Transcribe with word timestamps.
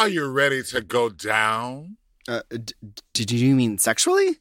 Are 0.00 0.08
you 0.08 0.26
ready 0.30 0.62
to 0.62 0.80
go 0.80 1.10
down? 1.10 1.98
Uh, 2.26 2.40
d- 2.48 2.72
did 3.12 3.30
you 3.32 3.54
mean 3.54 3.76
sexually? 3.76 4.38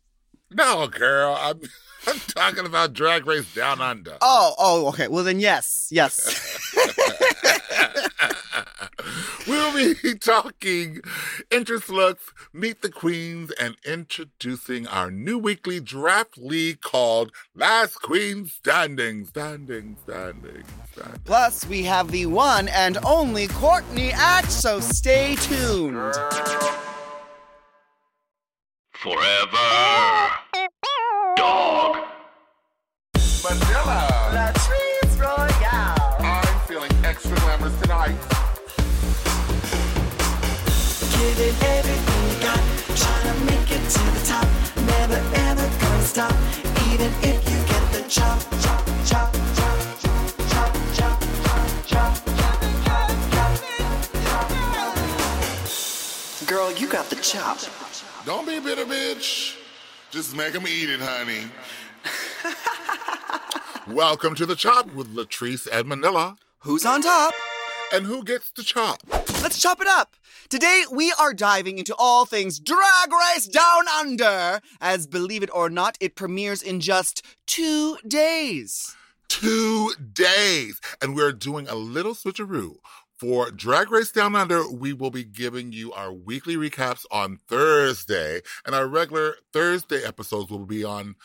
No, 0.51 0.87
girl. 0.87 1.35
I'm, 1.37 1.59
I'm 2.07 2.17
talking 2.19 2.65
about 2.65 2.93
Drag 2.93 3.25
Race 3.27 3.53
Down 3.53 3.81
Under. 3.81 4.17
Oh, 4.21 4.55
oh, 4.57 4.87
okay. 4.87 5.09
Well, 5.09 5.25
then, 5.25 5.41
yes, 5.41 5.89
yes. 5.91 6.15
we'll 9.49 9.73
be 9.73 10.15
talking 10.19 11.01
interest 11.51 11.89
looks, 11.89 12.31
meet 12.53 12.81
the 12.81 12.89
queens, 12.91 13.51
and 13.51 13.75
introducing 13.85 14.87
our 14.87 15.11
new 15.11 15.37
weekly 15.37 15.79
draft 15.79 16.37
league 16.37 16.81
called 16.81 17.31
Last 17.55 17.95
Queen 18.01 18.45
Standing. 18.45 19.25
Standing, 19.25 19.97
standing, 20.03 20.63
standing. 20.91 21.19
Plus, 21.25 21.65
we 21.65 21.83
have 21.83 22.11
the 22.11 22.27
one 22.27 22.67
and 22.69 22.97
only 23.03 23.47
Courtney 23.47 24.11
Act, 24.13 24.51
so 24.51 24.79
stay 24.79 25.35
tuned. 25.35 25.95
Forever. 28.93 30.29
Dog. 31.35 31.97
Manila. 33.43 34.18
Don't 58.25 58.45
be 58.45 58.57
a 58.57 58.61
bitter, 58.61 58.85
bitch. 58.85 59.57
Just 60.11 60.35
make 60.35 60.53
them 60.53 60.67
eat 60.67 60.89
it, 60.89 60.99
honey. 60.99 61.45
Welcome 63.87 64.35
to 64.35 64.45
the 64.45 64.55
Chop 64.55 64.93
with 64.93 65.15
Latrice 65.15 65.67
and 65.71 65.87
Manila. 65.87 66.37
Who's 66.59 66.85
on 66.85 67.01
top? 67.01 67.33
And 67.93 68.05
who 68.05 68.23
gets 68.23 68.51
the 68.51 68.63
chop? 68.63 69.01
Let's 69.41 69.61
chop 69.61 69.79
it 69.79 69.87
up. 69.87 70.15
Today, 70.49 70.83
we 70.91 71.13
are 71.13 71.33
diving 71.33 71.77
into 71.77 71.95
all 71.97 72.25
things 72.25 72.59
Drag 72.59 73.09
Race 73.09 73.47
Down 73.47 73.87
Under. 73.87 74.59
As 74.81 75.07
believe 75.07 75.43
it 75.43 75.49
or 75.53 75.69
not, 75.69 75.97
it 76.01 76.15
premieres 76.15 76.61
in 76.61 76.81
just 76.81 77.25
two 77.47 77.97
days. 78.05 78.95
Two 79.29 79.93
days. 80.11 80.81
And 81.01 81.15
we're 81.15 81.31
doing 81.31 81.69
a 81.69 81.75
little 81.75 82.13
switcheroo. 82.13 82.75
For 83.17 83.49
Drag 83.49 83.91
Race 83.91 84.11
Down 84.11 84.35
Under, 84.35 84.69
we 84.69 84.91
will 84.91 85.11
be 85.11 85.23
giving 85.23 85.71
you 85.71 85.93
our 85.93 86.11
weekly 86.11 86.55
recaps 86.55 87.05
on 87.09 87.37
Thursday, 87.47 88.41
and 88.65 88.75
our 88.75 88.87
regular 88.87 89.35
Thursday 89.53 90.03
episodes 90.03 90.51
will 90.51 90.65
be 90.65 90.83
on 90.83 91.15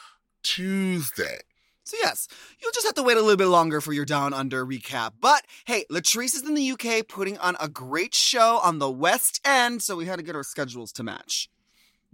Tuesday. 0.43 1.41
So, 1.85 1.99
yes, 2.03 2.29
you'll 2.61 2.73
just 2.73 2.87
have 2.87 2.95
to 2.95 3.03
wait 3.03 3.19
a 3.19 3.21
little 3.21 3.37
bit 3.37 3.47
longer 3.47 3.83
for 3.83 3.93
your 3.93 4.07
Down 4.07 4.33
Under 4.33 4.65
recap. 4.65 5.13
But 5.21 5.45
hey, 5.67 5.85
Latrice 5.91 6.35
is 6.35 6.43
in 6.43 6.55
the 6.55 6.71
UK 6.71 7.07
putting 7.07 7.37
on 7.39 7.57
a 7.61 7.69
great 7.69 8.15
show 8.15 8.59
on 8.63 8.79
the 8.79 8.91
West 8.91 9.41
End, 9.45 9.83
so 9.83 9.95
we 9.95 10.07
had 10.07 10.17
to 10.17 10.23
get 10.23 10.35
our 10.35 10.43
schedules 10.43 10.93
to 10.93 11.03
match. 11.03 11.51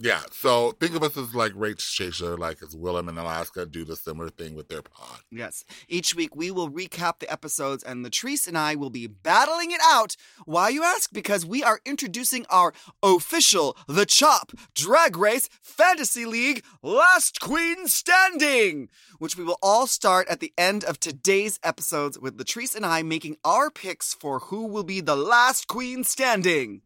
Yeah, 0.03 0.23
so 0.33 0.70
think 0.81 0.95
of 0.95 1.03
us 1.03 1.15
as 1.19 1.34
like 1.34 1.53
Race 1.55 1.84
Chaser, 1.84 2.39
like 2.39 2.62
as 2.62 2.75
Willam 2.75 3.11
and 3.11 3.19
Alaska 3.19 3.67
do 3.67 3.84
the 3.84 3.97
similar 3.97 4.31
thing 4.31 4.55
with 4.55 4.69
their 4.69 4.81
pod. 4.81 5.19
Yes. 5.31 5.62
Each 5.89 6.15
week 6.15 6.34
we 6.34 6.51
will 6.51 6.70
recap 6.70 7.19
the 7.19 7.31
episodes, 7.31 7.84
and 7.84 8.03
Latrice 8.03 8.48
and 8.48 8.56
I 8.56 8.77
will 8.77 8.89
be 8.89 9.06
battling 9.06 9.73
it 9.73 9.81
out. 9.84 10.17
Why, 10.47 10.71
you 10.71 10.83
ask? 10.83 11.12
Because 11.12 11.45
we 11.45 11.62
are 11.62 11.81
introducing 11.84 12.47
our 12.48 12.73
official 13.03 13.77
The 13.89 14.06
Chop 14.06 14.53
Drag 14.75 15.19
Race 15.19 15.51
Fantasy 15.61 16.25
League 16.25 16.65
Last 16.83 17.39
Queen 17.39 17.87
Standing, 17.87 18.89
which 19.19 19.37
we 19.37 19.45
will 19.45 19.59
all 19.62 19.87
start 19.87 20.28
at 20.28 20.41
the 20.41 20.55
end 20.56 20.83
of 20.83 20.99
today's 20.99 21.60
episodes 21.62 22.19
with 22.19 22.39
Latrice 22.39 22.75
and 22.75 22.87
I 22.87 23.03
making 23.03 23.37
our 23.44 23.71
picks 23.71 24.15
for 24.15 24.39
who 24.39 24.66
will 24.66 24.84
be 24.84 25.03
the 25.03 25.16
last 25.16 25.69
queen 25.69 26.05
standing. 26.05 26.81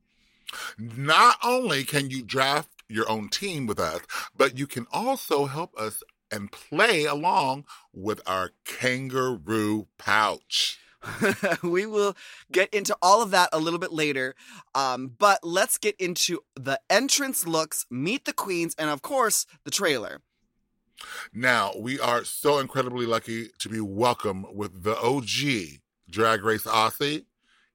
Not 0.79 1.39
only 1.43 1.85
can 1.85 2.11
you 2.11 2.23
draft 2.23 2.74
your 2.89 3.09
own 3.09 3.29
team 3.29 3.67
with 3.67 3.79
us, 3.79 4.01
but 4.37 4.59
you 4.59 4.67
can 4.67 4.87
also 4.93 5.47
help 5.47 5.77
us 5.79 6.03
and 6.31 6.51
play 6.51 7.05
along 7.05 7.65
with 7.93 8.21
our 8.27 8.51
kangaroo 8.65 9.87
pouch. 9.99 10.79
we 11.63 11.87
will 11.87 12.17
get 12.51 12.73
into 12.73 12.97
all 13.03 13.23
of 13.23 13.31
that 13.31 13.51
a 13.53 13.59
little 13.59 13.79
bit 13.79 13.93
later. 13.93 14.35
Um, 14.75 15.13
but 15.19 15.41
let's 15.43 15.79
get 15.79 15.97
into 15.97 16.41
the 16.57 16.81
entrance 16.89 17.47
looks, 17.47 17.87
meet 17.91 18.25
the 18.25 18.33
queens, 18.33 18.75
and 18.79 18.91
of 18.91 19.03
course, 19.03 19.47
the 19.65 19.71
trailer. 19.71 20.23
Now, 21.33 21.73
we 21.79 22.01
are 22.01 22.25
so 22.25 22.59
incredibly 22.59 23.07
lucky 23.07 23.49
to 23.59 23.69
be 23.69 23.81
welcome 23.81 24.47
with 24.55 24.85
the 24.85 24.97
OG 24.97 25.81
Drag 26.11 26.45
Race 26.45 26.65
Aussie. 26.65 27.25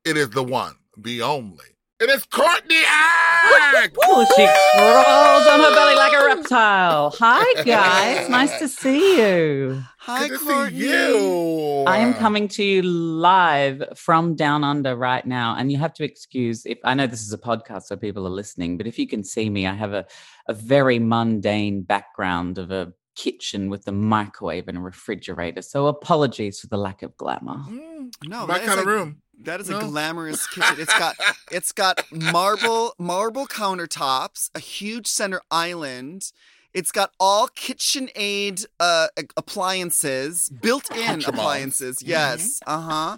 It 0.05 0.17
is 0.17 0.29
the 0.31 0.43
one, 0.43 0.75
the 0.97 1.21
only. 1.21 1.65
It 2.01 2.09
is 2.09 2.23
Courtney 2.25 2.81
Act! 2.87 3.97
Oh, 4.05 4.25
she 4.35 4.45
crawls 4.77 5.47
on 5.47 5.59
her 5.59 5.75
belly 5.75 5.95
like 5.95 6.13
a 6.13 6.25
reptile. 6.25 7.13
Hi, 7.19 7.63
guys. 7.65 8.29
nice 8.29 8.57
to 8.59 8.69
see 8.69 9.17
you. 9.17 9.83
Hi, 9.97 10.29
Good 10.29 10.39
to 10.39 10.45
Courtney. 10.45 10.79
see 10.79 10.87
you. 10.87 11.83
I 11.85 11.97
am 11.97 12.13
coming 12.13 12.47
to 12.49 12.63
you 12.63 12.83
live 12.83 13.83
from 13.97 14.35
down 14.35 14.63
under 14.63 14.95
right 14.95 15.25
now. 15.25 15.55
And 15.57 15.73
you 15.73 15.77
have 15.79 15.93
to 15.95 16.05
excuse 16.05 16.65
if 16.65 16.77
I 16.85 16.93
know 16.93 17.05
this 17.05 17.21
is 17.21 17.33
a 17.33 17.37
podcast, 17.37 17.83
so 17.83 17.97
people 17.97 18.25
are 18.25 18.29
listening, 18.31 18.77
but 18.77 18.87
if 18.87 18.97
you 18.97 19.05
can 19.07 19.21
see 19.25 19.49
me, 19.49 19.67
I 19.67 19.73
have 19.73 19.91
a, 19.91 20.05
a 20.47 20.53
very 20.53 20.99
mundane 20.99 21.81
background 21.81 22.57
of 22.59 22.71
a 22.71 22.93
kitchen 23.17 23.69
with 23.69 23.85
a 23.89 23.91
microwave 23.91 24.69
and 24.69 24.77
a 24.77 24.81
refrigerator. 24.81 25.61
So 25.61 25.87
apologies 25.87 26.61
for 26.61 26.67
the 26.67 26.77
lack 26.77 27.01
of 27.03 27.17
glamour. 27.17 27.57
Mm, 27.69 28.13
No, 28.25 28.47
my 28.47 28.53
that 28.53 28.61
is 28.63 28.67
kind 28.69 28.79
of 28.79 28.87
a- 28.87 28.89
room. 28.89 29.21
That 29.43 29.61
is 29.61 29.69
No. 29.69 29.77
a 29.79 29.81
glamorous 29.83 30.45
kitchen. 30.47 30.75
It's 30.79 30.97
got 30.99 31.15
it's 31.51 31.71
got 31.71 32.03
marble 32.11 32.93
marble 32.97 33.47
countertops, 33.47 34.49
a 34.53 34.59
huge 34.59 35.07
center 35.07 35.41
island. 35.49 36.31
It's 36.73 36.91
got 36.91 37.11
all 37.19 37.47
KitchenAid 37.47 38.65
uh, 38.79 39.07
appliances, 39.35 40.49
built-in 40.49 40.97
Accoutrements. 40.97 41.27
appliances. 41.27 42.01
Yes, 42.03 42.59
uh 42.67 42.79
huh. 42.81 43.17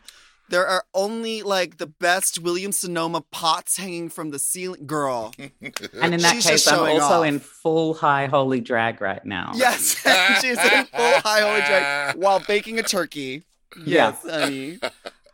There 0.49 0.67
are 0.67 0.83
only 0.93 1.43
like 1.43 1.77
the 1.77 1.87
best 1.87 2.39
William 2.39 2.71
Sonoma 2.73 3.21
pots 3.31 3.77
hanging 3.77 4.09
from 4.09 4.31
the 4.31 4.39
ceiling. 4.39 4.85
Girl, 4.85 5.33
And 5.39 6.13
in 6.13 6.19
that 6.21 6.35
She's 6.35 6.45
case, 6.45 6.67
I'm 6.67 6.79
also 6.79 7.21
off. 7.21 7.25
in 7.25 7.39
full 7.39 7.93
high 7.93 8.27
holy 8.27 8.59
drag 8.61 8.99
right 9.01 9.23
now. 9.25 9.51
yes, 9.55 9.95
she's 10.41 10.57
in 10.57 10.85
full 10.85 11.19
high 11.21 11.41
holy 11.41 11.61
drag 11.61 12.15
while 12.21 12.39
baking 12.47 12.79
a 12.79 12.83
turkey. 12.83 13.43
Yeah. 13.85 14.13
Yes, 14.23 14.29
honey. 14.29 14.79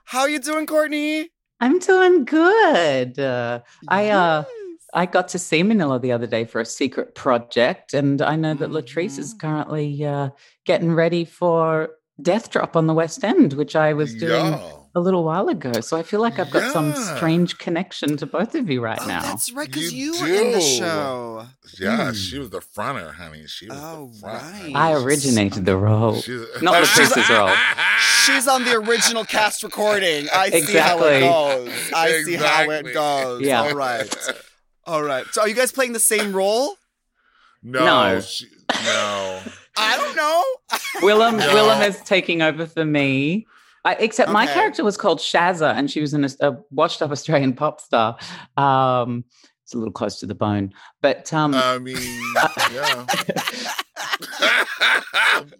How 0.07 0.25
you 0.25 0.39
doing, 0.39 0.65
Courtney? 0.65 1.29
I'm 1.59 1.79
doing 1.79 2.23
good. 2.23 3.19
Uh, 3.19 3.59
I 3.89 4.09
uh, 4.09 4.45
I 4.93 5.05
got 5.05 5.27
to 5.29 5.39
see 5.39 5.63
Manila 5.63 5.99
the 5.99 6.13
other 6.13 6.27
day 6.27 6.45
for 6.45 6.61
a 6.61 6.65
secret 6.65 7.13
project, 7.13 7.93
and 7.93 8.21
I 8.21 8.37
know 8.37 8.53
that 8.53 8.69
Latrice 8.69 9.19
is 9.19 9.33
Mhm. 9.35 9.39
currently 9.39 10.05
uh, 10.05 10.29
getting 10.65 10.93
ready 10.93 11.25
for 11.25 11.89
Death 12.21 12.49
Drop 12.51 12.77
on 12.77 12.87
the 12.87 12.93
West 12.93 13.21
End, 13.23 13.51
which 13.53 13.75
I 13.75 13.91
was 13.93 14.15
doing 14.15 14.53
Yeah. 14.53 14.76
A 14.97 14.99
little 15.07 15.23
while 15.23 15.47
ago. 15.47 15.79
So 15.81 15.95
I 15.95 16.01
feel 16.01 16.21
like 16.21 16.39
I've 16.39 16.49
got 16.49 16.73
some 16.73 16.91
strange 16.95 17.59
connection 17.59 18.17
to 18.17 18.25
both 18.25 18.55
of 18.55 18.67
you 18.67 18.81
right 18.81 18.97
Oh, 18.99 19.05
now. 19.07 19.21
that's 19.21 19.51
right, 19.53 19.67
because 19.67 19.93
You 19.93 20.15
you, 20.15 20.21
were 20.21 20.27
in 20.27 20.51
the 20.53 20.59
show. 20.61 21.45
Yeah, 21.79 22.07
Hmm. 22.07 22.13
she 22.13 22.39
was 22.39 22.49
the 22.49 22.61
fronter, 22.61 23.11
honey. 23.11 23.45
She 23.45 23.67
was 23.69 23.77
Oh, 23.79 24.09
the 24.11 24.19
front. 24.21 24.43
right. 24.63 24.71
I 24.75 24.93
originated 24.93 25.65
the 25.65 25.77
role. 25.77 26.19
She's, 26.19 26.41
Not 26.63 26.73
Latrice's 26.83 27.29
role. 27.37 27.53
She's 28.25 28.47
on 28.47 28.63
the 28.65 28.73
original 28.73 29.23
cast 29.23 29.61
recording. 29.61 30.27
I 30.33 30.49
see 30.49 30.77
how 30.77 30.97
it 31.03 31.19
goes. 31.19 31.91
I 31.93 32.11
see 32.23 32.33
how 32.35 32.67
it 32.71 32.91
goes. 32.93 33.41
Yeah. 33.43 33.61
All 33.61 33.75
right. 33.75 34.17
All 34.85 35.03
right. 35.03 35.25
So 35.31 35.41
are 35.41 35.47
you 35.47 35.53
guys 35.53 35.71
playing 35.71 35.93
the 35.93 35.99
same 35.99 36.33
role? 36.33 36.75
No, 37.61 37.85
No. 37.85 38.21
she- 38.21 38.47
no. 38.83 39.41
I 39.77 39.95
don't 39.95 40.15
know. 40.15 40.43
Willam 41.07 41.37
No. 41.37 41.53
Willam 41.53 41.87
is 41.87 42.01
taking 42.01 42.41
over 42.41 42.65
for 42.65 42.83
me. 42.83 43.45
I, 43.87 43.93
except 43.99 44.29
my 44.31 44.45
character 44.45 44.83
was 44.83 44.97
called 44.97 45.19
Shazza, 45.19 45.73
and 45.73 45.89
she 45.89 46.01
was 46.01 46.13
an, 46.13 46.27
a 46.41 46.57
washed-up 46.71 47.09
Australian 47.09 47.53
pop 47.53 47.79
star. 47.79 48.17
Um, 48.57 49.23
it's 49.63 49.73
a 49.73 49.77
little 49.77 49.93
close 49.93 50.19
to 50.19 50.25
the 50.25 50.35
bone, 50.35 50.73
but 51.01 51.33
um, 51.33 51.53
I 51.55 51.79
mean, 51.79 51.95
yeah. 52.73 53.05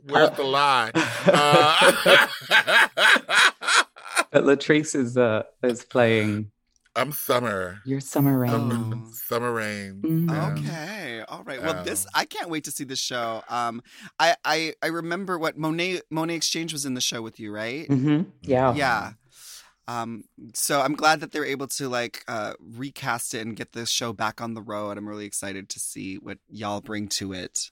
Where's 0.04 0.32
the 0.32 0.44
lie? 0.44 0.92
Uh, 1.26 2.28
but 4.32 4.44
Latrice 4.44 4.94
is 4.94 5.16
uh, 5.16 5.44
is 5.64 5.86
playing 5.86 6.52
I'm 6.98 7.12
Summer. 7.12 7.80
your 7.86 8.00
summer 8.14 8.38
rain. 8.40 8.52
Summer. 8.52 8.98
Summer 9.14 9.54
Rain. 9.54 10.02
Mhm. 10.04 10.58
Okay. 10.58 11.24
All 11.28 11.44
right. 11.44 11.62
Well, 11.62 11.84
this 11.84 12.06
Um, 12.06 12.12
I 12.16 12.26
can't 12.26 12.50
wait 12.50 12.64
to 12.66 12.72
see 12.72 12.84
this 12.84 13.00
show. 13.00 13.44
Um, 13.50 13.82
I 14.20 14.36
I 14.44 14.74
I 14.82 14.88
remember 14.88 15.38
what 15.38 15.58
Monet 15.58 16.02
Monet 16.10 16.36
X 16.38 16.50
Change 16.50 16.74
was 16.74 16.86
in 16.86 16.94
the 16.94 17.02
show 17.02 17.22
with 17.22 17.40
you, 17.40 17.54
right? 17.54 17.88
hmm 17.88 18.24
Yeah. 18.42 18.74
Yeah. 18.74 19.12
Um, 19.90 20.26
so 20.54 20.82
I'm 20.82 20.96
glad 20.96 21.22
that 21.22 21.32
they're 21.32 21.46
able 21.46 21.68
to 21.68 21.88
like 21.88 22.24
uh, 22.28 22.54
recast 22.60 23.34
it 23.34 23.46
and 23.46 23.56
get 23.56 23.72
this 23.72 23.90
show 23.90 24.12
back 24.12 24.42
on 24.42 24.54
the 24.54 24.62
road. 24.62 24.98
I'm 24.98 25.08
really 25.08 25.26
excited 25.26 25.70
to 25.70 25.80
see 25.80 26.16
what 26.16 26.40
y'all 26.50 26.82
bring 26.82 27.08
to 27.10 27.32
it. 27.32 27.72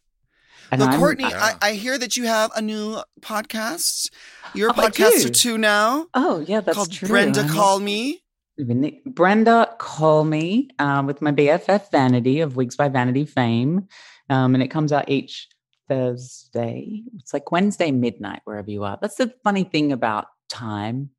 And 0.72 0.81
Though, 0.81 0.86
I'm- 0.86 1.00
Courtney, 1.00 1.25
Yeah. 1.30 1.57
I, 1.62 1.69
I 1.69 1.74
hear 1.74 1.98
that 1.98 2.16
you 2.16 2.24
have 2.27 2.51
a 2.56 2.62
new 2.62 3.01
podcast. 3.22 4.10
You're 4.54 4.69
a 4.69 4.74
Oh, 4.74 4.75
podcaster 4.88 5.33
too 5.33 5.57
now, 5.57 6.07
oh 6.13 6.39
yeah, 6.48 6.62
that's 6.62 6.75
called 6.77 6.92
true. 6.92 7.10
Brenda 7.10 7.42
I'm 7.42 7.50
Call 7.50 7.80
Me. 7.81 8.22
Brenda 8.57 9.75
Call 9.79 10.23
Me 10.23 10.69
um, 10.79 11.07
with 11.07 11.21
my 11.21 11.31
BFF 11.31 11.91
Vanity 11.91 12.39
of 12.41 12.55
Wigs 12.55 12.75
by 12.75 12.87
Vanity 12.89 13.25
fame. 13.25 13.87
Um, 14.29 14.53
and 14.55 14.63
it 14.63 14.69
comes 14.69 14.91
out 14.91 15.09
each 15.09 15.49
Thursday. 15.87 17.03
It's 17.19 17.33
like 17.33 17.51
Wednesday 17.51 17.91
midnight, 17.91 18.41
wherever 18.45 18.69
you 18.71 18.83
are. 18.83 18.97
That's 19.01 19.15
the 19.15 19.33
funny 19.43 19.63
thing 19.63 19.91
about 19.91 20.27
time 20.49 21.09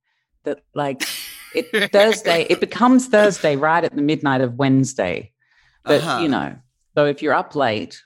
that, 0.44 0.60
like, 0.74 1.02
it 1.54 1.70
Thursday, 1.92 2.46
it 2.48 2.60
becomes 2.60 3.06
Thursday 3.08 3.56
right 3.56 3.84
at 3.84 3.94
the 3.94 4.02
midnight 4.02 4.40
of 4.40 4.54
Wednesday. 4.54 5.32
But, 5.84 6.02
Uh-huh. 6.02 6.20
you 6.22 6.28
know, 6.28 6.56
so 6.96 7.04
if 7.06 7.22
you're 7.22 7.34
up 7.34 7.54
late, 7.54 8.02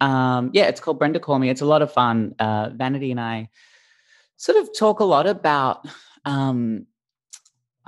um, 0.00 0.50
yeah, 0.54 0.64
it's 0.66 0.80
called 0.80 0.98
Brenda 0.98 1.20
Call 1.20 1.38
Me. 1.38 1.50
It's 1.50 1.60
a 1.60 1.66
lot 1.66 1.82
of 1.82 1.92
fun. 1.92 2.34
Uh, 2.38 2.70
Vanity 2.74 3.10
and 3.10 3.20
I 3.20 3.50
sort 4.36 4.56
of 4.58 4.70
talk 4.76 5.00
a 5.00 5.04
lot 5.04 5.26
about, 5.26 5.86
um, 6.24 6.86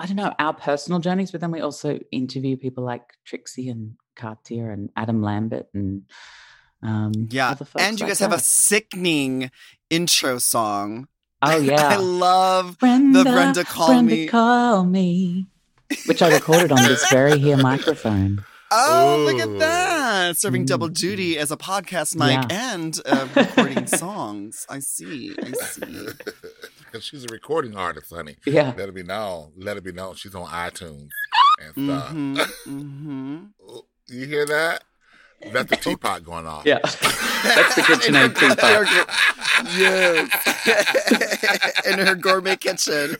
I 0.02 0.06
don't 0.06 0.16
know, 0.16 0.34
our 0.38 0.52
personal 0.52 0.98
journeys, 0.98 1.30
but 1.30 1.40
then 1.40 1.52
we 1.52 1.60
also 1.60 2.00
interview 2.10 2.56
people 2.56 2.82
like 2.82 3.04
Trixie 3.24 3.68
and 3.68 3.94
Cartier 4.16 4.70
and 4.72 4.90
Adam 4.96 5.22
Lambert 5.22 5.68
and 5.74 6.02
um, 6.82 7.12
Yeah, 7.30 7.50
other 7.50 7.64
folks 7.64 7.84
and 7.84 8.00
you 8.00 8.04
like 8.04 8.10
guys 8.10 8.18
have 8.18 8.32
a 8.32 8.40
sickening 8.40 9.50
intro 9.90 10.38
song. 10.38 11.06
oh 11.40 11.56
yeah, 11.70 11.88
I 11.90 11.96
love 11.96 12.78
Brenda, 12.80 13.22
Brenda 13.22 13.62
Call 13.64 13.86
Brenda 13.88 14.10
Me. 14.16 14.26
Call 14.26 14.84
Me, 14.84 15.46
which 16.06 16.20
I 16.20 16.32
recorded 16.34 16.72
on 16.72 16.82
this 16.82 17.08
very 17.08 17.38
here 17.38 17.56
microphone. 17.56 18.44
Oh, 18.74 19.26
look 19.30 19.38
at 19.38 19.58
that. 19.58 20.38
Serving 20.38 20.64
double 20.64 20.88
Mm. 20.88 20.94
duty 20.94 21.36
as 21.38 21.52
a 21.52 21.58
podcast 21.58 22.16
mic 22.16 22.30
Yeah. 22.50 22.72
and 22.72 22.98
uh, 23.04 23.28
recording 23.36 23.86
songs. 23.86 24.64
I 24.66 24.78
see. 24.78 25.36
I 25.38 25.52
see. 25.52 26.06
Because 26.92 27.06
she's 27.06 27.24
a 27.24 27.28
recording 27.28 27.74
artist, 27.74 28.12
honey. 28.14 28.36
Yeah, 28.44 28.74
Let 28.76 28.90
it 28.90 28.94
be 28.94 29.02
known. 29.02 29.52
Let 29.56 29.78
it 29.78 29.84
be 29.84 29.92
known. 29.92 30.14
She's 30.14 30.34
on 30.34 30.46
iTunes 30.46 31.08
and 31.58 31.72
stuff. 31.72 32.10
hmm 32.10 32.36
hmm 32.64 33.44
You 34.08 34.26
hear 34.26 34.44
that? 34.44 34.84
That's 35.54 35.70
the 35.70 35.76
teapot 35.80 36.22
going 36.22 36.46
off. 36.46 36.66
yeah. 36.66 36.80
That's 36.82 37.74
the 37.76 37.80
KitchenAid 37.80 38.38
teapot. 38.42 38.86
yes. 39.74 40.28
In 41.86 41.98
her 42.06 42.14
gourmet 42.14 42.56
kitchen. 42.56 43.16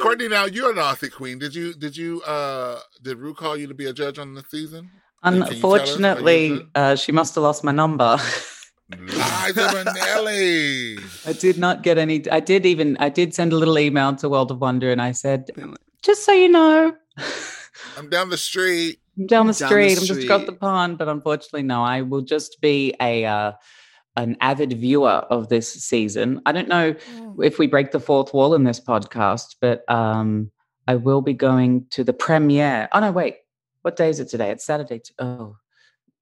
Courtney, 0.00 0.28
now 0.28 0.44
you're 0.44 0.70
an 0.70 0.76
Aussie 0.76 1.10
queen. 1.10 1.40
Did 1.40 1.56
you 1.56 1.74
did 1.74 1.96
you 1.96 2.22
uh 2.22 2.78
did 3.02 3.18
Rue 3.18 3.34
call 3.34 3.56
you 3.56 3.66
to 3.66 3.74
be 3.74 3.86
a 3.86 3.92
judge 3.92 4.20
on 4.20 4.34
the 4.34 4.44
season? 4.48 4.88
Can 5.24 5.34
you 5.34 5.40
tell 5.40 5.48
us 5.50 5.50
how 5.50 5.56
you 5.56 5.64
Unfortunately, 5.64 6.66
uh, 6.76 6.94
she 6.94 7.10
must 7.10 7.34
have 7.34 7.42
lost 7.42 7.64
my 7.64 7.72
number. 7.72 8.16
Liza 8.98 9.68
Minnelli. 9.68 11.26
I 11.26 11.32
did 11.32 11.58
not 11.58 11.82
get 11.82 11.98
any. 11.98 12.28
I 12.30 12.40
did 12.40 12.66
even. 12.66 12.96
I 12.98 13.08
did 13.08 13.34
send 13.34 13.52
a 13.52 13.56
little 13.56 13.78
email 13.78 14.14
to 14.16 14.28
World 14.28 14.50
of 14.50 14.60
Wonder, 14.60 14.90
and 14.90 15.00
I 15.00 15.12
said, 15.12 15.50
just 16.02 16.24
so 16.24 16.32
you 16.32 16.48
know, 16.48 16.94
I'm 17.96 18.08
down 18.10 18.30
the 18.30 18.36
street. 18.36 19.00
I'm 19.18 19.26
down 19.26 19.46
the 19.46 19.52
Down 19.52 19.68
the 19.68 19.68
street. 19.94 19.98
I'm 19.98 20.04
just 20.06 20.28
got 20.28 20.40
the 20.40 20.46
street. 20.46 20.60
pond. 20.60 20.98
But 20.98 21.08
unfortunately, 21.08 21.62
no. 21.62 21.82
I 21.82 22.02
will 22.02 22.22
just 22.22 22.60
be 22.60 22.94
a 23.00 23.24
uh, 23.24 23.52
an 24.16 24.36
avid 24.40 24.72
viewer 24.74 25.08
of 25.30 25.48
this 25.48 25.72
season. 25.72 26.40
I 26.46 26.52
don't 26.52 26.68
know 26.68 26.94
if 27.42 27.58
we 27.58 27.66
break 27.66 27.92
the 27.92 28.00
fourth 28.00 28.34
wall 28.34 28.54
in 28.54 28.64
this 28.64 28.80
podcast, 28.80 29.56
but 29.60 29.88
um, 29.90 30.50
I 30.88 30.96
will 30.96 31.20
be 31.22 31.34
going 31.34 31.86
to 31.90 32.02
the 32.04 32.12
premiere. 32.12 32.88
Oh 32.92 33.00
no, 33.00 33.12
wait. 33.12 33.36
What 33.82 33.96
day 33.96 34.10
is 34.10 34.20
it 34.20 34.28
today? 34.28 34.50
It's 34.50 34.64
Saturday. 34.64 34.98
t- 34.98 35.14
Oh, 35.18 35.56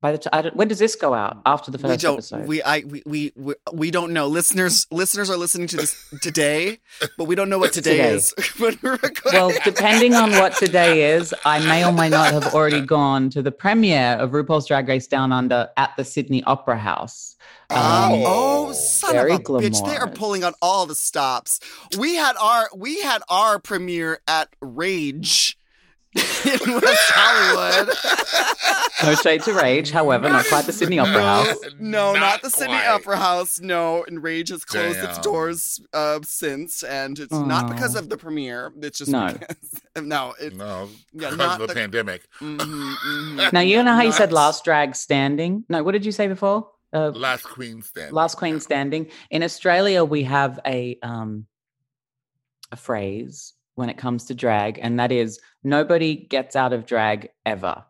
by 0.01 0.13
the 0.13 0.19
time 0.19 0.51
when 0.55 0.69
does 0.69 0.79
this 0.79 0.95
go 0.95 1.13
out? 1.15 1.39
After 1.45 1.71
the 1.71 1.79
first 1.79 1.91
We 1.91 1.97
don't. 1.97 2.15
episode? 2.15 2.47
We 2.47 2.63
I 2.63 2.81
we, 2.81 3.03
we 3.07 3.33
we 3.37 3.55
we 3.73 3.91
don't 3.91 4.13
know. 4.13 4.27
Listeners 4.29 4.87
listeners 4.91 5.29
are 5.31 5.37
listening 5.37 5.67
to 5.69 5.77
this 5.77 5.97
today, 6.23 6.79
but 7.17 7.25
we 7.25 7.35
don't 7.35 7.49
know 7.51 7.59
what 7.59 7.73
today, 7.73 7.97
Today. 7.97 8.15
is. 8.15 8.35
well, 9.33 9.53
depending 9.65 10.15
on 10.15 10.31
what 10.33 10.55
today 10.55 11.15
is, 11.15 11.35
I 11.45 11.59
may 11.61 11.85
or 11.85 11.93
may 11.93 12.09
not 12.09 12.33
have 12.33 12.55
already 12.55 12.81
gone 12.81 13.31
to 13.31 13.43
the 13.43 13.51
premiere 13.53 14.13
of 14.21 14.31
RuPaul's 14.31 14.67
Drag 14.67 14.87
Race 14.89 15.07
Down 15.07 15.33
Under 15.33 15.69
at 15.77 15.97
the 15.97 16.05
Sydney 16.05 16.43
Opera 16.45 16.79
House. 16.79 17.37
Um, 17.71 17.79
Oh. 17.81 18.69
oh, 18.69 18.73
son 18.73 19.17
of 19.17 19.27
a 19.27 19.39
bitch! 19.39 19.85
They 19.85 19.97
are 19.97 20.09
pulling 20.09 20.43
on 20.45 20.55
all 20.63 20.87
the 20.87 20.95
stops. 20.95 21.61
We 21.99 22.15
had 22.15 22.37
our 22.41 22.69
we 22.75 23.01
had 23.03 23.23
our 23.29 23.59
premiere 23.59 24.21
at 24.29 24.49
Rage 24.61 25.59
in 26.17 26.73
West 26.75 27.11
Hollywood. 27.15 27.95
No 29.05 29.15
shade 29.15 29.43
to 29.45 29.53
Rage, 29.55 29.93
however, 29.93 30.29
not 30.29 30.45
quite 30.47 30.65
the 30.65 30.73
Sydney 30.73 30.99
Opera 30.99 31.23
House. 31.23 31.57
No, 31.79 32.15
not, 32.15 32.19
Not 32.21 32.43
the 32.43 32.51
Sydney. 32.51 32.75
Opera 32.75 33.17
House. 33.17 33.61
No, 33.61 34.03
and 34.09 34.21
Rage 34.21 34.49
has 34.49 34.65
closed 34.65 34.99
its 34.99 35.19
doors 35.19 35.81
uh, 35.93 36.19
since, 36.25 36.83
and 36.83 37.17
it's 37.17 37.31
not 37.33 37.69
because 37.71 37.95
of 37.95 38.09
the 38.09 38.17
premiere. 38.17 38.73
It's 38.81 38.99
just 38.99 39.13
No. 39.13 39.29
because, 39.33 39.81
no. 40.05 40.35
It, 40.41 40.57
No, 40.57 40.89
Yeah, 41.13 41.31
because 41.31 41.37
not 41.37 41.61
of 41.61 41.69
the, 41.69 41.75
the- 41.75 41.81
pandemic. 41.81 42.27
mhm, 42.41 42.59
mhm. 42.59 43.53
Now, 43.53 43.61
you 43.61 43.81
know 43.85 43.95
how 43.95 44.03
you 44.03 44.11
said 44.11 44.33
last 44.33 44.65
drag 44.65 44.97
standing? 44.97 45.65
No, 45.69 45.85
what 45.85 45.93
did 45.93 46.05
you 46.05 46.11
say 46.13 46.27
before? 46.27 46.69
Uh, 46.93 47.11
Last 47.11 47.45
queen 47.45 47.83
stand. 47.83 48.13
last 48.13 48.37
queen 48.37 48.59
standing. 48.59 49.07
In 49.31 49.45
Australia, 49.45 50.05
we 50.05 50.25
have 50.25 50.59
a 50.67 50.99
um, 51.05 51.47
a 52.73 52.77
phrase 52.77 53.55
when 53.79 53.89
it 53.89 53.97
comes 53.97 54.25
to 54.25 54.35
drag, 54.35 54.77
and 54.83 54.99
that 54.99 55.13
is 55.13 55.39
nobody 55.63 56.17
gets 56.17 56.57
out 56.57 56.73
of 56.73 56.85
drag 56.85 57.31
ever. 57.47 57.85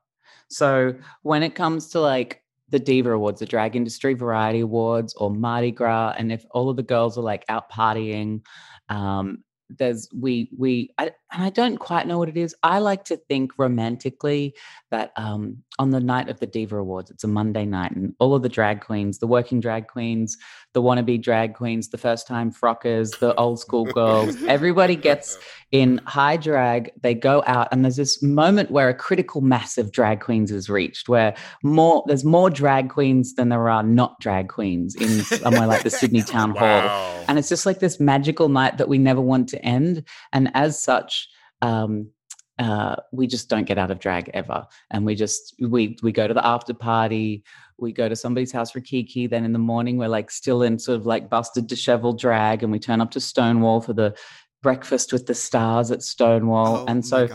So 0.49 0.95
when 1.23 1.43
it 1.43 1.55
comes 1.55 1.89
to 1.91 2.01
like 2.01 2.43
the 2.69 2.79
Diva 2.79 3.13
Awards, 3.13 3.41
the 3.41 3.47
Drag 3.47 3.75
Industry 3.75 4.13
Variety 4.13 4.61
Awards, 4.61 5.15
or 5.15 5.31
Mardi 5.31 5.71
Gras, 5.71 6.15
and 6.19 6.31
if 6.31 6.45
all 6.51 6.69
of 6.69 6.77
the 6.77 6.83
girls 6.83 7.17
are 7.17 7.23
like 7.23 7.47
out 7.49 7.71
partying, 7.71 8.43
um, 8.91 9.43
there's 9.71 10.09
we 10.15 10.51
we 10.59 10.91
I, 10.99 11.05
and 11.33 11.43
I 11.43 11.49
don't 11.49 11.79
quite 11.79 12.07
know 12.07 12.19
what 12.19 12.29
it 12.29 12.37
is. 12.37 12.55
I 12.63 12.81
like 12.81 13.05
to 13.05 13.17
think 13.17 13.53
romantically 13.59 14.55
that 14.91 15.13
um, 15.17 15.63
on 15.79 15.91
the 15.91 16.01
night 16.01 16.29
of 16.29 16.41
the 16.41 16.47
Diva 16.47 16.77
Awards, 16.77 17.11
it's 17.11 17.25
a 17.25 17.29
Monday 17.29 17.65
night, 17.65 17.93
and 17.93 18.15
all 18.19 18.35
of 18.35 18.43
the 18.43 18.49
drag 18.49 18.81
queens, 18.81 19.19
the 19.19 19.27
working 19.27 19.61
drag 19.61 19.89
queens, 19.89 20.37
the 20.73 20.83
wannabe 20.83 21.23
drag 21.23 21.55
queens, 21.55 21.89
the 21.89 21.99
first 21.99 22.27
time 22.27 22.53
frockers, 22.53 23.19
the 23.19 23.35
old 23.35 23.61
school 23.61 23.85
girls, 23.85 24.43
everybody 24.49 24.97
gets 24.97 25.39
in 25.73 25.99
high 26.07 26.37
drag. 26.37 26.91
They 27.03 27.15
go 27.15 27.43
out, 27.47 27.69
and 27.71 27.85
there's 27.85 27.97
this 27.97 28.23
moment 28.23 28.71
where 28.71 28.89
a 28.89 28.95
critical 28.95 29.41
mass 29.41 29.79
of 29.79 29.93
drag 29.93 30.21
queens 30.21 30.51
is 30.51 30.69
reached, 30.69 31.09
where 31.09 31.35
more 31.63 32.03
there's 32.07 32.25
more 32.25 32.51
drag 32.51 32.91
queens 32.91 33.35
than 33.35 33.49
there 33.49 33.69
are 33.69 33.83
not 33.83 34.19
drag 34.21 34.49
queens 34.49 34.95
in 34.95 35.09
somewhere 35.25 35.67
like 35.67 35.83
the 35.83 35.91
Sydney 35.91 36.23
Town 36.29 36.55
Hall. 36.55 37.25
And 37.29 37.39
it's 37.39 37.49
just 37.49 37.67
like 37.67 37.81
this 37.81 38.01
magical 38.01 38.49
night 38.49 38.79
that 38.79 38.89
we 38.89 38.99
never 38.99 39.21
want 39.21 39.49
to 39.51 39.65
end. 39.65 40.05
And 40.33 40.51
as 40.55 40.83
such, 40.83 41.29
um, 41.63 42.11
uh, 42.59 42.97
we 43.13 43.27
just 43.27 43.49
don't 43.49 43.65
get 43.65 43.79
out 43.79 43.91
of 43.91 43.99
drag 43.99 44.31
ever. 44.35 44.67
And 44.91 45.05
we 45.05 45.15
just 45.15 45.55
we 45.61 45.97
we 46.03 46.13
go 46.13 46.27
to 46.27 46.35
the 46.35 46.45
after 46.45 46.75
party, 46.75 47.45
we 47.79 47.93
go 47.93 48.09
to 48.09 48.17
somebody's 48.17 48.53
house 48.53 48.71
for 48.71 48.81
Kiki. 48.81 49.27
Then 49.27 49.45
in 49.45 49.53
the 49.53 49.59
morning, 49.59 49.97
we're 49.97 50.09
like 50.09 50.31
still 50.31 50.63
in 50.63 50.79
sort 50.79 50.99
of 50.99 51.07
like 51.07 51.31
busted, 51.31 51.67
disheveled 51.67 52.19
drag, 52.19 52.63
and 52.63 52.73
we 52.73 52.79
turn 52.79 53.01
up 53.01 53.11
to 53.13 53.21
Stonewall 53.21 53.81
for 53.81 53.93
the 53.93 54.17
breakfast 54.61 55.13
with 55.13 55.27
the 55.27 55.35
stars 55.35 55.91
at 55.93 56.03
Stonewall. 56.03 56.79
Oh 56.79 56.87
and 56.89 57.07
so 57.07 57.29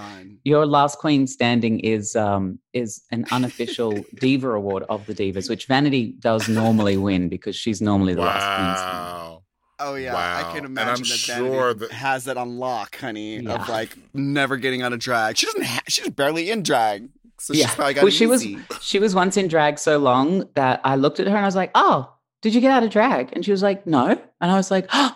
your 0.44 0.66
last 0.66 0.98
queen 0.98 1.26
standing 1.26 1.80
is 1.80 2.16
um 2.16 2.60
is 2.74 3.02
an 3.12 3.26
unofficial 3.32 4.04
diva 4.16 4.52
award 4.52 4.84
of 4.90 5.06
the 5.06 5.14
divas, 5.14 5.50
which 5.50 5.68
Vanity 5.68 6.16
does 6.20 6.50
normally 6.50 6.98
win 6.98 7.30
because 7.30 7.56
she's 7.56 7.82
normally 7.82 8.14
the 8.14 8.22
last 8.22 8.58
queen 8.58 8.78
standing. 8.78 9.43
Wow. 9.86 9.92
Oh 9.92 9.96
yeah, 9.96 10.14
Wow. 10.14 10.40
I 10.40 10.44
can 10.52 10.58
And 10.58 10.66
imagine 10.68 10.90
I'm 10.90 10.98
that 11.02 11.06
sure 11.06 11.74
Vanity 11.74 11.80
that- 11.80 11.92
has 11.92 12.24
that 12.26 12.38
on 12.38 12.58
lock, 12.58 12.98
honey, 12.98 13.40
Yeah. 13.40 13.54
of 13.62 13.70
like 13.70 13.96
never 14.14 14.58
getting 14.58 14.82
out 14.82 14.94
of 14.94 15.00
drag. 15.00 15.38
She 15.38 15.46
doesn't. 15.46 15.66
Ha- 15.66 15.82
she's 15.88 16.10
barely 16.10 16.50
in 16.50 16.64
drag, 16.64 17.10
so 17.40 17.54
Yeah. 17.54 17.66
she's 17.68 17.76
probably 17.76 17.94
got 17.96 18.02
Well, 18.04 18.08
it 18.10 18.12
she 18.14 18.26
was 18.26 18.46
she 18.82 19.00
was 19.00 19.14
once 19.16 19.38
in 19.38 19.48
drag 19.48 19.80
so 19.80 19.98
long 19.98 20.48
that 20.56 20.80
I 20.84 20.96
looked 20.96 21.20
at 21.20 21.28
her 21.28 21.36
and 21.36 21.44
I 21.46 21.48
was 21.48 21.56
like, 21.56 21.72
"Oh, 21.76 22.12
did 22.42 22.54
you 22.56 22.62
get 22.62 22.72
out 22.72 22.84
of 22.84 22.90
drag?" 22.92 23.32
And 23.34 23.44
she 23.44 23.52
was 23.52 23.62
like, 23.64 23.86
"No." 23.88 24.08
And 24.42 24.52
I 24.52 24.56
was 24.56 24.70
like, 24.72 24.88
"Oh, 24.94 25.16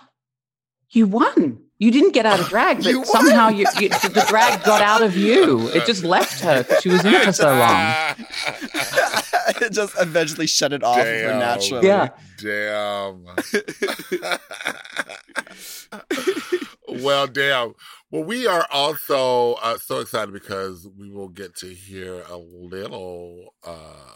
you 0.90 1.08
won. 1.08 1.60
You 1.80 1.92
didn't 1.92 2.14
get 2.14 2.26
out 2.26 2.40
of 2.40 2.48
drag, 2.50 2.78
but 2.84 2.88
You 2.88 3.06
somehow 3.06 3.50
you, 3.50 3.66
you 3.80 3.90
the 3.90 4.26
drag 4.28 4.64
got 4.64 4.82
out 4.82 5.04
of 5.04 5.16
you. 5.16 5.68
It 5.70 5.86
just 5.86 6.04
left 6.04 6.40
her 6.42 6.64
because 6.64 6.82
she 6.82 6.90
was 6.90 7.06
in 7.06 7.14
it 7.14 7.24
for 7.24 7.32
so 7.34 7.48
long." 7.56 7.94
it 9.62 9.72
just 9.72 9.96
eventually 10.00 10.48
shut 10.48 10.74
it 10.74 10.84
off 10.84 10.98
of 11.00 11.06
her 11.06 11.28
Damn. 11.30 11.40
naturally. 11.40 11.88
Yeah. 11.88 12.10
Damn. 12.38 13.26
well, 16.88 17.28
damn. 17.28 17.74
Well, 18.12 18.24
we 18.24 18.48
are 18.48 18.66
also 18.72 19.54
uh, 19.56 19.78
so 19.78 20.00
excited 20.00 20.34
because 20.34 20.88
we 20.98 21.10
will 21.10 21.30
get 21.30 21.56
to 21.58 21.68
hear 21.74 22.24
a 22.30 22.38
little 22.38 23.54
uh, 23.66 24.14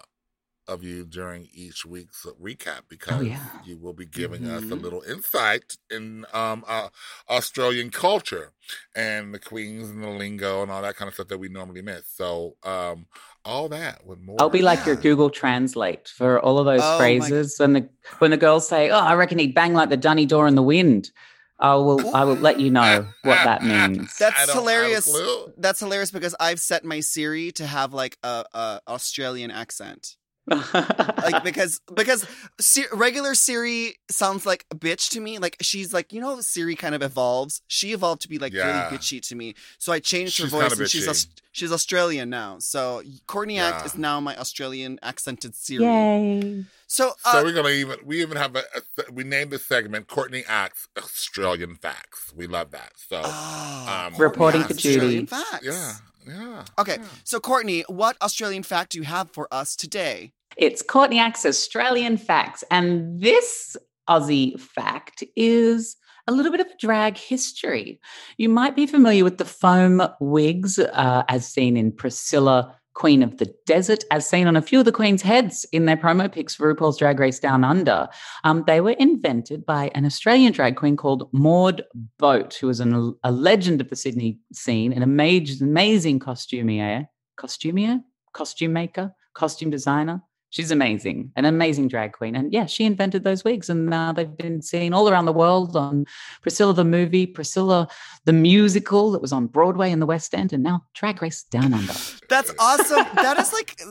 of 0.67 0.83
you 0.83 1.03
during 1.05 1.47
each 1.53 1.85
week's 1.85 2.25
recap 2.41 2.81
because 2.87 3.17
Oh, 3.17 3.21
yeah. 3.21 3.49
you 3.65 3.77
will 3.77 3.93
be 3.93 4.05
giving 4.05 4.45
us 4.45 4.63
a 4.63 4.75
Mhm. 4.75 4.81
little 4.83 5.01
insight 5.01 5.75
in 5.89 6.25
um, 6.33 6.63
uh, 6.67 6.89
Australian 7.29 7.89
culture 7.89 8.53
and 8.95 9.33
the 9.33 9.39
queens 9.39 9.89
and 9.89 10.01
the 10.03 10.07
lingo 10.09 10.61
and 10.61 10.71
all 10.71 10.81
that 10.81 10.95
kind 10.95 11.09
of 11.09 11.13
stuff 11.15 11.27
that 11.27 11.39
we 11.39 11.49
normally 11.49 11.81
miss. 11.81 12.07
So, 12.07 12.55
um, 12.63 13.07
all 13.45 13.69
that 13.69 14.05
with 14.05 14.19
more. 14.19 14.37
I'll 14.39 14.49
be 14.49 14.61
like 14.61 14.85
your 14.85 14.95
Google 14.95 15.29
Translate 15.29 16.07
for 16.07 16.39
all 16.39 16.59
of 16.59 16.65
those 16.65 16.81
Oh, 16.83 16.91
my- 16.93 16.97
phrases 16.97 17.55
when 17.59 17.73
the 17.73 17.89
when 18.19 18.31
the 18.31 18.37
girls 18.37 18.67
say, 18.67 18.89
"Oh, 18.89 18.99
I 18.99 19.13
reckon 19.15 19.39
he'd 19.39 19.55
bang 19.55 19.73
like 19.73 19.89
the 19.89 19.97
dunny 19.97 20.25
door 20.25 20.47
in 20.47 20.55
the 20.55 20.63
wind." 20.63 21.11
I 21.59 21.75
will 21.75 22.15
I 22.15 22.23
will 22.23 22.35
let 22.37 22.59
you 22.59 22.71
know 22.71 23.07
what 23.21 23.43
that 23.43 23.63
means. 23.63 24.17
That's 24.17 24.35
I 24.35 24.45
don't 24.47 24.47
have 24.47 24.49
a 24.49 24.59
hilarious. 24.59 25.17
That's 25.57 25.79
hilarious 25.79 26.09
because 26.09 26.33
I've 26.39 26.59
set 26.59 26.83
my 26.83 27.01
Siri 27.01 27.51
to 27.53 27.67
have 27.67 27.93
like 27.93 28.17
a, 28.23 28.45
a 28.53 28.81
Australian 28.87 29.51
accent. 29.51 30.15
Like 30.47 31.43
because 31.43 31.81
because 31.93 32.25
Siri, 32.59 32.87
regular 32.93 33.35
Siri 33.35 33.95
sounds 34.09 34.45
like 34.45 34.65
a 34.71 34.75
bitch 34.75 35.09
to 35.11 35.19
me. 35.19 35.37
Like 35.37 35.57
she's 35.61 35.93
like 35.93 36.11
you 36.11 36.19
know 36.21 36.41
Siri 36.41 36.75
kind 36.75 36.95
of 36.95 37.01
evolves. 37.01 37.61
She 37.67 37.93
evolved 37.93 38.21
to 38.23 38.27
be 38.29 38.39
like 38.39 38.53
Yeah. 38.53 38.85
really 38.87 38.97
bitchy 38.97 39.21
to 39.27 39.35
me. 39.35 39.55
So 39.77 39.91
I 39.93 39.99
changed 39.99 40.39
her 40.39 40.47
voice 40.47 40.69
kinda 40.69 40.81
and 40.83 40.89
she's 40.89 41.07
bitchy. 41.07 41.27
She's 41.53 41.71
Australian 41.71 42.29
now. 42.29 42.57
So 42.59 43.01
Courtney 43.27 43.59
Act 43.59 43.85
is 43.85 43.97
now 43.97 44.19
my 44.19 44.35
Australian 44.37 44.99
accented 45.03 45.53
Siri. 45.53 45.83
Yay! 45.83 46.65
So, 46.87 47.13
So 47.25 47.39
uh, 47.39 47.41
we're 47.43 47.53
gonna 47.53 47.69
even 47.69 47.97
we 48.05 48.21
even 48.21 48.37
have 48.37 48.55
a, 48.55 48.63
a 48.75 49.11
we 49.11 49.23
named 49.23 49.51
the 49.51 49.59
segment 49.59 50.07
Courtney 50.07 50.43
Acts 50.47 50.87
Australian 50.97 51.75
Facts. 51.75 52.33
We 52.35 52.47
love 52.47 52.71
that. 52.71 52.93
So 52.95 53.21
ah, 53.23 54.07
um, 54.07 54.15
Reporting 54.15 54.61
Act's 54.61 54.77
to 54.77 54.81
Judy. 54.81 54.95
Australian 54.97 55.27
facts. 55.27 55.63
yeah, 55.65 55.93
yeah. 56.27 56.65
Okay, 56.79 56.97
yeah. 56.99 57.07
so 57.23 57.39
Courtney, 57.39 57.83
what 57.87 58.17
Australian 58.21 58.63
fact 58.63 58.91
do 58.91 58.97
you 58.97 59.03
have 59.03 59.31
for 59.31 59.47
us 59.51 59.75
today? 59.75 60.33
It's 60.57 60.81
Courtney 60.81 61.19
Act's 61.19 61.45
Australian 61.45 62.17
facts, 62.17 62.63
and 62.69 63.21
this 63.21 63.77
Aussie 64.09 64.59
fact 64.59 65.23
is 65.35 65.95
a 66.27 66.31
little 66.31 66.51
bit 66.51 66.61
of 66.61 66.67
drag 66.77 67.17
history. 67.17 67.99
You 68.37 68.49
might 68.49 68.75
be 68.75 68.85
familiar 68.85 69.23
with 69.23 69.37
the 69.37 69.45
foam 69.45 70.01
wigs, 70.19 70.77
uh, 70.79 71.23
as 71.27 71.47
seen 71.47 71.77
in 71.77 71.91
Priscilla, 71.91 72.75
Queen 72.93 73.23
of 73.23 73.37
the 73.37 73.53
Desert, 73.65 74.03
as 74.11 74.27
seen 74.27 74.47
on 74.47 74.55
a 74.55 74.61
few 74.61 74.79
of 74.79 74.85
the 74.85 74.91
Queen's 74.91 75.21
heads 75.21 75.65
in 75.71 75.85
their 75.85 75.97
promo 75.97 76.31
pics 76.31 76.55
for 76.55 76.73
RuPaul's 76.73 76.97
Drag 76.97 77.19
Race 77.19 77.39
Down 77.39 77.63
Under. 77.63 78.07
Um, 78.43 78.63
they 78.67 78.81
were 78.81 78.91
invented 78.91 79.65
by 79.65 79.91
an 79.95 80.05
Australian 80.05 80.51
drag 80.51 80.75
queen 80.75 80.97
called 80.97 81.29
Maud 81.31 81.83
Boat, 82.19 82.53
who 82.55 82.67
was 82.67 82.79
an, 82.79 83.15
a 83.23 83.31
legend 83.31 83.81
of 83.81 83.89
the 83.89 83.95
Sydney 83.95 84.39
scene, 84.53 84.91
and 84.91 85.03
an 85.03 85.09
amazing, 85.09 85.67
amazing 85.67 86.19
costumier, 86.19 87.07
costumier, 87.37 88.01
costume 88.33 88.73
maker, 88.73 89.13
costume 89.33 89.69
designer. 89.69 90.21
She's 90.51 90.69
amazing, 90.69 91.31
an 91.37 91.45
amazing 91.45 91.87
drag 91.87 92.11
queen. 92.11 92.35
And 92.35 92.51
yeah, 92.51 92.65
she 92.65 92.83
invented 92.83 93.23
those 93.23 93.45
wigs. 93.45 93.69
And 93.69 93.85
now 93.85 94.11
they've 94.11 94.37
been 94.37 94.61
seen 94.61 94.93
all 94.93 95.09
around 95.09 95.25
the 95.25 95.33
world 95.33 95.77
on 95.77 96.05
Priscilla 96.41 96.73
the 96.73 96.83
movie, 96.83 97.25
Priscilla 97.25 97.87
the 98.25 98.33
musical 98.33 99.11
that 99.11 99.21
was 99.21 99.31
on 99.31 99.47
Broadway 99.47 99.91
in 99.91 99.99
the 99.99 100.05
West 100.05 100.35
End, 100.35 100.51
and 100.51 100.61
now 100.61 100.83
Drag 100.93 101.21
Race 101.21 101.43
Down 101.43 101.73
Under. 101.73 101.93
That's 102.29 102.53
awesome. 102.59 103.05
that 103.15 103.39
is 103.39 103.53
like, 103.53 103.81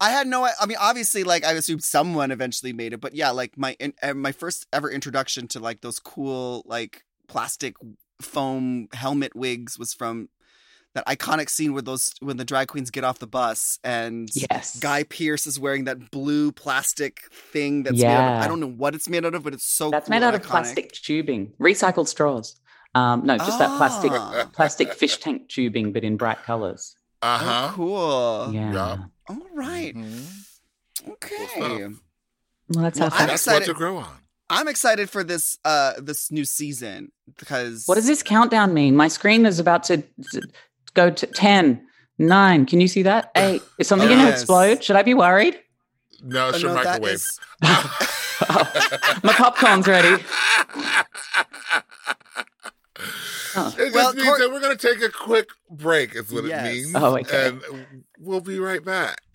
I 0.00 0.10
had 0.10 0.26
no. 0.26 0.48
I 0.60 0.66
mean, 0.66 0.78
obviously, 0.80 1.22
like 1.22 1.44
I 1.44 1.52
assumed 1.52 1.84
someone 1.84 2.32
eventually 2.32 2.72
made 2.72 2.92
it, 2.92 3.00
but 3.00 3.14
yeah, 3.14 3.30
like 3.30 3.56
my 3.56 3.76
in, 3.78 3.94
uh, 4.02 4.14
my 4.14 4.32
first 4.32 4.66
ever 4.72 4.90
introduction 4.90 5.46
to 5.48 5.60
like 5.60 5.80
those 5.80 6.00
cool 6.00 6.64
like 6.66 7.04
plastic 7.28 7.76
foam 8.20 8.88
helmet 8.92 9.36
wigs 9.36 9.78
was 9.78 9.94
from 9.94 10.28
that 10.94 11.06
iconic 11.06 11.48
scene 11.48 11.72
where 11.72 11.82
those 11.82 12.14
when 12.20 12.36
the 12.36 12.44
drag 12.44 12.68
queens 12.68 12.90
get 12.90 13.02
off 13.04 13.18
the 13.18 13.26
bus 13.26 13.78
and 13.82 14.28
Yes. 14.34 14.78
Guy 14.78 15.02
Pearce 15.04 15.46
is 15.46 15.58
wearing 15.58 15.84
that 15.84 16.10
blue 16.10 16.52
plastic 16.52 17.20
thing 17.32 17.82
that's 17.82 17.96
made 17.98 18.06
out 18.06 18.36
of, 18.38 18.42
I 18.44 18.46
don't 18.48 18.60
know 18.60 18.68
what 18.70 18.94
it's 18.94 19.08
made 19.08 19.24
out 19.24 19.34
of, 19.34 19.42
but 19.42 19.54
it's 19.54 19.64
so 19.66 19.90
That's 19.90 20.06
cool 20.08 20.14
made 20.18 20.22
out 20.24 20.34
of 20.34 20.42
iconic. 20.42 20.46
plastic 20.50 20.92
tubing, 20.92 21.52
recycled 21.60 22.08
straws. 22.08 22.60
Um, 22.94 23.26
no, 23.26 23.36
just 23.38 23.58
that 23.58 23.76
plastic 23.76 24.12
Ah. 24.12 24.48
plastic 24.52 24.92
fish 24.92 25.18
tank 25.18 25.48
tubing, 25.48 25.92
but 25.92 26.04
in 26.04 26.16
bright 26.16 26.42
colors. 26.44 26.94
Uh 27.22 27.38
Oh, 27.40 27.44
huh. 27.44 27.70
cool. 27.74 28.50
Yeah. 28.54 28.72
Yup. 28.72 29.00
All 29.28 29.46
right. 29.54 29.94
Mm-hmm. 29.96 31.10
Okay. 31.12 31.46
stuff. 31.56 31.92
Well, 32.68 32.82
that's 32.84 33.00
Well, 33.00 33.10
how 33.10 33.16
I'm 33.22 33.26
That's 33.28 33.46
what 33.46 33.56
excited. 33.56 33.66
to 33.66 33.74
grow 33.74 33.96
on. 33.98 34.16
I'm 34.50 34.68
excited 34.68 35.10
for 35.10 35.24
this 35.24 35.58
uh 35.64 35.94
this 35.98 36.30
new 36.30 36.44
season 36.44 37.10
because 37.38 37.84
What 37.86 37.96
does 37.96 38.06
this 38.06 38.22
countdown 38.22 38.72
mean? 38.74 38.94
My 38.94 39.08
screen 39.08 39.44
is 39.46 39.58
about 39.58 39.82
to 39.84 39.96
to 39.98 40.42
go 40.94 41.10
to 41.10 41.26
10, 41.26 41.84
9. 42.18 42.66
Can 42.66 42.80
you 42.80 42.88
see 42.88 43.02
that? 43.02 43.30
8. 43.36 43.62
Is 43.78 43.88
something 43.88 44.08
going 44.08 44.20
to 44.20 44.26
Yes. 44.26 44.40
explode? 44.40 44.82
Should 44.82 44.96
I 44.96 45.02
be 45.02 45.14
worried? 45.14 45.58
No, 46.22 46.46
oh, 46.46 46.48
it's 46.50 46.58
Oh, 46.58 46.60
your 46.60 46.70
no, 46.70 46.76
microwave. 46.84 47.12
is- 47.14 47.38
My 49.22 49.32
popcorn's 49.36 49.86
ready. 49.86 50.22
Oh. 53.56 53.68
It 53.78 53.92
just 53.92 53.94
Well, 53.94 54.12
means 54.14 54.26
Cor- 54.26 54.38
that 54.38 54.50
we're 54.52 54.60
going 54.60 54.76
to 54.76 54.88
take 54.88 55.00
a 55.02 55.08
quick 55.10 55.48
break, 55.70 56.16
is 56.16 56.32
what 56.32 56.44
Yes. 56.44 56.66
it 56.66 56.72
means. 56.72 56.92
Oh, 56.94 57.16
okay. 57.18 57.48
And 57.48 58.04
we'll 58.18 58.40
be 58.40 58.58
right 58.58 58.84
back. 58.84 59.20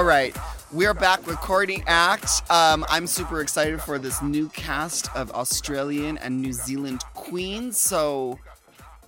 All 0.00 0.06
right, 0.06 0.34
we're 0.72 0.94
back 0.94 1.26
with 1.26 1.36
Courtney 1.42 1.82
Act. 1.86 2.40
Um, 2.50 2.86
I'm 2.88 3.06
super 3.06 3.42
excited 3.42 3.82
for 3.82 3.98
this 3.98 4.22
new 4.22 4.48
cast 4.48 5.14
of 5.14 5.30
Australian 5.32 6.16
and 6.16 6.40
New 6.40 6.54
Zealand 6.54 7.02
queens. 7.12 7.76
So 7.76 8.38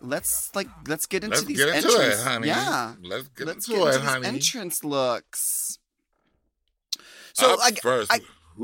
let's 0.02 0.54
like 0.54 0.68
let's 0.86 1.06
get 1.06 1.24
into 1.24 1.40
these 1.46 1.62
entrance. 1.62 1.84
Let's 1.86 1.86
these 1.86 1.96
get 1.96 1.96
into 1.96 2.02
entrance. 2.10 2.20
it, 2.20 2.28
honey. 2.28 2.48
Yeah, 2.48 2.92
Let's 3.02 3.28
get 3.28 3.46
let's 3.46 3.68
into 3.68 3.80
get 3.80 3.86
it, 3.86 3.94
into 3.94 4.00
these 4.00 4.10
honey. 4.10 4.26
entrance 4.28 4.84
looks. 4.84 5.78
So 7.32 7.54
Up 7.54 7.60
I, 7.62 7.70
first, 7.70 8.12
I- 8.12 8.20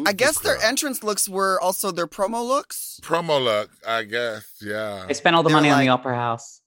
I 0.06 0.12
guess 0.12 0.34
this 0.38 0.42
their 0.42 0.58
entrance 0.68 1.02
looks 1.02 1.30
were 1.30 1.58
also 1.62 1.90
their 1.90 2.06
promo 2.06 2.46
looks. 2.46 3.00
promo 3.02 3.42
look, 3.42 3.70
I 3.86 4.02
guess. 4.02 4.44
Yeah. 4.60 5.06
they 5.08 5.14
spent 5.14 5.34
all 5.34 5.42
the 5.42 5.48
They 5.48 5.54
were 5.54 5.60
money 5.62 5.70
on 5.70 5.80
the 5.80 5.88
Opera 5.88 6.14
House. 6.14 6.60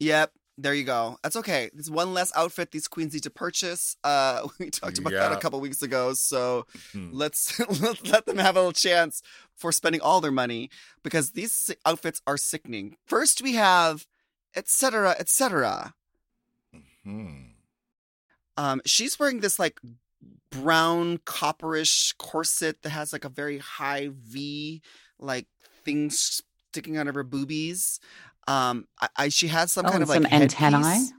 Yep. 0.00 0.32
There 0.60 0.74
you 0.74 0.82
go. 0.82 1.16
That's 1.22 1.36
okay. 1.36 1.70
There's 1.72 1.88
one 1.90 2.12
less 2.14 2.32
outfit 2.34 2.72
these 2.72 2.88
queens 2.88 3.14
need 3.14 3.22
to 3.22 3.30
purchase. 3.30 3.96
Uh, 4.02 4.48
we 4.58 4.70
talked 4.70 4.98
about 4.98 5.12
that 5.12 5.32
a 5.32 5.36
couple 5.36 5.60
weeks 5.60 5.82
ago. 5.82 6.14
So 6.14 6.66
Hmm. 6.92 7.10
let's 7.12 7.58
let's 7.80 8.04
let 8.10 8.26
them 8.26 8.38
have 8.38 8.56
a 8.56 8.58
little 8.60 8.72
chance 8.72 9.22
for 9.54 9.70
spending 9.70 10.00
all 10.00 10.20
their 10.20 10.32
money 10.32 10.68
because 11.04 11.30
these 11.30 11.70
outfits 11.86 12.20
are 12.26 12.36
sickening. 12.36 12.96
First, 13.06 13.40
we 13.40 13.54
have 13.54 14.06
Etcetera 14.54 15.14
Etcetera 15.18 15.94
Hmm. 17.04 17.52
Um, 18.56 18.82
she's 18.84 19.18
wearing 19.18 19.40
this 19.40 19.58
like 19.58 19.78
brown 20.50 21.18
copperish 21.18 22.16
corset 22.18 22.82
that 22.82 22.90
has 22.90 23.12
like 23.12 23.24
a 23.24 23.28
very 23.28 23.58
high 23.58 24.10
V 24.12 24.82
like 25.20 25.46
thing 25.84 26.10
sticking 26.10 26.96
out 26.96 27.06
of 27.06 27.14
her 27.14 27.22
boobies. 27.22 28.00
Um, 28.48 28.86
I, 29.00 29.08
I 29.16 29.28
she 29.28 29.48
has 29.48 29.70
some 29.72 29.84
Oh, 29.86 29.90
kind 29.90 30.02
and 30.02 30.02
of 30.04 30.08
like 30.08 30.22
some 30.22 30.32
antennae? 30.42 30.82
headpiece. 30.84 31.12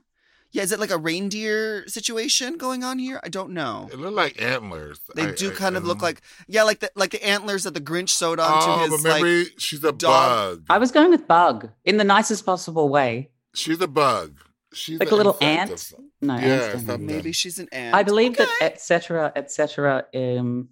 Yeah, 0.52 0.64
is 0.64 0.72
it 0.72 0.80
like 0.80 0.90
a 0.90 0.98
reindeer 0.98 1.88
situation 1.88 2.58
going 2.58 2.84
on 2.84 2.98
here? 2.98 3.20
I 3.24 3.30
don't 3.30 3.52
know. 3.52 3.88
It 3.94 4.00
looked 4.00 4.16
like 4.16 4.42
antlers. 4.42 5.00
They 5.16 5.28
I- 5.28 5.32
do 5.34 5.52
I- 5.52 5.54
kind 5.54 5.78
of 5.78 5.84
look 5.86 6.02
like 6.02 6.22
yeah, 6.48 6.64
like 6.64 6.80
the 6.80 6.90
like 6.96 7.12
the 7.12 7.24
antlers 7.24 7.64
that 7.66 7.76
the 7.76 7.82
Grinch 7.82 8.10
sewed 8.10 8.40
onto 8.40 8.66
Oh, 8.68 8.78
his 8.80 8.90
but 8.90 8.98
remember, 8.98 9.38
like. 9.44 9.48
she's 9.60 9.84
a 9.84 9.92
dog. 9.92 10.58
bug. 10.60 10.64
I 10.70 10.80
was 10.80 10.92
going 10.92 11.12
with 11.12 11.28
bug 11.28 11.70
in 11.86 11.98
the 11.98 12.04
nicest 12.04 12.46
possible 12.48 12.90
way. 12.90 13.30
She's 13.54 13.80
a 13.80 13.88
bug. 13.88 14.40
She's 14.74 15.00
Like 15.00 15.12
a 15.12 15.16
little 15.16 15.38
ant? 15.42 15.72
of 15.72 15.94
No, 16.22 16.36
Yeah, 16.36 16.40
ants 16.42 16.50
don't 16.50 16.60
have 16.60 16.72
something. 16.88 17.08
that. 17.08 17.14
Maybe 17.14 17.32
she's 17.32 17.58
an 17.60 17.68
ant. 17.72 17.94
I 17.96 18.04
believe 18.04 18.32
Okay. 18.34 18.46
that 18.60 18.74
Etcetera 18.74 19.32
Etcetera 19.36 20.06
Um, 20.16 20.70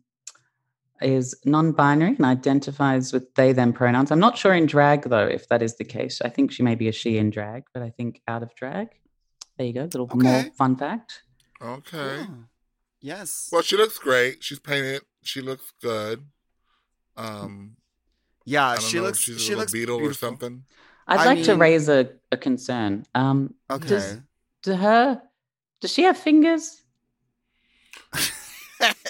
is 1.01 1.35
non-binary 1.45 2.15
and 2.15 2.25
identifies 2.25 3.13
with 3.13 3.33
they 3.35 3.53
them 3.53 3.73
pronouns. 3.73 4.11
I'm 4.11 4.19
not 4.19 4.37
sure 4.37 4.53
in 4.53 4.65
drag 4.65 5.09
though 5.09 5.25
if 5.27 5.47
that 5.49 5.61
is 5.61 5.75
the 5.77 5.83
case. 5.83 6.21
I 6.21 6.29
think 6.29 6.51
she 6.51 6.63
may 6.63 6.75
be 6.75 6.87
a 6.87 6.91
she 6.91 7.17
in 7.17 7.29
drag, 7.29 7.63
but 7.73 7.83
I 7.83 7.89
think 7.91 8.21
out 8.27 8.43
of 8.43 8.53
drag. 8.55 8.89
There 9.57 9.65
you 9.67 9.73
go, 9.73 9.83
little 9.83 10.09
more 10.13 10.43
fun 10.55 10.75
fact. 10.75 11.23
Okay. 11.61 12.25
Oh, 12.29 12.43
Yes. 12.99 13.49
Well, 13.51 13.61
she 13.61 13.77
looks 13.77 13.97
great. 13.99 14.43
She's 14.43 14.59
painted. 14.59 15.03
She 15.23 15.41
looks 15.41 15.71
good. 15.81 16.25
Um, 17.15 17.77
yeah, 18.45 18.67
I 18.69 18.75
don't 18.75 18.83
she 18.85 18.97
know 18.97 19.03
if 19.03 19.07
looks. 19.07 19.19
she's 19.19 19.35
a 19.35 19.39
She 19.39 19.49
little 19.49 19.59
looks 19.61 19.71
beetle 19.71 19.97
beautiful. 19.99 20.27
or 20.27 20.29
something. 20.31 20.63
I'd 21.07 21.19
I 21.19 21.25
like 21.25 21.43
to 21.43 21.55
raise 21.55 21.89
a, 21.89 22.09
a 22.31 22.37
concern. 22.37 23.05
Um, 23.15 23.53
Okay. 23.69 23.87
Does, 23.87 24.17
do 24.63 24.73
her? 24.73 25.21
Does 25.79 25.93
she 25.93 26.03
have 26.03 26.17
fingers? 26.17 26.81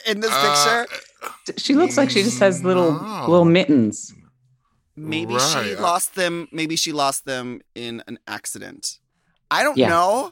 In 0.06 0.20
this 0.22 0.32
Uh, 0.34 0.86
picture, 0.86 0.96
D- 0.96 1.02
She 1.58 1.74
looks 1.76 1.98
like 1.98 2.10
she 2.10 2.24
just 2.24 2.40
has 2.40 2.64
little 2.64 2.92
mm, 2.94 3.02
No. 3.26 3.30
little 3.30 3.46
mittens. 3.46 4.14
maybe 4.96 5.38
she 5.40 5.76
lost 5.76 6.16
them. 6.16 6.48
Maybe 6.52 6.76
she 6.76 6.92
lost 6.92 7.26
them 7.26 7.62
in 7.76 8.04
an 8.08 8.20
accident. 8.28 9.00
I 9.52 9.64
don't 9.64 9.78
Yeah. 9.78 9.90
know. 9.90 10.32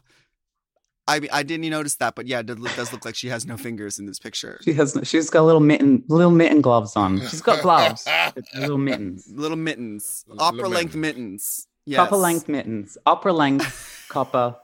I 1.08 1.22
I 1.32 1.44
didn't 1.44 1.70
notice 1.70 1.96
that, 1.98 2.16
but 2.16 2.26
yeah, 2.26 2.40
it 2.40 2.48
does 2.48 2.92
look- 2.92 3.06
like 3.06 3.16
she 3.16 3.28
has 3.30 3.46
no 3.46 3.58
fingers 3.58 4.00
in 4.00 4.08
this 4.08 4.18
picture. 4.20 4.60
She 4.64 4.74
has. 4.74 4.98
She's 5.04 5.30
got 5.30 5.44
little 5.44 5.62
mitten, 5.62 6.04
little 6.08 6.32
mitten 6.32 6.62
gloves 6.62 6.96
on. 6.96 7.22
She's 7.30 7.42
got 7.42 7.62
gloves, 7.62 8.08
little 8.56 8.80
mittens, 8.80 9.28
Little 9.30 9.58
mittens, 9.58 10.26
opera 10.40 10.68
length 10.68 10.96
mittens. 10.96 10.96
mittens. 10.96 11.68
Yes. 11.86 11.98
copper 11.98 12.18
length 12.18 12.50
mittens, 12.50 12.98
opera 13.06 13.34
length 13.34 14.06
copper 14.10 14.56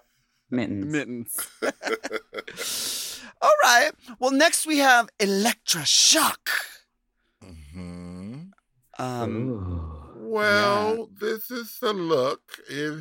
mittens. 0.49 0.85
mittens. 0.91 1.37
All 3.41 3.51
right. 3.63 3.91
Well, 4.19 4.31
next 4.31 4.65
we 4.67 4.77
have 4.79 5.09
Elektra 5.19 5.85
Shock. 5.85 6.49
hmm 7.41 8.41
Um, 8.99 9.49
Ooh. 9.49 9.87
Well, 10.15 11.09
this 11.19 11.49
is 11.51 11.77
the 11.81 11.91
look. 11.93 12.41
It, 12.69 12.99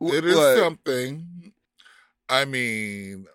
it 0.00 0.24
is 0.24 0.36
what? 0.36 0.56
something. 0.58 1.52
I 2.28 2.44
mean, 2.44 3.26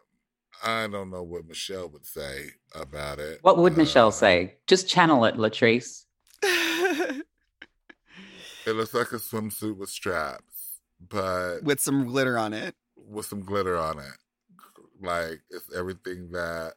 I 0.64 0.88
don't 0.88 1.10
know 1.12 1.24
what 1.24 1.48
Michelle 1.48 1.90
would 1.90 2.06
say 2.06 2.52
about 2.74 3.20
it. 3.20 3.40
What 3.42 3.58
would 3.58 3.78
Michelle 3.78 4.08
Uh, 4.08 4.12
say? 4.12 4.56
Just 4.68 4.88
channel 4.88 5.26
it, 5.26 5.36
Latrice. 5.36 6.06
It 8.64 8.74
looks 8.76 8.94
like 8.94 9.12
a 9.12 9.16
swimsuit 9.16 9.76
with 9.76 9.90
straps, 9.90 10.80
but 11.10 11.64
with 11.64 11.80
some 11.80 12.06
glitter 12.06 12.38
on 12.38 12.54
it. 12.54 12.76
with 12.96 13.26
some 13.26 13.42
glitter 13.42 13.76
on 13.76 13.98
it. 13.98 14.14
Like 15.02 15.42
it's 15.50 15.74
everything 15.76 16.32
that. 16.32 16.74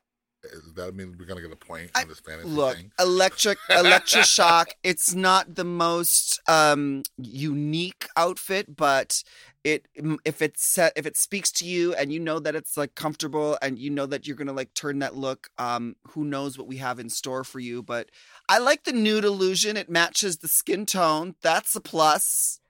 That 0.77 0.95
mean 0.95 1.17
we're 1.19 1.25
gonna 1.25 1.41
get 1.41 1.51
a 1.53 1.57
point 1.57 1.91
I- 1.95 2.03
on 2.03 2.09
this 2.09 2.21
fantasy 2.21 2.51
Look, 2.51 2.77
thing? 2.77 2.93
electric 3.01 3.57
electric 3.71 4.25
shock. 4.25 4.69
It's 4.83 5.15
not 5.15 5.55
the 5.55 5.65
most 5.65 6.39
um 6.47 7.03
unique 7.17 8.09
outfit, 8.15 8.77
but 8.77 9.23
it 9.65 9.87
if 10.27 10.43
it's 10.43 10.63
set 10.63 10.93
if 10.97 11.07
it 11.07 11.17
speaks 11.17 11.51
to 11.53 11.65
you 11.65 11.95
and 11.95 12.13
you 12.13 12.21
know 12.21 12.39
that 12.41 12.55
it's 12.55 12.77
like 12.77 12.95
comfortable 12.95 13.57
and 13.63 13.79
you 13.79 13.89
know 13.89 14.05
that 14.05 14.27
you're 14.27 14.37
gonna 14.37 14.53
like 14.53 14.75
turn 14.75 14.99
that 14.99 15.17
look. 15.17 15.49
Um, 15.57 15.97
who 16.09 16.27
knows 16.27 16.59
what 16.59 16.67
we 16.67 16.77
have 16.77 16.99
in 16.99 17.09
store 17.09 17.45
for 17.45 17.59
you? 17.59 17.83
But 17.83 18.11
I 18.47 18.59
like 18.59 18.85
the 18.85 18.93
nude 18.93 19.25
illusion. 19.25 19.79
It 19.79 19.89
matches 19.89 20.37
the 20.39 20.49
skin 20.49 20.85
tone. 20.85 21.37
That's 21.41 21.75
a 21.75 21.81
plus. 21.81 22.61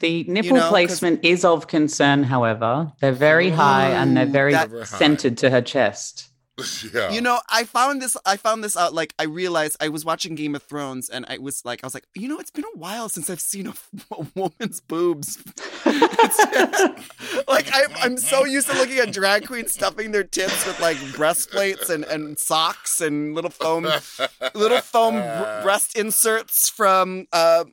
The 0.00 0.24
nipple 0.24 0.54
know, 0.56 0.60
'cause- 0.62 0.70
placement 0.70 1.24
is 1.24 1.44
of 1.44 1.66
concern, 1.68 2.24
however. 2.24 2.92
They're 3.00 3.12
very 3.12 3.50
high 3.50 3.90
and 3.90 4.16
they're 4.16 4.26
very 4.26 4.52
that- 4.52 4.70
centered 4.86 5.38
to 5.38 5.50
her 5.50 5.62
chest. 5.62 6.28
yeah. 6.94 7.10
You 7.10 7.20
know, 7.20 7.40
I 7.50 7.64
found 7.64 8.00
this. 8.00 8.16
I 8.24 8.36
found 8.36 8.62
this 8.62 8.76
out. 8.76 8.94
Like, 8.94 9.12
I 9.18 9.24
realized 9.24 9.76
I 9.80 9.88
was 9.88 10.04
watching 10.04 10.36
Game 10.36 10.54
of 10.54 10.62
Thrones, 10.62 11.08
and 11.08 11.26
I 11.28 11.38
was 11.38 11.64
like, 11.64 11.82
I 11.82 11.86
was 11.88 11.94
like, 11.94 12.04
you 12.14 12.28
know, 12.28 12.38
it's 12.38 12.52
been 12.52 12.64
a 12.64 12.78
while 12.78 13.08
since 13.08 13.28
I've 13.28 13.40
seen 13.40 13.66
a, 13.66 13.74
a 14.12 14.24
woman's 14.36 14.80
boobs. 14.80 15.36
like, 17.48 17.66
I, 17.72 17.84
I'm 18.02 18.16
so 18.16 18.44
used 18.44 18.68
to 18.70 18.74
looking 18.74 18.98
at 18.98 19.12
drag 19.12 19.46
queens 19.48 19.72
stuffing 19.72 20.12
their 20.12 20.22
tits 20.24 20.64
with 20.66 20.78
like 20.80 20.96
breastplates 21.16 21.90
and 21.90 22.04
and 22.04 22.38
socks 22.38 23.00
and 23.00 23.34
little 23.34 23.50
foam 23.50 23.88
little 24.54 24.80
foam 24.80 25.14
br- 25.14 25.62
breast 25.62 25.96
inserts 25.96 26.68
from 26.68 27.26
uh, 27.32 27.64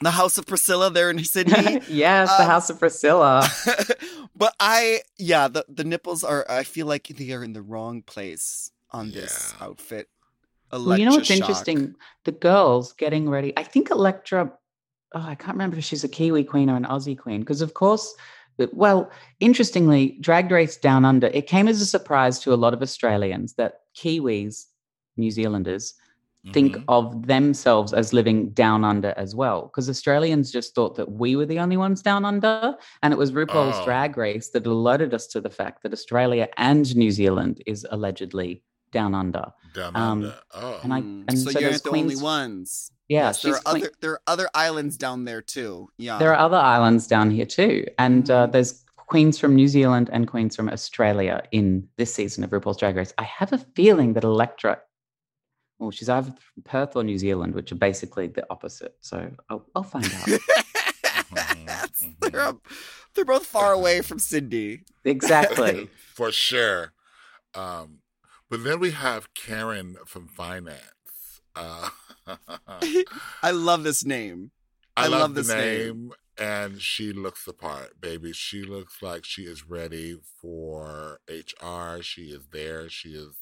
the 0.00 0.10
House 0.10 0.38
of 0.38 0.46
Priscilla 0.46 0.90
there 0.90 1.10
in 1.10 1.22
Sydney. 1.24 1.80
yes, 1.88 2.28
the 2.36 2.42
Um, 2.44 2.48
House 2.50 2.70
of 2.70 2.78
Priscilla. 2.78 3.46
but 4.36 4.54
I, 4.60 5.00
yeah, 5.18 5.48
the 5.48 5.64
the 5.68 5.84
nipples 5.84 6.24
are. 6.24 6.44
I 6.48 6.62
feel 6.64 6.86
like 6.86 7.08
they 7.08 7.32
are 7.32 7.44
in 7.44 7.52
the 7.52 7.62
wrong 7.62 8.02
place 8.02 8.70
on 8.90 9.10
this 9.10 9.54
Yeah. 9.58 9.66
outfit. 9.66 10.08
Well, 10.72 10.98
you 10.98 11.04
know 11.04 11.12
what's 11.16 11.26
shock. 11.28 11.38
interesting? 11.38 11.94
The 12.24 12.32
girls 12.32 12.92
getting 12.92 13.28
ready. 13.28 13.52
I 13.56 13.62
think 13.64 13.90
Elektra. 13.90 14.52
Oh, 15.12 15.20
I 15.26 15.34
can't 15.34 15.56
remember 15.56 15.76
if 15.78 15.84
she's 15.84 16.04
a 16.04 16.08
Kiwi 16.08 16.44
queen 16.44 16.70
or 16.70 16.76
an 16.76 16.84
Aussie 16.84 17.18
queen. 17.18 17.40
Because 17.40 17.60
of 17.60 17.74
course, 17.74 18.14
well, 18.72 19.10
interestingly, 19.40 20.16
Drag 20.20 20.48
Race 20.50 20.76
Down 20.76 21.04
Under. 21.04 21.26
It 21.28 21.48
came 21.48 21.66
as 21.66 21.80
a 21.80 21.86
surprise 21.86 22.38
to 22.40 22.54
a 22.54 22.56
lot 22.56 22.72
of 22.74 22.82
Australians 22.82 23.54
that 23.54 23.80
Kiwis, 23.96 24.66
New 25.16 25.30
Zealanders, 25.32 25.94
think 26.52 26.76
Mhm. 26.76 26.84
of 26.88 27.26
themselves 27.26 27.92
as 27.92 28.12
living 28.12 28.48
down 28.50 28.84
under 28.84 29.12
as 29.16 29.34
well. 29.34 29.62
Because 29.66 29.90
Australians 29.90 30.50
just 30.50 30.74
thought 30.74 30.94
that 30.96 31.12
we 31.12 31.36
were 31.36 31.46
the 31.46 31.58
only 31.58 31.76
ones 31.76 32.00
down 32.02 32.24
under. 32.24 32.74
And 33.02 33.12
it 33.12 33.16
was 33.18 33.32
RuPaul's 33.32 33.76
Oh. 33.80 33.84
Drag 33.84 34.16
Race 34.16 34.48
that 34.50 34.66
alerted 34.66 35.12
us 35.12 35.26
to 35.28 35.40
the 35.40 35.50
fact 35.50 35.82
that 35.82 35.92
Australia 35.92 36.48
and 36.56 36.94
New 36.96 37.10
Zealand 37.10 37.62
is 37.66 37.86
allegedly 37.90 38.62
down 38.92 39.14
under. 39.14 39.52
down 39.74 39.94
um, 39.94 40.02
under. 40.10 40.34
Oh, 40.54 40.80
and 40.82 40.92
I- 40.94 41.00
Mm, 41.00 41.24
and 41.28 41.38
so, 41.38 41.50
so 41.50 41.60
you're 41.60 41.70
those 41.70 41.84
not 41.84 41.92
the 41.92 41.98
only 42.00 42.16
ones. 42.16 42.90
Yeah, 43.08 43.26
Yes, 43.26 43.42
there 43.42 43.54
are 43.54 43.60
queen- 43.60 43.82
other 43.84 43.92
there 44.00 44.12
are 44.12 44.20
other 44.26 44.48
islands 44.54 44.96
down 44.96 45.24
there 45.26 45.42
too. 45.42 45.88
Yeah. 45.98 46.18
There 46.18 46.32
are 46.32 46.38
other 46.38 46.56
islands 46.56 47.06
down 47.06 47.30
here 47.30 47.46
too. 47.46 47.84
And 47.98 48.28
uh, 48.30 48.46
Mhm. 48.48 48.52
there's 48.52 48.84
queens 48.96 49.38
from 49.38 49.54
New 49.54 49.68
Zealand 49.68 50.10
and 50.12 50.26
queens 50.26 50.56
from 50.56 50.68
Australia 50.68 51.42
in 51.52 51.86
this 51.98 52.12
season 52.14 52.42
of 52.44 52.50
RuPaul's 52.50 52.78
Drag 52.78 52.96
Race. 52.96 53.12
I 53.18 53.24
have 53.24 53.52
a 53.52 53.58
feeling 53.58 54.14
that 54.14 54.24
Elektra, 54.24 54.78
well, 55.80 55.90
she's 55.90 56.08
either 56.08 56.30
from 56.54 56.62
Perth 56.62 56.94
or 56.94 57.02
New 57.02 57.18
Zealand, 57.18 57.54
which 57.54 57.72
are 57.72 57.76
basically 57.76 58.28
the 58.28 58.46
opposite. 58.50 58.94
So 59.00 59.30
I'll, 59.48 59.66
I'll 59.74 59.82
find 59.82 60.04
out. 60.04 60.26
That's- 60.26 60.40
Mhm, 62.02 62.14
they're, 62.20 62.40
up- 62.40 62.66
they're 63.14 63.24
both 63.24 63.46
far 63.46 63.72
away 63.72 64.00
from 64.02 64.18
Sydney. 64.18 64.80
exactly. 65.04 65.88
for 66.14 66.30
sure. 66.32 66.92
Um, 67.54 67.98
but 68.48 68.64
then 68.64 68.80
we 68.80 68.90
have 68.92 69.32
Karen 69.34 69.96
from 70.06 70.28
finance. 70.28 70.80
Uh, 71.56 71.88
I 73.42 73.50
love 73.50 73.82
this 73.84 74.04
name. 74.04 74.50
I, 74.96 75.04
I 75.04 75.06
love, 75.08 75.20
love 75.20 75.34
the 75.34 75.40
this 75.42 75.48
name, 75.54 75.86
name. 76.08 76.12
and 76.38 76.80
she 76.80 77.12
looks 77.12 77.44
the 77.44 77.52
part, 77.52 78.00
baby. 78.00 78.32
She 78.32 78.62
looks 78.62 79.02
like 79.02 79.24
she 79.24 79.42
is 79.42 79.68
ready 79.68 80.16
for 80.40 81.20
HR. 81.28 82.02
She 82.02 82.22
is 82.30 82.46
there. 82.52 82.88
She 82.88 83.10
is 83.10 83.36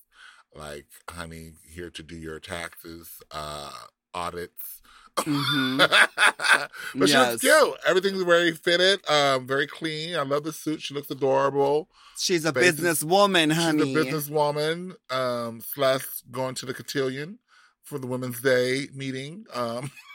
like, 0.54 0.86
honey, 1.10 1.52
here 1.68 1.90
to 1.90 2.02
do 2.02 2.16
your 2.16 2.40
taxes, 2.40 3.20
uh, 3.30 3.72
audits. 4.14 4.82
Mhm. 5.16 5.78
but 6.94 7.06
she 7.08 7.12
Yes. 7.12 7.32
looks 7.32 7.40
cute. 7.42 7.74
Everything's 7.86 8.22
very 8.22 8.52
fitted, 8.52 9.00
um, 9.10 9.46
very 9.46 9.66
clean. 9.66 10.14
I 10.16 10.22
love 10.22 10.44
the 10.44 10.52
suit. 10.52 10.80
She 10.82 10.94
looks 10.94 11.10
adorable. 11.10 11.88
She's 12.16 12.44
a 12.44 12.52
businesswoman, 12.52 13.52
honey. 13.52 13.94
She's 13.94 13.96
a 13.96 14.04
businesswoman, 14.12 14.94
um, 15.12 15.60
slash 15.60 16.04
going 16.30 16.54
to 16.56 16.66
the 16.66 16.74
cotillion 16.74 17.38
for 17.82 17.98
the 17.98 18.06
Women's 18.06 18.40
Day 18.40 18.88
meeting. 18.94 19.44
Um, 19.52 19.90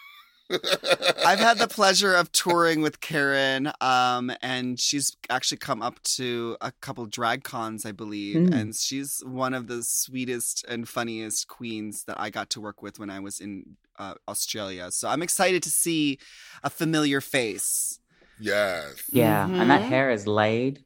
I've 1.26 1.40
had 1.40 1.58
the 1.58 1.68
pleasure 1.68 2.14
of 2.14 2.32
touring 2.32 2.82
with 2.82 3.00
Karen, 3.02 3.72
um, 3.82 4.32
and 4.42 4.80
she's 4.80 5.16
actually 5.30 5.58
come 5.60 5.82
up 5.82 6.02
to 6.18 6.58
a 6.62 6.72
couple 6.72 7.06
drag 7.06 7.44
cons, 7.44 7.86
I 7.86 7.92
believe, 7.92 8.36
Mm. 8.38 8.54
and 8.54 8.76
she's 8.76 9.22
one 9.26 9.54
of 9.54 9.68
the 9.68 9.84
sweetest 9.84 10.66
and 10.68 10.88
funniest 10.88 11.48
queens 11.48 12.04
that 12.06 12.20
I 12.20 12.30
got 12.30 12.50
to 12.52 12.62
work 12.62 12.82
with 12.82 13.00
when 13.00 13.10
I 13.10 13.20
was 13.20 13.40
in 13.40 13.78
uh, 14.00 14.16
Australia. 14.28 14.90
So 14.92 15.08
I'm 15.08 15.22
excited 15.22 15.62
to 15.64 15.70
see 15.70 16.18
a 16.64 16.70
familiar 16.70 17.22
face. 17.22 18.00
yes, 18.40 19.04
Yeah. 19.12 19.48
And 19.48 19.70
that 19.70 19.82
Mhm. 19.82 19.86
hair 19.86 20.10
is 20.10 20.26
laid. 20.28 20.84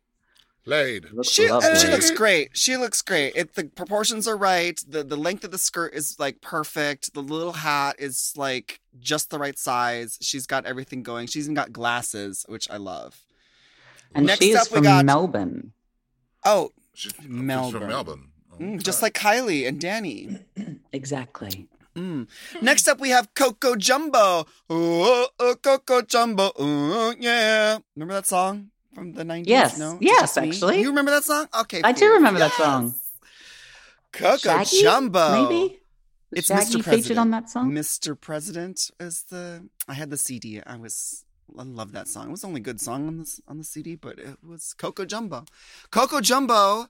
Laid. 0.67 1.11
Looks 1.11 1.29
She, 1.29 1.49
lovely. 1.49 1.69
and 1.69 1.77
she 1.79 1.87
looks 1.87 2.11
great. 2.11 2.49
She 2.53 2.77
looks 2.77 3.01
great. 3.01 3.33
It, 3.35 3.55
the 3.55 3.65
proportions 3.65 4.27
are 4.27 4.37
right. 4.37 4.79
The 4.87 5.03
the 5.03 5.15
length 5.15 5.43
of 5.43 5.51
the 5.51 5.57
skirt 5.57 5.93
is 5.93 6.19
like 6.19 6.41
perfect. 6.41 7.13
The 7.13 7.21
little 7.23 7.53
hat 7.53 7.95
is 7.99 8.33
like 8.37 8.79
just 8.99 9.29
the 9.29 9.39
right 9.39 9.57
size. 9.57 10.17
She's 10.21 10.45
got 10.45 10.65
everything 10.65 11.01
going. 11.03 11.27
She's 11.27 11.45
even 11.45 11.55
got 11.55 11.71
glasses, 11.73 12.45
which 12.47 12.69
I 12.69 12.77
love. 12.77 13.23
and 14.13 14.25
Next 14.27 14.39
she 14.43 14.51
is 14.51 14.57
up, 14.57 14.71
we 14.71 14.81
got- 14.81 15.05
Melbourne. 15.05 15.71
Oh, 16.45 16.71
She's, 16.93 17.13
she's 17.19 17.27
Melbourne. 17.27 17.81
from 17.81 17.89
Melbourne. 17.89 18.27
mm, 18.59 18.83
just 18.83 19.01
like 19.01 19.13
Kylie 19.13 19.67
and 19.67 19.79
Danny. 19.81 20.37
Exactly. 20.93 21.67
Mm. 21.95 22.27
Next 22.61 22.87
up, 22.87 22.99
we 22.99 23.09
have 23.09 23.33
Coco 23.33 23.75
Jumbo. 23.75 24.45
Oh, 24.69 25.27
oh, 25.39 25.55
Coco 25.61 26.01
Jumbo. 26.01 26.51
Oh, 26.57 27.13
yeah. 27.19 27.79
Remember 27.95 28.13
that 28.15 28.25
song 28.27 28.69
from 28.97 29.13
the 29.13 29.23
90s? 29.23 29.43
Yes. 29.45 29.77
No? 29.77 29.91
Is 29.93 29.97
Yes, 30.01 30.21
just 30.21 30.41
me? 30.41 30.49
actually. 30.49 30.81
You 30.81 30.89
remember 30.89 31.11
that 31.11 31.23
song? 31.23 31.47
Okay. 31.61 31.81
I 31.83 31.91
do 31.91 31.99
cool. 32.07 32.15
remember 32.15 32.39
that 32.39 32.51
song. 32.53 32.95
Coco 34.11 34.37
Shaggy, 34.37 34.81
Jumbo. 34.81 35.47
Maybe? 35.49 35.79
It's 36.31 36.47
Shaggy 36.47 36.65
Mr. 36.65 36.71
featured 36.71 36.83
President. 36.83 37.19
on 37.19 37.31
that 37.31 37.49
song? 37.49 37.71
Mr. 37.71 38.19
President 38.19 38.89
is 38.99 39.23
the. 39.29 39.67
I 39.87 39.93
had 39.93 40.09
the 40.09 40.17
CD. 40.17 40.61
I 40.65 40.75
was. 40.77 41.23
I 41.57 41.63
love 41.63 41.91
that 41.93 42.07
song. 42.07 42.27
It 42.27 42.31
was 42.31 42.41
the 42.41 42.47
only 42.47 42.59
good 42.59 42.81
song 42.81 43.07
on 43.07 43.17
this 43.19 43.39
on 43.47 43.57
the 43.59 43.63
CD, 43.63 43.95
but 43.95 44.17
it 44.19 44.37
was 44.45 44.73
Coco 44.73 45.05
Jumbo. 45.05 45.45
Coco 45.91 46.19
Jumbo 46.19 46.87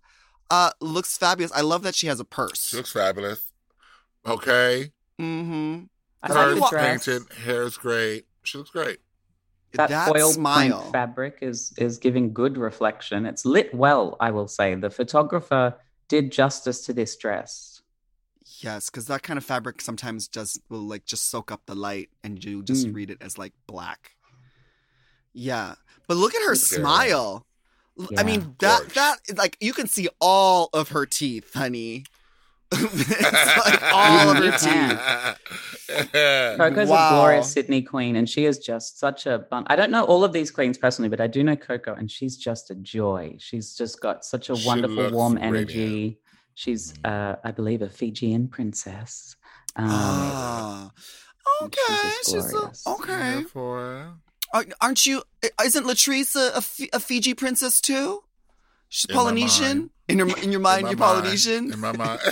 uh, 0.49 0.71
looks 0.81 1.17
fabulous. 1.17 1.51
I 1.51 1.61
love 1.61 1.83
that 1.83 1.93
she 1.93 2.07
has 2.07 2.19
a 2.19 2.25
purse. 2.25 2.69
She 2.69 2.77
looks 2.77 2.91
fabulous. 2.93 3.51
Okay, 4.25 4.91
mm-hmm. 5.19 5.83
I 6.23 6.27
How 6.27 6.45
like 6.47 6.55
the 6.55 6.61
walk- 6.61 6.69
dress. 6.71 7.05
painted, 7.05 7.31
hair 7.45 7.63
is 7.63 7.77
great. 7.77 8.25
She 8.43 8.57
looks 8.57 8.71
great. 8.71 8.97
That, 9.73 9.89
That 9.89 10.09
foil 10.09 10.31
smile. 10.31 10.79
print 10.79 10.91
fabric 10.93 11.37
is 11.41 11.73
is 11.77 11.97
giving 11.97 12.33
good 12.33 12.57
reflection. 12.57 13.25
It's 13.25 13.45
lit 13.45 13.73
well, 13.73 14.15
I 14.19 14.31
will 14.31 14.47
say. 14.47 14.73
The 14.75 14.89
photographer 14.89 15.75
did 16.07 16.31
justice 16.31 16.85
to 16.85 16.93
this 16.93 17.15
dress. 17.17 17.81
Yes, 18.59 18.89
because 18.89 19.05
that 19.07 19.23
kind 19.23 19.37
of 19.37 19.43
fabric 19.45 19.81
sometimes 19.81 20.27
does 20.27 20.59
will 20.69 20.79
like 20.87 21.05
just 21.05 21.29
soak 21.29 21.51
up 21.51 21.61
the 21.65 21.75
light, 21.75 22.09
and 22.23 22.43
you 22.43 22.63
just 22.63 22.87
Mm. 22.87 22.95
read 22.95 23.09
it 23.11 23.17
as 23.21 23.37
like 23.37 23.53
black. 23.67 24.11
Yeah. 25.33 25.75
But 26.07 26.17
look 26.17 26.33
at 26.33 26.41
her 26.41 26.53
Yeah. 26.55 26.77
smile. 26.79 27.45
L- 27.99 28.07
I 28.17 28.21
Yeah. 28.21 28.23
mean, 28.23 28.55
that 28.59 28.89
that 28.95 29.19
like 29.37 29.57
you 29.59 29.73
can 29.73 29.87
see 29.87 30.07
all 30.21 30.69
of 30.73 30.89
her 30.89 31.05
teeth, 31.05 31.53
honey. 31.53 32.05
it's 32.73 33.57
like 33.65 33.81
all 33.93 34.29
of 34.31 34.37
You 34.43 34.51
her 34.51 34.57
can. 34.57 34.89
teeth. 35.87 36.57
Coco's 36.57 36.89
Wow. 36.89 37.07
a 37.07 37.15
glorious 37.15 37.51
Sydney 37.51 37.81
queen, 37.81 38.15
and 38.17 38.29
she 38.29 38.45
is 38.45 38.59
just 38.59 38.99
such 38.99 39.25
a 39.25 39.39
bun. 39.39 39.63
I 39.67 39.75
don't 39.75 39.91
know 39.91 40.03
all 40.03 40.23
of 40.23 40.33
these 40.33 40.51
queens 40.51 40.77
personally, 40.77 41.09
but 41.09 41.21
I 41.21 41.27
do 41.27 41.43
know 41.43 41.55
Coco, 41.55 41.93
and 41.93 42.11
she's 42.11 42.35
just 42.37 42.69
a 42.69 42.75
joy. 42.75 43.35
She's 43.39 43.75
just 43.75 44.01
got 44.01 44.25
such 44.25 44.49
a 44.49 44.55
She 44.55 44.67
wonderful, 44.67 45.11
warm 45.11 45.35
radiant. 45.35 45.55
energy. 45.55 46.19
She's, 46.55 46.93
Mhm. 46.93 47.09
uh, 47.33 47.35
I 47.43 47.51
believe, 47.51 47.81
a 47.81 47.89
Fijian 47.89 48.47
princess. 48.49 49.35
Um, 49.75 49.85
Ah. 49.89 50.91
Okay. 51.63 51.79
she's 52.25 52.33
She's 52.33 52.45
a, 52.45 52.49
glorious. 52.49 52.87
okay. 52.87 53.45
Are- 54.53 54.65
Aren't 54.81 55.05
you? 55.05 55.23
Isn't 55.63 55.85
Latrice 55.85 56.35
a, 56.35 56.57
a, 56.57 56.61
Fi- 56.61 56.89
Fiji 56.99 57.33
princess 57.33 57.79
too? 57.81 58.23
She's 58.89 59.05
In 59.09 59.15
my 59.15 59.21
Polynesian. 59.21 59.89
Mind. 60.09 60.21
In 60.21 60.27
your 60.27 60.37
in 60.39 60.51
your 60.51 60.61
mind, 60.61 60.83
my 60.83 60.89
you're 60.91 60.97
mind, 60.97 61.21
Polynesian. 61.21 61.73
In 61.73 61.79
my 61.79 61.91
mind. 61.95 62.19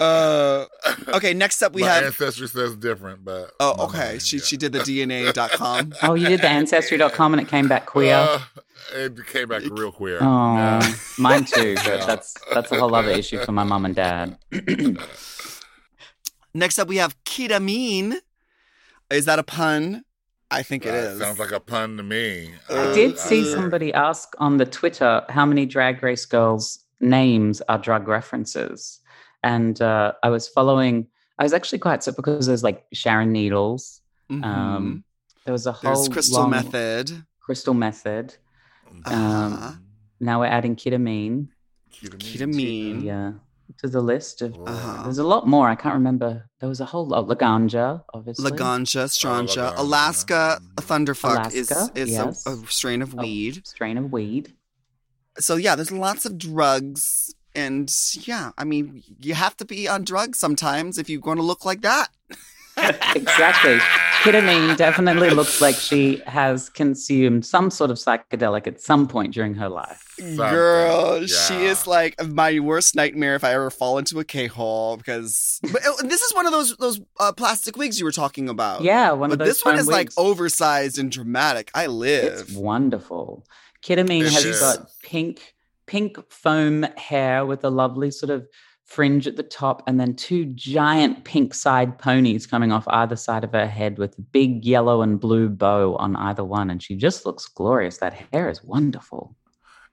Uh, 0.00 0.64
okay. 1.08 1.34
Next 1.34 1.62
up, 1.62 1.72
we 1.72 1.82
my 1.82 1.88
have. 1.88 2.02
ancestry 2.04 2.48
says 2.48 2.74
different, 2.76 3.24
but 3.24 3.52
Oh, 3.60 3.84
okay. 3.86 3.98
mind, 4.12 4.22
She 4.22 4.38
yeah. 4.38 4.42
she 4.42 4.56
did 4.56 4.72
the 4.72 4.80
DNA.com. 4.80 5.92
oh, 6.02 6.14
you 6.14 6.26
did 6.28 6.40
the 6.40 6.48
ancestry.com 6.48 7.34
and 7.34 7.42
it 7.42 7.48
came 7.48 7.68
back 7.68 7.86
queer. 7.86 8.14
Uh, 8.14 8.40
it 8.94 9.14
came 9.26 9.48
back 9.48 9.62
real 9.70 9.92
queer. 9.92 10.18
oh, 10.20 10.54
Yeah. 10.56 10.94
mine 11.18 11.44
too, 11.44 11.74
but 11.76 11.86
Yeah. 11.86 12.04
that's 12.06 12.34
that's 12.52 12.72
a 12.72 12.78
whole 12.80 12.94
other 12.94 13.10
issue 13.10 13.38
for 13.44 13.52
my 13.52 13.62
mom 13.64 13.84
and 13.84 13.94
dad. 13.94 14.38
Next 16.54 16.78
up, 16.78 16.88
we 16.88 16.96
have 16.96 17.14
Kita 17.24 17.62
Mean. 17.62 18.18
Is 19.10 19.26
that 19.26 19.38
a 19.38 19.42
pun? 19.44 20.04
I 20.50 20.62
think 20.62 20.86
it 20.86 20.92
That 20.92 21.04
is. 21.12 21.18
Sounds 21.20 21.38
like 21.38 21.52
a 21.52 21.60
pun 21.60 21.96
to 21.98 22.02
me. 22.02 22.50
I 22.70 22.90
I 22.90 22.94
did 22.94 23.18
see 23.18 23.42
uh, 23.42 23.54
somebody 23.54 23.92
ask 23.92 24.34
on 24.38 24.56
the 24.56 24.64
Twitter 24.64 25.22
how 25.28 25.44
many 25.44 25.66
Drag 25.66 26.02
Race 26.02 26.24
girls' 26.24 26.78
names 27.00 27.60
are 27.68 27.78
drug 27.78 28.08
references, 28.08 29.00
and 29.42 29.80
uh, 29.82 30.12
I 30.22 30.30
was 30.30 30.48
following. 30.48 31.06
I 31.38 31.42
was 31.44 31.52
actually 31.52 31.78
quite 31.80 32.02
surprised 32.02 32.16
because 32.16 32.46
there's 32.46 32.62
like 32.64 32.84
Sharon 32.92 33.30
Needles. 33.32 34.00
Mhm. 34.30 34.44
Um, 34.44 35.04
there 35.44 35.52
was 35.52 35.66
a 35.66 35.72
whole 35.72 35.94
There's 35.94 36.08
Crystal 36.08 36.40
long- 36.40 36.50
Method. 36.50 37.24
Crystal 37.40 37.74
Method. 37.74 38.34
Uh-huh. 39.04 39.14
Um, 39.14 39.84
now 40.20 40.40
we're 40.40 40.46
adding 40.46 40.76
Kita 40.76 41.00
Mean. 41.00 41.50
Ketamine. 41.92 43.02
Yeah, 43.04 43.32
to 43.78 43.88
the 43.88 44.00
list 44.00 44.42
of. 44.42 44.58
Uh-huh. 44.66 45.02
There's 45.04 45.18
a 45.18 45.24
lot 45.24 45.46
more. 45.46 45.68
I 45.68 45.74
can't 45.74 45.94
remember. 45.94 46.48
There 46.60 46.68
was 46.68 46.80
a 46.80 46.84
whole 46.84 47.06
lot. 47.06 47.18
Of 47.18 47.26
Laganja, 47.38 48.02
obviously. 48.14 48.50
Laganja, 48.50 49.04
Stranja, 49.04 49.72
Laganja. 49.72 49.78
Alaska 49.78 50.60
Thunderfuck 50.76 51.52
is 51.52 51.70
Alaska, 51.70 52.00
is 52.00 52.10
yes. 52.10 52.46
a, 52.46 52.50
a 52.50 52.66
strain 52.68 53.02
of 53.02 53.14
A 53.14 53.16
weed. 53.18 53.66
strain 53.66 53.98
of 53.98 54.10
weed. 54.12 54.54
So 55.38 55.56
yeah, 55.56 55.76
there's 55.76 55.92
lots 55.92 56.24
of 56.24 56.38
drugs, 56.38 57.34
and 57.54 57.92
yeah, 58.26 58.50
I 58.58 58.64
mean, 58.64 59.02
you 59.20 59.34
have 59.34 59.56
to 59.58 59.64
be 59.64 59.86
on 59.86 60.04
drugs 60.04 60.38
sometimes 60.38 60.98
if 60.98 61.08
you're 61.08 61.20
going 61.20 61.36
to 61.36 61.44
look 61.44 61.64
like 61.64 61.82
that. 61.82 62.08
exactly. 63.14 63.78
Kita 64.24 64.44
Mean 64.44 64.76
definitely 64.76 65.30
looks 65.30 65.60
like 65.60 65.76
she 65.76 66.20
has 66.26 66.68
consumed 66.68 67.46
some 67.46 67.70
sort 67.70 67.90
of 67.90 67.96
psychedelic 67.98 68.66
at 68.66 68.80
some 68.80 69.06
point 69.06 69.32
during 69.32 69.54
her 69.54 69.68
life. 69.68 70.04
Girl, 70.36 71.24
she 71.26 71.54
is 71.64 71.86
like 71.86 72.20
my 72.26 72.58
worst 72.58 72.96
nightmare 72.96 73.36
if 73.36 73.44
I 73.44 73.54
ever 73.54 73.70
fall 73.70 73.96
into 73.96 74.18
a 74.18 74.24
K 74.24 74.46
hole 74.48 74.96
because. 74.96 75.60
But 75.62 75.86
uh, 75.86 76.02
this 76.02 76.20
is 76.22 76.34
one 76.34 76.46
of 76.46 76.52
those 76.52 76.76
those 76.78 77.00
uh, 77.20 77.32
plastic 77.32 77.76
wigs 77.76 77.98
you 78.00 78.04
were 78.04 78.12
talking 78.12 78.48
about. 78.48 78.82
Yeah, 78.82 79.12
one 79.12 79.30
of 79.30 79.38
but 79.38 79.44
those. 79.44 79.54
this 79.56 79.64
one 79.64 79.74
fun 79.74 79.80
is 79.80 79.88
like 79.88 80.10
oversized 80.18 80.98
and 80.98 81.12
dramatic. 81.12 81.70
I 81.74 81.86
live. 81.86 82.40
It's 82.40 82.52
wonderful. 82.52 83.46
Kita 83.84 84.06
Mean 84.06 84.24
It 84.26 84.32
has 84.32 84.44
is. 84.44 84.60
got 84.60 84.90
pink, 85.02 85.54
pink 85.86 86.18
foam 86.28 86.82
hair 86.96 87.46
with 87.46 87.62
a 87.64 87.70
lovely 87.70 88.10
sort 88.10 88.30
of 88.30 88.48
fringe 88.88 89.26
at 89.26 89.36
the 89.36 89.42
top, 89.42 89.82
and 89.86 90.00
then 90.00 90.16
two 90.16 90.46
giant 90.46 91.24
pink 91.24 91.52
side 91.52 91.98
ponies 91.98 92.46
coming 92.46 92.72
off 92.72 92.88
either 92.88 93.16
side 93.16 93.44
of 93.44 93.52
her 93.52 93.66
head 93.68 93.98
with 93.98 94.18
a 94.18 94.22
big 94.22 94.64
yellow 94.64 95.02
and 95.02 95.20
blue 95.20 95.48
bow 95.50 95.94
on 95.96 96.16
either 96.16 96.42
one, 96.42 96.70
and 96.70 96.82
she 96.82 96.96
just 96.96 97.26
looks 97.26 97.46
glorious. 97.46 97.98
That 97.98 98.14
hair 98.32 98.48
is 98.48 98.64
wonderful. 98.64 99.36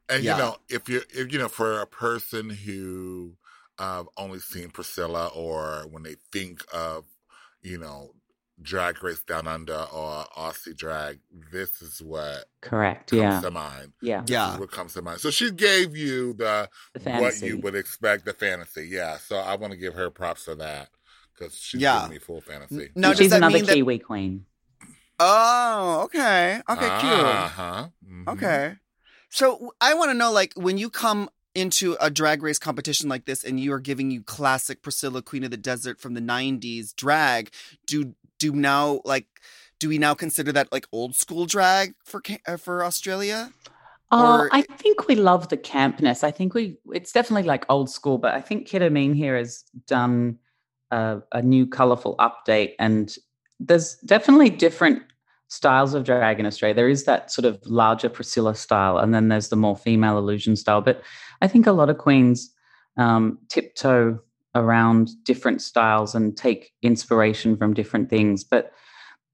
And 0.07 0.23
Yeah. 0.23 0.31
you 0.31 0.43
know, 0.43 0.55
if 0.69 0.87
you 0.87 1.01
if 1.13 1.33
you 1.33 1.39
know, 1.39 1.49
for 1.49 1.81
a 1.81 1.87
person 1.87 2.49
who 2.49 3.35
uh, 3.77 4.05
only 4.15 4.39
seen 4.39 4.69
Priscilla, 4.69 5.27
or 5.27 5.85
when 5.91 6.03
they 6.03 6.15
think 6.31 6.63
of, 6.73 7.03
you 7.61 7.77
know, 7.77 8.13
Drag 8.61 9.03
Race 9.03 9.21
Down 9.21 9.47
Under 9.47 9.85
or 9.93 10.25
Aussie 10.37 10.75
Drag, 10.75 11.19
this 11.51 11.81
is 11.81 12.01
what 12.01 12.45
Correct. 12.61 13.09
comes 13.09 13.21
Yeah. 13.21 13.41
to 13.41 13.51
mind. 13.51 13.93
Yeah. 14.01 14.21
This 14.21 14.29
Yeah. 14.31 14.53
is 14.53 14.59
what 14.59 14.71
comes 14.71 14.93
to 14.93 15.01
mind. 15.01 15.19
So 15.19 15.29
she 15.29 15.51
gave 15.51 15.95
you 15.95 16.33
the, 16.33 16.69
The 16.93 17.11
what 17.19 17.41
you 17.41 17.57
would 17.57 17.75
expect, 17.75 18.25
the 18.25 18.33
fantasy. 18.33 18.87
Yeah. 18.87 19.17
So 19.17 19.37
I 19.37 19.55
want 19.55 19.71
to 19.71 19.77
give 19.77 19.93
her 19.95 20.09
props 20.09 20.45
for 20.45 20.55
that 20.55 20.89
because 21.33 21.53
she's 21.55 21.81
Yeah. 21.81 21.99
giving 22.03 22.11
me 22.13 22.19
full 22.19 22.39
fantasy. 22.41 22.91
Now, 22.95 23.09
And 23.09 23.17
she's 23.17 23.31
another 23.33 23.57
mean 23.57 23.65
that? 23.65 23.73
Kiwi 23.73 23.99
queen. 23.99 24.45
Oh, 25.19 26.01
okay, 26.05 26.61
okay, 26.69 26.87
Uh 26.87 27.47
huh. 27.47 27.87
cute. 28.05 28.27
Okay, 28.27 28.75
so 29.29 29.73
I 29.79 29.93
want 29.93 30.09
to 30.11 30.13
know, 30.13 30.31
like, 30.31 30.53
when 30.55 30.77
you 30.77 30.89
come 30.89 31.29
into 31.53 31.95
a 32.01 32.09
drag 32.09 32.43
race 32.43 32.59
competition 32.59 33.07
like 33.07 33.23
this, 33.25 33.41
and 33.43 33.57
you 33.57 33.71
are 33.71 33.79
giving 33.79 34.11
you 34.11 34.21
classic 34.21 34.81
Priscilla, 34.81 35.21
Queen 35.21 35.45
of 35.45 35.51
the 35.51 35.57
Desert 35.57 36.01
from 36.01 36.15
the 36.15 36.19
'90s 36.21 36.93
drag, 36.93 37.49
do 37.87 38.13
do 38.51 38.57
now 38.59 39.01
like? 39.05 39.27
Do 39.79 39.89
we 39.89 39.97
now 39.97 40.13
consider 40.13 40.51
that 40.53 40.71
like 40.71 40.87
old 40.91 41.15
school 41.15 41.45
drag 41.45 41.95
for 42.03 42.21
uh, 42.47 42.57
for 42.57 42.83
Australia? 42.83 43.51
Oh, 44.11 44.41
Or- 44.41 44.49
I 44.51 44.61
think 44.61 45.07
we 45.07 45.15
love 45.15 45.49
the 45.49 45.57
campness. 45.57 46.23
I 46.23 46.31
think 46.31 46.53
we 46.53 46.77
it's 46.93 47.11
definitely 47.11 47.43
like 47.47 47.65
old 47.69 47.89
school, 47.89 48.17
but 48.17 48.33
I 48.33 48.41
think 48.41 48.67
Kita 48.67 48.91
Mean 48.91 49.13
here 49.13 49.35
has 49.37 49.63
done 49.87 50.37
a, 50.91 51.19
a 51.31 51.41
new 51.41 51.65
colorful 51.67 52.15
update, 52.17 52.73
and 52.79 53.15
there's 53.59 53.95
definitely 54.05 54.49
different 54.49 55.01
styles 55.47 55.93
of 55.93 56.03
drag 56.03 56.39
in 56.39 56.45
Australia. 56.45 56.75
There 56.75 56.89
is 56.89 57.03
that 57.05 57.31
sort 57.31 57.45
of 57.45 57.59
larger 57.65 58.09
Priscilla 58.09 58.55
style, 58.55 58.97
and 58.97 59.13
then 59.13 59.27
there's 59.29 59.49
the 59.49 59.55
more 59.55 59.75
female 59.75 60.17
illusion 60.17 60.55
style. 60.55 60.81
But 60.81 61.01
I 61.41 61.47
think 61.47 61.67
a 61.67 61.71
lot 61.71 61.89
of 61.89 61.97
queens 61.97 62.51
um, 62.97 63.37
tiptoe 63.49 64.19
around 64.55 65.09
different 65.23 65.61
styles 65.61 66.15
and 66.15 66.35
take 66.35 66.73
inspiration 66.81 67.57
from 67.57 67.73
different 67.73 68.09
things. 68.09 68.43
But 68.43 68.71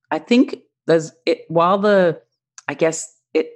I 0.10 0.20
think 0.20 0.58
there's 0.88 1.12
it 1.26 1.46
while 1.48 1.78
the 1.78 2.22
I 2.68 2.74
guess 2.74 3.16
it 3.34 3.52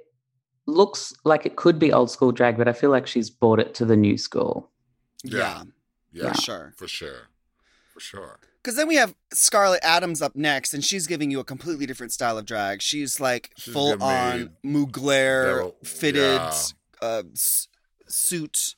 looks 0.66 1.12
like 1.24 1.44
it 1.44 1.56
could 1.56 1.78
be 1.78 1.92
old 1.92 2.10
school 2.10 2.32
drag, 2.32 2.56
but 2.56 2.68
I 2.68 2.72
feel 2.72 2.90
like 2.90 3.06
she's 3.06 3.30
brought 3.30 3.60
it 3.60 3.74
to 3.74 3.84
the 3.84 3.96
new 3.96 4.16
school. 4.16 4.70
Yeah. 5.24 5.64
Yeah. 6.12 6.32
for 6.32 6.40
sure. 6.40 6.72
For 6.76 6.88
sure. 6.88 7.28
For 7.92 8.00
sure. 8.00 8.38
Because 8.62 8.76
then 8.76 8.88
we 8.88 8.96
have 8.96 9.14
Scarlet 9.32 9.78
Adams 9.84 10.20
up 10.20 10.34
next, 10.34 10.74
and 10.74 10.84
she's 10.84 11.06
giving 11.06 11.30
you 11.30 11.38
a 11.38 11.44
completely 11.44 11.86
different 11.86 12.10
style 12.12 12.36
of 12.36 12.46
drag. 12.46 12.82
She's 12.82 13.20
like 13.20 13.52
She's 13.56 13.72
full 13.72 14.02
on 14.02 14.50
me 14.64 14.84
Mugler 14.84 15.72
fitted 15.84 16.40
yeah. 16.40 16.58
uh, 17.00 17.22
s- 17.32 17.68
suit. 18.08 18.74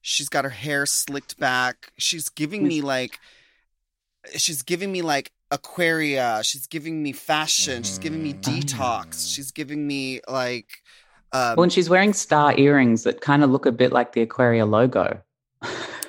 She's 0.00 0.28
got 0.28 0.44
her 0.44 0.50
hair 0.50 0.86
slicked 0.86 1.38
back. 1.38 1.92
She's 1.98 2.28
giving 2.28 2.66
me 2.66 2.80
like, 2.80 3.18
she's 4.36 4.62
giving 4.62 4.90
me 4.92 5.02
like 5.02 5.32
Aquaria. 5.50 6.40
She's 6.44 6.66
giving 6.66 7.02
me 7.02 7.12
fashion. 7.12 7.82
She's 7.82 7.98
giving 7.98 8.22
me 8.22 8.34
Mhm. 8.34 8.42
detox. 8.42 9.34
She's 9.34 9.50
giving 9.50 9.86
me 9.86 10.20
like, 10.28 10.82
um, 11.32 11.56
Well, 11.56 11.62
and 11.64 11.72
she's 11.72 11.88
wearing 11.90 12.12
star 12.12 12.56
earrings 12.58 13.02
that 13.04 13.20
kind 13.20 13.42
of 13.44 13.50
look 13.50 13.66
a 13.66 13.72
bit 13.72 13.92
like 13.92 14.12
the 14.12 14.22
Aquaria 14.22 14.66
logo. 14.66 15.22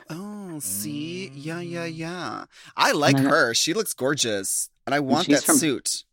oh, 0.09 0.59
see, 0.59 1.29
yeah, 1.33 1.59
yeah, 1.61 1.85
yeah. 1.85 2.45
I 2.77 2.91
like 2.91 3.15
then- 3.17 3.25
her. 3.25 3.53
She 3.53 3.73
looks 3.73 3.93
gorgeous, 3.93 4.69
and 4.85 4.93
I 4.93 4.99
want 4.99 5.25
she's 5.25 5.39
that 5.39 5.45
from- 5.45 5.57
suit. 5.57 6.03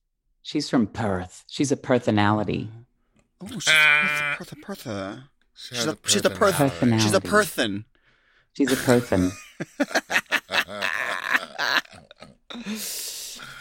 she's 0.43 0.69
from 0.71 0.87
Perth. 0.87 1.45
She's 1.49 1.71
a 1.73 1.77
personality. 1.77 2.71
Oh, 3.41 3.47
she's 3.49 3.65
Perth, 3.67 4.39
Pertha, 4.39 4.57
Pertha. 4.62 5.29
She 5.57 5.75
She's 5.75 5.87
a- 5.87 5.99
she's 6.07 6.25
a 6.25 6.31
Perth- 6.31 6.55
Personality. 6.57 6.99
She's 7.03 7.14
a 7.14 7.21
Perthan. 7.21 7.85
She's 8.53 8.73
a 8.73 8.77
Perthan. 8.77 9.33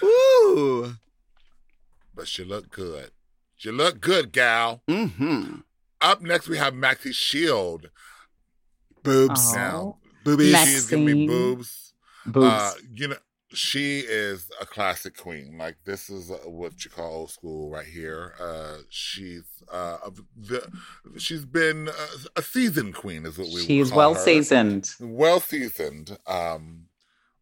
Ooh. 0.04 0.96
but 2.14 2.28
she 2.28 2.44
looked 2.44 2.70
good. 2.72 3.12
She 3.56 3.72
looked 3.72 4.02
good, 4.02 4.32
gal. 4.32 4.82
Mm-hmm. 4.88 5.56
Up 6.02 6.22
next, 6.22 6.48
we 6.48 6.58
have 6.58 6.74
Maxi 6.74 7.14
Shield. 7.14 7.90
Boobs. 9.04 9.54
Aw. 9.54 9.56
Now, 9.56 9.98
Boobies. 10.24 10.52
Max- 10.52 10.70
she's 10.70 10.86
giving 10.88 11.06
me 11.06 11.14
Maxine. 11.14 11.28
boobs. 11.28 11.94
Boobs. 12.26 12.46
Uh, 12.46 12.74
you 12.94 13.08
know, 13.10 13.16
she 13.56 14.00
is 14.00 14.50
a 14.62 14.66
classic 14.66 15.18
queen. 15.18 15.58
Like 15.58 15.78
this 15.86 16.10
is 16.10 16.30
uh, 16.32 16.36
what 16.50 16.84
you 16.86 16.92
call 16.92 17.12
old 17.14 17.32
school 17.32 17.70
right 17.70 17.86
here. 17.86 18.34
Uh, 18.40 18.78
she's 18.90 19.44
uh, 19.72 19.98
the, 20.36 20.68
she's 21.18 21.46
been 21.46 21.90
uh, 21.90 22.08
a 22.36 22.42
seasoned 22.42 22.96
queen, 22.96 23.26
is 23.26 23.38
what 23.38 23.48
we. 23.48 23.54
would 23.56 23.64
she's 23.64 23.90
call 23.90 23.98
well 23.98 24.14
her. 24.14 24.20
seasoned. 24.20 24.90
well 25.00 25.40
seasoned. 25.40 26.18
Um, 26.28 26.86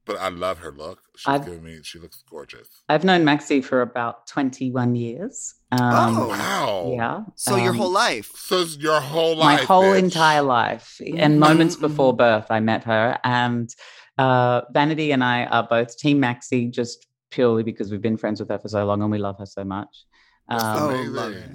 but 0.05 0.17
I 0.19 0.27
love 0.27 0.57
her 0.59 0.71
look. 0.71 0.99
She's 1.15 1.27
I've- 1.33 1.45
giving 1.45 1.63
me. 1.63 1.79
She 1.83 1.97
looks 1.97 2.23
gorgeous. 2.29 2.67
I've 2.89 3.05
known 3.05 3.23
Maxi 3.23 3.63
for 3.63 3.81
about 3.81 4.27
21 4.27 4.95
years. 4.95 5.55
Um, 5.71 5.79
Oh. 5.81 6.27
Wow. 6.27 6.91
Yeah. 6.93 7.21
So 7.35 7.55
your 7.55 7.69
um, 7.71 7.77
whole 7.77 7.91
life. 7.91 8.29
So 8.35 8.63
your 8.79 8.99
whole 8.99 9.37
my 9.37 9.55
whole 9.55 9.83
bitch. 9.93 9.99
entire 10.03 10.41
life 10.41 10.99
and 11.17 11.39
moments 11.39 11.75
before 11.77 12.13
birth 12.15 12.47
i 12.49 12.59
met 12.59 12.83
her 12.83 13.17
and 13.23 13.73
uh, 14.17 14.61
vanity 14.71 15.11
and 15.11 15.23
i 15.23 15.45
are 15.45 15.67
both 15.67 15.97
team 15.97 16.19
maxi 16.21 16.69
just 16.71 17.07
purely 17.31 17.63
because 17.63 17.91
we've 17.91 18.01
been 18.01 18.17
friends 18.17 18.39
with 18.39 18.49
her 18.49 18.59
for 18.59 18.67
so 18.69 18.85
long 18.85 19.01
and 19.01 19.09
we 19.11 19.17
love 19.17 19.37
her 19.39 19.45
so 19.45 19.63
much 19.63 20.05
um, 20.49 20.59
Oh, 20.59 21.03
love 21.07 21.31
it. 21.33 21.49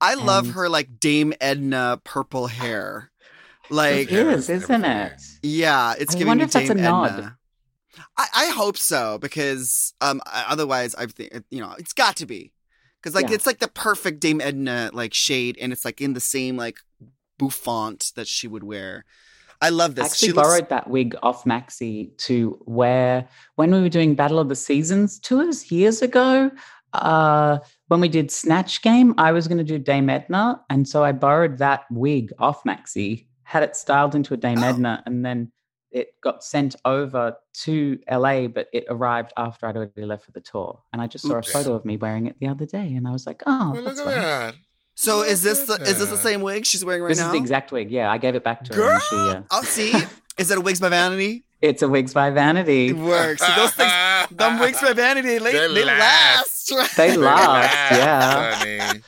I 0.00 0.14
love 0.14 0.48
her 0.52 0.68
like 0.70 0.98
Dame 0.98 1.34
Edna 1.42 2.00
purple 2.04 2.46
hair. 2.46 3.10
Like 3.68 4.10
it 4.10 4.26
is 4.26 4.48
isn't 4.48 4.84
it 4.84 5.12
Yeah, 5.42 5.94
it's 5.98 6.14
I 6.14 6.18
giving 6.18 6.28
wonder 6.28 6.42
me 6.42 6.46
if 6.46 6.52
that's 6.52 6.70
a 6.70 6.74
Dame 6.74 6.82
nod. 6.82 7.10
Edna. 7.10 7.36
I, 8.16 8.26
I 8.34 8.46
hope 8.50 8.76
so 8.78 9.18
because 9.18 9.92
um 10.00 10.22
I- 10.26 10.46
otherwise 10.48 10.94
I 10.94 11.04
think 11.06 11.44
you 11.50 11.60
know 11.60 11.74
it's 11.78 11.92
got 11.92 12.16
to 12.16 12.26
be 12.26 12.52
because 13.00 13.14
like 13.14 13.28
Yeah. 13.28 13.34
it's 13.34 13.46
like 13.46 13.58
the 13.58 13.68
perfect 13.68 14.20
Dame 14.20 14.40
Edna 14.40 14.90
like 14.94 15.12
shade 15.12 15.58
and 15.60 15.72
it's 15.72 15.84
like 15.84 16.00
in 16.00 16.14
the 16.14 16.20
same 16.20 16.56
like 16.56 16.78
bouffant 17.38 18.12
that 18.16 18.26
she 18.26 18.48
would 18.48 18.64
wear. 18.64 19.04
I 19.60 19.68
love 19.70 19.90
I 19.92 19.94
this. 19.94 20.12
actually 20.12 20.28
she 20.28 20.32
looks, 20.32 20.48
borrowed 20.48 20.68
that 20.70 20.88
wig 20.88 21.14
off 21.22 21.44
Maxi 21.44 22.16
to 22.18 22.58
wear 22.66 23.28
when 23.56 23.72
we 23.72 23.80
were 23.80 23.88
doing 23.88 24.14
Battle 24.14 24.38
of 24.38 24.48
the 24.48 24.56
Seasons 24.56 25.18
tours 25.18 25.70
years 25.70 26.02
ago. 26.02 26.50
Uh, 26.92 27.58
when 27.88 28.00
we 28.00 28.08
did 28.08 28.30
Snatch 28.30 28.82
Game, 28.82 29.14
I 29.18 29.32
was 29.32 29.46
going 29.46 29.58
to 29.58 29.64
do 29.64 29.78
Dame 29.78 30.10
Edna. 30.10 30.60
And 30.70 30.88
so 30.88 31.04
I 31.04 31.12
borrowed 31.12 31.58
that 31.58 31.84
wig 31.90 32.32
off 32.38 32.64
Maxi, 32.64 33.26
had 33.44 33.62
it 33.62 33.76
styled 33.76 34.14
into 34.14 34.34
a 34.34 34.36
Dame 34.36 34.58
Oh. 34.58 34.68
Edna, 34.68 35.02
and 35.06 35.24
then 35.24 35.52
it 35.92 36.14
got 36.22 36.42
sent 36.42 36.76
over 36.84 37.36
to 37.52 37.98
LA, 38.10 38.46
but 38.46 38.68
it 38.72 38.84
arrived 38.88 39.32
after 39.36 39.66
I'd 39.66 39.76
already 39.76 40.04
left 40.04 40.24
for 40.24 40.32
the 40.32 40.40
tour. 40.40 40.80
And 40.92 41.02
I 41.02 41.06
just 41.06 41.26
saw 41.26 41.38
Oops. 41.38 41.48
a 41.48 41.52
photo 41.52 41.74
of 41.74 41.84
me 41.84 41.96
wearing 41.96 42.26
it 42.26 42.36
the 42.40 42.46
other 42.48 42.64
day. 42.66 42.94
And 42.94 43.06
I 43.06 43.10
was 43.10 43.26
like, 43.26 43.42
oh, 43.46 43.72
Well, 43.72 43.82
look 43.82 43.98
at 43.98 44.04
that. 44.04 44.54
So 45.00 45.20
Oh, 45.20 45.22
is 45.22 45.42
this 45.42 45.60
the, 45.60 45.74
is 45.80 45.98
this 45.98 46.10
the 46.10 46.16
same 46.18 46.42
wig 46.42 46.66
she's 46.66 46.84
wearing 46.84 47.02
right 47.02 47.08
This 47.08 47.16
now? 47.18 47.24
This 47.24 47.28
is 47.28 47.32
the 47.32 47.38
exact 47.42 47.72
wig. 47.72 47.90
Yeah, 47.90 48.10
I 48.12 48.18
gave 48.18 48.34
it 48.34 48.44
back 48.44 48.62
to 48.64 48.74
her. 48.74 48.80
Girl, 48.82 49.00
uh, 49.12 49.42
I'll 49.50 49.62
see. 49.62 49.94
Is 50.36 50.48
that 50.48 50.58
a 50.58 50.60
Wigs 50.60 50.78
by 50.80 50.90
Vanity? 50.90 51.44
it's 51.62 51.80
a 51.82 51.88
Wigs 51.88 52.12
by 52.12 52.28
Vanity. 52.30 52.88
It 52.88 52.96
works. 52.96 53.42
See, 53.44 53.52
those 53.56 53.72
things, 53.72 53.90
them 54.30 54.58
Wigs 54.58 54.80
by 54.82 54.92
Vanity, 54.92 55.38
they, 55.38 55.52
They 55.52 55.72
they 55.74 55.84
last. 55.84 56.70
last. 56.72 56.96
They 56.98 57.10
They 57.12 57.16
last, 57.16 57.90
laugh, 57.92 57.92
yeah. 57.96 58.54
honey. 58.56 59.02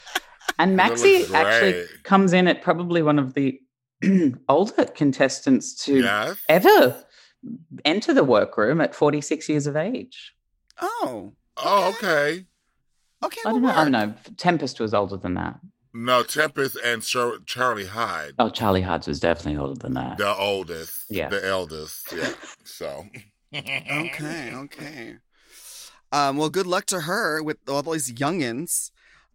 And 0.59 0.79
That 0.79 0.93
Maxi 0.93 1.31
actually 1.33 1.85
comes 2.05 2.33
in 2.33 2.49
at 2.49 2.63
probably 2.63 3.03
one 3.03 3.19
of 3.19 3.35
the 3.35 3.61
older 4.49 4.85
contestants 4.87 5.75
to 5.85 6.01
Yes. 6.01 6.37
ever 6.49 7.05
enter 7.85 8.15
the 8.15 8.25
workroom 8.25 8.81
at 8.81 8.95
46 8.95 9.49
years 9.51 9.67
of 9.67 9.77
age. 9.77 10.35
Oh, 10.81 11.33
Oh, 11.59 11.91
okay. 11.97 12.47
okay. 13.23 13.41
I 13.45 13.51
don't 13.53 13.63
well, 13.63 13.75
know. 13.75 13.79
I 13.81 13.85
don't 13.85 13.93
know. 13.93 14.15
Tempest 14.39 14.81
was 14.81 14.95
older 14.95 15.17
than 15.19 15.35
that. 15.35 15.59
No, 15.95 16.23
Tempest 16.23 16.79
and 16.83 17.03
Char- 17.03 17.39
Charlie 17.45 17.85
Hides, 17.87 18.35
Oh, 18.39 18.49
Charlie 18.49 18.81
Hides 18.83 19.07
was 19.07 19.21
definitely 19.21 19.61
older 19.61 19.79
than 19.79 19.95
that. 19.95 20.17
the 20.19 20.35
oldest, 20.35 21.05
Yeah. 21.11 21.29
the 21.29 21.47
eldest. 21.47 22.13
Yeah. 22.13 22.33
So. 22.65 23.07
Okay, 23.55 24.53
okay. 24.55 25.17
Um, 26.11 26.39
well, 26.39 26.49
good 26.49 26.67
luck 26.67 26.87
to 26.87 27.01
her 27.01 27.43
with 27.43 27.59
all 27.69 27.83
these 27.83 28.11
youngins. 28.11 28.91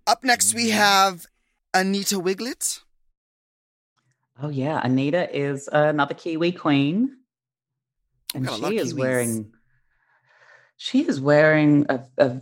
Up 0.07 0.23
next, 0.23 0.55
we 0.55 0.71
have 0.71 1.27
Anita 1.71 2.15
Wigl'it. 2.15 2.81
Oh, 4.41 4.49
yeah. 4.49 4.81
Anita 4.83 5.29
is 5.35 5.69
another 5.71 6.15
Kiwi 6.15 6.51
queen. 6.51 7.17
And 8.33 8.47
got 8.47 8.57
a 8.57 8.61
lot 8.63 8.67
of 8.69 8.73
she 8.73 8.77
is 8.79 8.93
Kiwis. 8.95 8.99
wearing. 8.99 9.53
She 10.77 11.07
is 11.07 11.21
wearing 11.21 11.85
a, 11.89 12.01
a. 12.17 12.41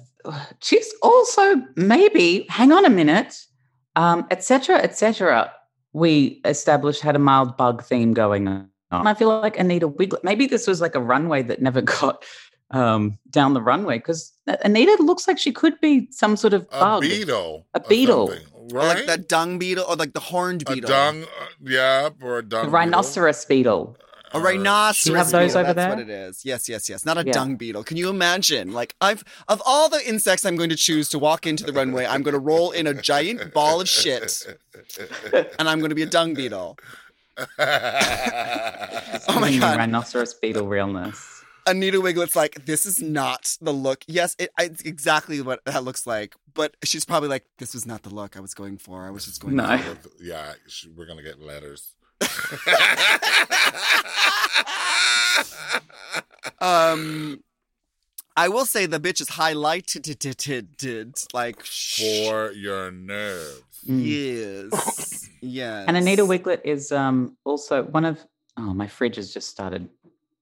She's 0.62 0.94
also 1.04 1.56
maybe. 1.76 2.46
Hang 2.50 2.72
on 2.72 2.86
a 2.86 2.90
minute. 2.90 3.36
Um, 3.96 4.26
Etcetera 4.32 4.78
Etcetera 4.80 5.52
We 5.94 6.42
established 6.46 7.02
had 7.02 7.16
a 7.16 7.20
mild 7.20 7.56
bug 7.58 7.84
theme 7.84 8.14
going 8.14 8.48
on. 8.48 8.70
I 8.92 9.14
feel 9.14 9.28
like 9.42 9.58
Anita 9.60 9.90
Wigl'it. 9.90 10.24
Maybe 10.24 10.48
this 10.48 10.68
was 10.68 10.80
like 10.80 10.96
a 10.96 11.02
runway 11.02 11.44
that 11.44 11.62
never 11.62 11.82
got 12.00 12.24
um, 12.72 13.18
down 13.30 13.54
the 13.54 13.62
runway 13.62 13.98
because 13.98 14.32
Anita 14.64 15.02
looks 15.04 15.28
like 15.28 15.38
she 15.38 15.52
could 15.52 15.80
be 15.82 16.08
some 16.12 16.36
sort 16.38 16.54
of 16.54 16.66
A 16.72 17.00
beetle. 17.02 17.68
A 17.74 17.80
beetle. 17.80 18.28
something, 18.28 18.48
Or 18.54 18.68
Right? 18.80 18.96
like 18.98 19.06
that 19.06 19.28
dung 19.28 19.60
beetle, 19.60 19.86
or 19.88 19.96
like 19.96 20.14
the 20.14 20.20
horned 20.20 20.64
a 20.68 20.74
beetle. 20.74 20.88
dung, 20.90 21.24
uh, 21.24 21.28
yeah, 21.62 22.10
or 22.22 22.40
a 22.40 22.42
dung. 22.42 22.62
A 22.62 22.64
beetle. 22.64 22.72
rhinoceros 22.72 23.46
beetle. 23.46 23.98
A 24.36 24.40
rhinoceros. 24.40 25.04
Do 25.04 25.10
you 25.12 25.16
have 25.18 25.32
those 25.32 25.50
beetle, 25.54 25.62
over 25.62 25.74
That's 25.74 25.88
there? 25.88 25.90
what 25.96 26.00
it 26.00 26.10
is. 26.10 26.46
Yes, 26.46 26.68
yes, 26.70 26.90
yes. 26.90 27.06
Not 27.06 27.18
a 27.18 27.26
Yeah. 27.26 27.34
dung 27.34 27.56
beetle. 27.56 27.84
Can 27.84 27.98
you 27.98 28.10
imagine? 28.10 28.74
Like 28.74 28.96
I've 29.02 29.24
of 29.48 29.62
all 29.66 29.90
the 29.90 30.08
insects 30.08 30.46
I'm 30.46 30.56
going 30.56 30.70
to 30.70 30.76
choose 30.76 31.10
to 31.10 31.20
walk 31.20 31.48
into 31.48 31.64
the 31.64 31.74
runway, 31.74 32.06
I'm 32.06 32.22
going 32.24 32.34
to 32.34 32.40
roll 32.40 32.72
in 32.72 32.88
a 32.88 32.94
giant 32.94 33.54
ball 33.54 33.82
of 33.82 33.90
shit, 33.90 34.46
and 35.60 35.68
I'm 35.70 35.80
going 35.80 35.90
to 35.90 35.96
be 35.96 36.04
a 36.04 36.08
dung 36.08 36.34
beetle. 36.34 36.78
Oh 39.28 39.40
my 39.40 39.58
God. 39.58 39.78
Rhinoceros 39.78 40.34
beetle 40.36 40.68
realness. 40.68 41.44
Anita 41.68 42.00
Wigl'it's 42.00 42.36
like, 42.36 42.66
this 42.66 42.86
is 42.86 43.02
not 43.02 43.58
the 43.60 43.72
look. 43.74 44.04
Yes, 44.08 44.36
it, 44.38 44.52
it's 44.60 44.82
exactly 44.84 45.42
what 45.42 45.66
that 45.66 45.84
looks 45.84 46.06
like. 46.06 46.36
But 46.54 46.76
she's 46.84 47.06
probably 47.06 47.28
like, 47.28 47.46
this 47.58 47.74
was 47.74 47.88
not 47.88 48.04
the 48.04 48.14
look 48.14 48.38
I 48.38 48.40
was 48.40 48.54
going 48.54 48.78
for. 48.78 49.06
I 49.08 49.10
was 49.10 49.26
just 49.26 49.42
going. 49.42 49.56
No. 49.56 49.78
for 49.80 49.98
yeah, 50.24 50.54
we're 50.96 51.08
gonna 51.08 51.24
get 51.24 51.42
letters. 51.42 51.95
Um, 56.62 57.44
I 58.36 58.50
will 58.50 58.66
say 58.66 58.86
the 58.86 59.00
bitch 59.00 59.22
is 59.22 59.30
highlighted. 59.30 60.06
Like 61.34 61.64
For 61.64 62.52
your 62.52 62.92
nerves. 62.92 63.62
Yes. 63.84 65.30
yes. 65.42 65.86
And 65.88 65.96
Anita 65.98 66.24
Wigl'it 66.24 66.62
is 66.64 66.92
um, 66.92 67.38
also 67.44 67.84
one 67.84 68.06
of. 68.06 68.20
Oh, 68.58 68.74
my 68.74 68.88
fridge 68.88 69.18
has 69.18 69.34
just 69.34 69.50
started 69.50 69.90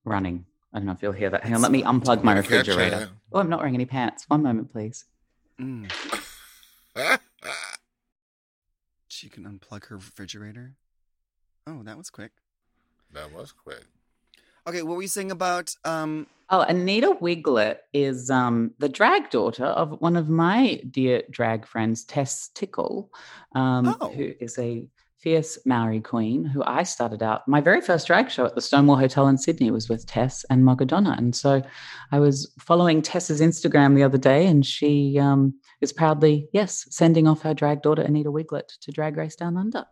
running. 0.06 0.46
I 0.74 0.78
don't 0.80 0.86
know 0.86 0.92
if 0.94 1.02
you'll 1.02 1.12
hear 1.12 1.30
that. 1.30 1.44
Hang 1.44 1.56
on, 1.56 1.62
let 1.62 1.72
me 1.72 1.84
unplug 1.84 2.24
my 2.24 2.34
refrigerator. 2.34 3.10
Oh, 3.32 3.40
I'm 3.40 3.50
not 3.50 3.60
wearing 3.60 3.76
any 3.76 3.86
pants. 3.86 4.26
One 4.28 4.44
moment, 4.44 4.72
please. 4.72 5.06
Mm. 5.60 5.92
She 9.08 9.30
can 9.30 9.44
unplug 9.46 9.86
her 9.86 9.96
refrigerator. 9.96 10.74
Oh, 11.68 11.82
that 11.84 11.98
was 11.98 12.10
quick. 12.10 12.32
that 13.14 13.32
was 13.32 13.52
quick. 13.52 13.86
Okay, 14.68 14.82
what 14.82 14.96
were 14.96 15.02
you 15.02 15.08
saying 15.08 15.32
about 15.32 15.74
um 15.86 16.28
Oh, 16.50 16.62
Anita 16.62 17.16
Wigl'it 17.20 17.78
is 17.94 18.30
um, 18.30 18.74
the 18.78 18.90
drag 18.90 19.32
daughter 19.32 19.66
of 19.66 20.00
one 20.02 20.16
of 20.16 20.30
my 20.30 20.80
dear 20.92 21.24
drag 21.32 21.66
friends, 21.66 22.04
Tess 22.04 22.50
Tickle, 22.54 23.10
um, 23.56 23.96
Oh. 24.02 24.10
who 24.10 24.34
is 24.40 24.60
a 24.60 24.86
fierce 25.18 25.58
Maori 25.66 26.02
queen 26.02 26.44
who 26.46 26.62
I 26.64 26.84
started 26.84 27.24
out. 27.24 27.48
My 27.48 27.60
very 27.62 27.82
first 27.82 28.06
drag 28.06 28.30
show 28.30 28.46
at 28.46 28.54
the 28.56 28.62
Stonewall 28.62 28.98
Hotel 28.98 29.28
in 29.30 29.38
Sydney 29.38 29.72
was 29.72 29.90
with 29.90 30.06
Tess 30.06 30.46
and 30.52 30.64
Mogadonna. 30.64 31.18
And 31.18 31.34
so 31.36 31.64
I 32.12 32.20
was 32.20 32.54
following 32.60 33.02
Tess's 33.02 33.42
Instagram 33.42 33.96
the 33.96 34.04
other 34.04 34.18
day, 34.20 34.46
and 34.46 34.64
she 34.66 35.18
um, 35.18 35.56
is 35.82 35.94
proudly, 35.94 36.50
yes, 36.54 36.86
sending 36.92 37.26
off 37.28 37.42
her 37.42 37.54
drag 37.56 37.82
daughter, 37.82 38.02
Anita 38.04 38.30
Wigl'it, 38.32 38.78
to 38.82 38.92
Drag 38.92 39.16
Race 39.18 39.36
Down 39.38 39.58
Under. 39.58 39.86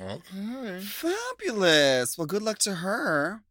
Okay. 0.00 0.80
Fabulous. 0.80 2.16
Well, 2.16 2.26
good 2.26 2.42
luck 2.42 2.58
to 2.58 2.76
her. 2.76 3.42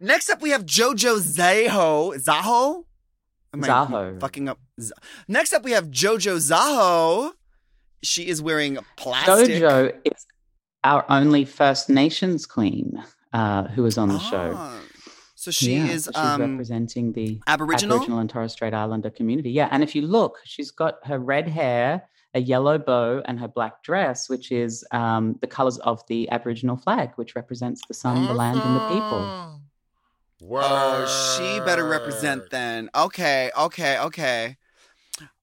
Next 0.00 0.30
up, 0.30 0.40
we 0.42 0.50
have 0.50 0.64
JoJo 0.64 1.18
Zaho. 1.20 2.14
Zaho? 2.16 2.84
Am 3.52 3.64
I 3.64 3.68
Zaho. 3.68 4.20
Fucking 4.20 4.48
up. 4.48 4.58
Z- 4.80 4.92
Next 5.28 5.52
up, 5.52 5.62
we 5.64 5.72
have 5.72 5.86
JoJo 5.90 6.36
Zaho. 6.36 7.32
She 8.02 8.26
is 8.28 8.40
wearing 8.40 8.78
plastic. 8.96 9.62
Jojo 9.62 9.94
is 10.04 10.26
our 10.84 11.04
only 11.10 11.44
First 11.44 11.90
Nations 11.90 12.46
queen 12.46 13.02
uh, 13.32 13.64
who 13.68 13.82
was 13.82 13.98
on 13.98 14.08
the 14.08 14.18
show. 14.18 14.54
Ah, 14.56 14.80
So 15.34 15.50
she 15.50 15.74
Yeah, 15.74 15.86
is 15.88 16.04
so 16.04 16.12
she's 16.12 16.18
um, 16.20 16.40
representing 16.40 17.12
the 17.12 17.40
Aboriginal. 17.46 17.96
Aboriginal 17.96 18.18
and 18.20 18.30
Torres 18.30 18.52
Strait 18.52 18.72
Islander 18.72 19.10
community. 19.10 19.50
Yeah, 19.50 19.68
and 19.70 19.82
if 19.82 19.94
you 19.94 20.02
look, 20.02 20.38
she's 20.44 20.70
got 20.70 20.94
her 21.04 21.18
red 21.18 21.46
hair, 21.48 22.08
a 22.34 22.40
yellow 22.40 22.78
bow, 22.78 23.22
and 23.24 23.38
her 23.40 23.48
black 23.48 23.82
dress, 23.82 24.28
which 24.28 24.52
is 24.52 24.84
um, 24.92 25.36
the 25.40 25.46
colors 25.46 25.78
of 25.78 26.06
the 26.06 26.30
Aboriginal 26.30 26.76
flag, 26.76 27.10
which 27.16 27.34
represents 27.34 27.82
the 27.88 27.94
sun, 27.94 28.26
the 28.26 28.34
land, 28.34 28.60
and 28.62 28.76
the 28.76 28.88
people. 28.88 29.60
Awesome. 30.52 31.44
Oh, 31.44 31.56
she 31.56 31.60
better 31.64 31.86
represent 31.86 32.50
then. 32.50 32.88
Okay, 32.94 33.50
okay, 33.58 33.98
okay. 33.98 34.56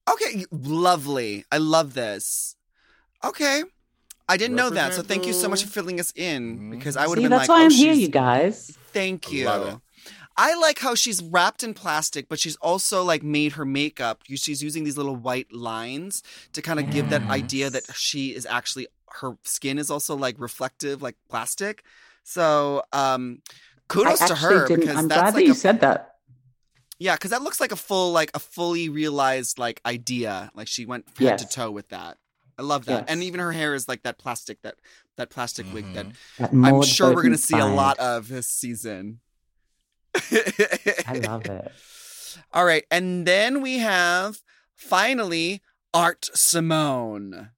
Okay, 0.10 0.46
lovely. 0.52 1.46
I 1.52 1.58
love 1.58 1.94
this. 1.94 2.56
Okay. 3.24 3.64
I 4.30 4.38
didn't 4.38 4.58
know 4.58 4.70
that, 4.70 4.94
so 4.94 5.04
thank 5.04 5.26
you 5.26 5.34
so 5.34 5.48
much 5.48 5.64
for 5.64 5.70
filling 5.70 6.00
us 6.00 6.12
in 6.16 6.70
because 6.70 6.98
I 6.98 7.08
would 7.08 7.18
have 7.18 7.24
been 7.24 7.32
that's 7.32 7.48
like, 7.48 7.56
why 7.58 7.62
oh, 7.62 7.66
I'm 7.66 7.72
here, 7.72 7.94
she's- 7.94 8.08
you 8.08 8.10
guys. 8.10 8.78
Thank 8.92 9.28
I 9.28 9.32
you. 9.32 9.82
Love 10.38 10.48
it. 10.50 10.52
I 10.58 10.60
like 10.60 10.80
how 10.80 10.96
she's 10.96 11.22
wrapped 11.24 11.64
in 11.64 11.74
plastic, 11.74 12.30
but 12.30 12.40
she's 12.40 12.56
also 12.58 13.04
like 13.04 13.24
made 13.24 13.54
her 13.54 13.66
makeup. 13.66 14.22
She's 14.28 14.62
using 14.64 14.84
these 14.84 14.98
little 14.98 15.16
white 15.16 15.52
lines 15.54 16.24
to 16.54 16.62
kind 16.62 16.80
of 16.80 16.90
give 16.92 17.10
that 17.10 17.24
idea 17.30 17.70
that 17.70 17.84
she 17.96 18.34
is 18.36 18.46
actually 18.46 18.88
her 19.22 19.38
skin 19.44 19.78
is 19.80 19.90
also 19.90 20.16
like 20.16 20.36
reflective, 20.40 21.02
like 21.02 21.16
plastic. 21.30 21.84
So, 22.24 22.84
um, 22.92 23.42
kudos 23.88 24.22
I 24.22 24.28
to 24.28 24.34
actually 24.34 24.50
her 24.56 24.68
didn't. 24.68 24.80
because 24.82 24.96
I'm 24.98 25.08
that's 25.08 25.22
glad 25.22 25.26
like 25.34 25.36
that 25.36 25.46
you 25.46 25.52
a- 25.54 25.56
said 25.56 25.80
that 25.82 26.16
Yeah, 27.00 27.16
because 27.16 27.32
that 27.32 27.42
looks 27.42 27.60
like 27.62 27.72
a 27.72 27.76
full, 27.78 28.12
like 28.12 28.32
a 28.34 28.40
fully 28.40 28.90
realized 28.90 29.58
like 29.60 29.82
idea. 29.86 30.52
Like 30.56 30.68
she 30.68 30.86
went 30.86 31.06
head 31.18 31.38
to 31.40 31.48
toe 31.48 31.72
with 31.72 31.90
that. 31.90 32.18
I 32.60 32.64
love 32.64 32.86
that, 32.86 33.06
and 33.08 33.22
even 33.24 33.40
her 33.40 33.52
hair 33.52 33.76
is 33.76 33.88
like 33.88 34.02
that 34.04 34.18
plastic 34.18 34.62
that 34.64 34.76
that 35.16 35.30
plastic 35.30 35.72
wig 35.74 35.94
that 35.94 36.08
Mhm. 36.08 36.14
That 36.40 36.50
I'm 36.54 36.82
sure 36.82 37.14
we're 37.14 37.22
gonna 37.24 37.38
see 37.38 37.58
a 37.58 37.66
lot 37.68 37.98
of 38.00 38.28
this 38.28 38.48
season. 38.48 39.20
I 41.08 41.20
love 41.24 41.46
it. 41.50 41.72
All 42.54 42.66
right, 42.66 42.86
and 42.92 43.26
then 43.26 43.62
we 43.62 43.78
have 43.80 44.42
finally 44.76 45.62
Art 45.94 46.30
Simone. 46.34 47.50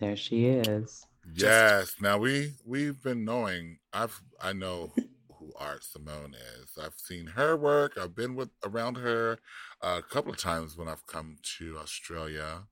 There 0.00 0.16
she 0.16 0.46
is. 0.46 1.06
Yes. 1.34 1.94
Now 2.00 2.18
we 2.18 2.54
we've 2.64 3.00
been 3.02 3.24
knowing. 3.24 3.78
I've 3.92 4.20
I 4.40 4.52
know 4.52 4.92
who 5.38 5.52
Art 5.56 5.84
Simone 5.84 6.34
is. 6.34 6.76
I've 6.82 6.94
seen 6.96 7.28
her 7.28 7.56
work. 7.56 7.96
I've 8.00 8.14
been 8.16 8.34
with 8.34 8.50
around 8.64 8.96
her 8.96 9.38
uh, 9.80 10.00
a 10.04 10.12
couple 10.12 10.32
of 10.32 10.38
times 10.38 10.76
when 10.76 10.88
I've 10.88 11.06
come 11.06 11.36
to 11.58 11.78
Australia, 11.78 12.64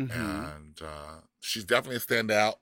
Mhm. 0.00 0.56
and 0.56 0.82
uh, 0.82 1.20
she's 1.40 1.64
definitely 1.64 1.96
a 1.96 2.00
standout 2.00 2.54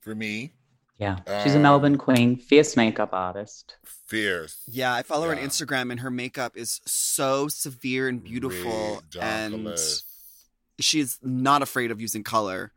for 0.00 0.14
me. 0.14 0.52
Yeah. 0.98 1.18
She's 1.44 1.54
a 1.54 1.56
Um, 1.56 1.62
Melbourne 1.62 1.96
queen, 1.98 2.36
fierce 2.36 2.76
makeup 2.76 3.10
artist. 3.12 3.76
Fierce. 3.84 4.62
Yeah, 4.66 4.92
I 4.94 5.02
follow 5.02 5.26
her 5.28 5.32
on 5.32 5.38
Instagram, 5.38 5.90
and 5.90 6.00
her 6.00 6.10
makeup 6.10 6.56
is 6.56 6.80
so 6.86 7.46
severe 7.48 8.08
and 8.08 8.22
beautiful, 8.24 9.02
and 9.20 9.76
she's 10.80 11.18
not 11.22 11.62
afraid 11.62 11.90
of 11.90 12.00
using 12.00 12.24
color. 12.24 12.72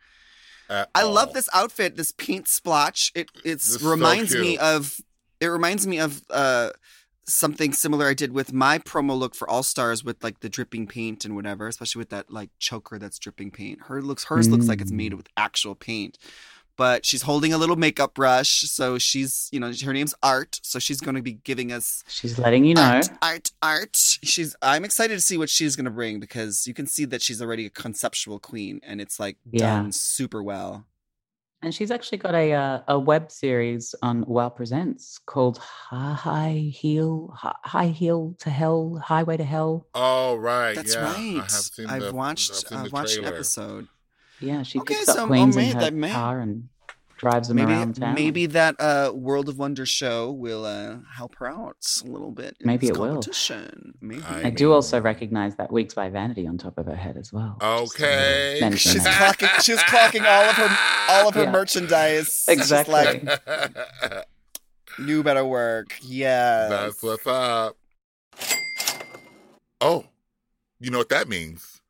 at 0.69 0.89
I 0.93 1.03
love 1.03 1.33
this 1.33 1.49
outfit, 1.53 1.95
this 1.97 2.11
paint 2.11 2.47
splotch. 2.47 3.11
It 3.15 3.29
it's 3.43 3.65
This 3.65 3.75
is 3.75 3.81
so 3.81 3.89
reminds 3.89 4.35
me 4.35 4.57
of 4.57 4.99
it 5.39 5.47
reminds 5.47 5.87
me 5.87 5.99
of 5.99 6.21
uh 6.29 6.71
something 7.25 7.71
similar 7.71 8.07
I 8.07 8.13
did 8.13 8.33
with 8.33 8.51
my 8.51 8.79
promo 8.79 9.17
look 9.17 9.35
for 9.35 9.49
All 9.49 9.63
Stars 9.63 10.03
with 10.03 10.23
like 10.23 10.39
the 10.41 10.49
dripping 10.49 10.87
paint 10.87 11.23
and 11.23 11.35
whatever, 11.35 11.67
especially 11.67 11.99
with 11.99 12.09
that 12.09 12.31
like 12.31 12.49
choker 12.59 12.97
that's 12.99 13.19
dripping 13.19 13.51
paint. 13.51 13.83
Her 13.83 14.01
looks 14.01 14.25
hers 14.25 14.49
looks 14.49 14.67
like 14.67 14.81
it's 14.81 14.91
made 14.91 15.11
Mm. 15.13 15.17
with 15.17 15.27
actual 15.37 15.75
paint. 15.75 16.17
But 16.81 17.05
she's 17.05 17.21
holding 17.21 17.53
a 17.53 17.59
little 17.59 17.75
makeup 17.75 18.15
brush, 18.15 18.61
so 18.77 18.97
she's 18.97 19.49
you 19.51 19.59
know 19.59 19.71
her 19.85 19.93
name's 19.93 20.15
Art, 20.23 20.59
so 20.63 20.79
she's 20.79 20.99
going 20.99 21.13
to 21.13 21.21
be 21.21 21.33
giving 21.33 21.71
us 21.71 22.03
She's 22.07 22.39
letting 22.39 22.65
you 22.65 22.73
know. 22.73 22.81
art, 22.81 23.09
art, 23.21 23.51
art. 23.61 23.95
She's. 23.95 24.55
I'm 24.63 24.83
excited 24.83 25.13
to 25.13 25.21
see 25.21 25.37
what 25.37 25.49
she's 25.51 25.75
going 25.75 25.85
to 25.85 25.91
bring 25.91 26.19
because 26.19 26.65
you 26.65 26.73
can 26.73 26.87
see 26.87 27.05
that 27.05 27.21
she's 27.21 27.39
already 27.39 27.67
a 27.67 27.69
conceptual 27.69 28.39
queen, 28.39 28.81
and 28.83 28.99
it's 28.99 29.19
like 29.19 29.37
Yeah. 29.51 29.75
done 29.77 29.91
super 29.91 30.41
well. 30.41 30.87
And 31.61 31.71
she's 31.71 31.91
actually 31.91 32.17
got 32.17 32.33
a 32.33 32.51
uh, 32.53 32.81
a 32.87 32.97
web 32.97 33.29
series 33.31 33.93
on 34.01 34.25
Wow 34.25 34.49
Presents 34.49 35.19
called 35.27 35.59
High 35.59 36.71
Heel 36.73 37.31
High 37.37 37.89
Heel 37.89 38.35
to 38.39 38.49
Hell 38.49 38.99
Highway 39.05 39.37
to 39.37 39.43
Hell. 39.43 39.85
Oh 39.93 40.35
right, 40.35 40.73
That's 40.73 40.95
yeah. 40.95 41.03
right. 41.03 41.15
I 41.37 41.41
have 41.43 41.51
seen 41.51 41.85
I've 41.85 42.01
the, 42.01 42.13
watched. 42.13 42.49
I've 42.49 42.57
seen 42.57 42.77
I've 42.79 42.83
the 42.85 42.89
watched 42.89 43.17
an 43.19 43.25
episode. 43.25 43.87
Yeah, 44.39 44.63
she 44.63 44.79
Okay, 44.79 44.95
picks 44.95 45.05
so, 45.05 45.11
up 45.13 45.19
oh, 45.19 45.27
queens 45.27 45.55
man, 45.55 45.67
in 45.67 45.73
her 45.75 45.81
that 45.81 45.93
may- 45.93 46.11
car 46.11 46.39
and 46.39 46.69
drives 47.21 47.47
them 47.49 47.57
Maybe, 47.57 47.71
around 47.71 47.97
town. 47.97 48.15
maybe 48.15 48.47
that 48.47 48.75
uh, 48.79 49.11
World 49.13 49.47
of 49.47 49.59
Wonder 49.59 49.85
show 49.85 50.31
will 50.31 50.65
uh, 50.65 50.97
help 51.15 51.35
her 51.35 51.47
out 51.47 51.77
a 52.03 52.07
little 52.07 52.31
bit. 52.31 52.57
In 52.59 52.65
Maybe 52.65 52.87
it 52.87 52.97
will. 52.97 53.21
Maybe. 54.01 54.23
I 54.23 54.47
I 54.47 54.49
do 54.49 54.73
also 54.73 54.99
recognize 54.99 55.55
that 55.57 55.71
Wigs 55.71 55.93
by 55.93 56.09
Vanity 56.09 56.47
on 56.47 56.57
top 56.57 56.79
of 56.79 56.87
her 56.87 56.95
head 56.95 57.17
as 57.17 57.31
well. 57.31 57.57
Okay. 57.61 58.57
mention 58.59 58.93
She's 58.93 59.05
clocking. 59.05 59.63
She's 59.63 59.77
clocking 59.83 60.25
all 60.25 60.49
of 60.49 60.55
her 60.55 60.77
all 61.09 61.27
of 61.29 61.35
her 61.35 61.43
Yeah. 61.43 61.51
merchandise. 61.51 62.45
Exactly. 62.47 63.21
like 63.21 64.27
new 64.97 65.21
better 65.21 65.45
work. 65.45 65.95
Yeah. 66.01 66.69
That's 66.69 67.03
what's 67.03 67.27
up. 67.27 67.77
Oh, 69.79 70.05
you 70.79 70.89
know 70.89 70.97
what 70.97 71.09
that 71.09 71.27
means? 71.29 71.81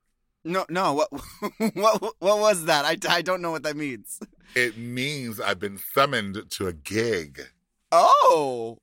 No, 0.43 0.65
no. 0.69 0.93
What, 0.93 1.09
what, 1.75 2.01
what 2.19 2.39
was 2.39 2.65
that? 2.65 2.83
I, 2.83 2.97
I 3.09 3.21
don't 3.21 3.41
know 3.41 3.51
what 3.51 3.63
that 3.63 3.77
means. 3.77 4.19
It 4.55 4.77
means 4.77 5.39
I've 5.39 5.59
been 5.59 5.77
summoned 5.77 6.49
to 6.51 6.67
a 6.67 6.73
gig. 6.73 7.41
Oh, 7.91 8.77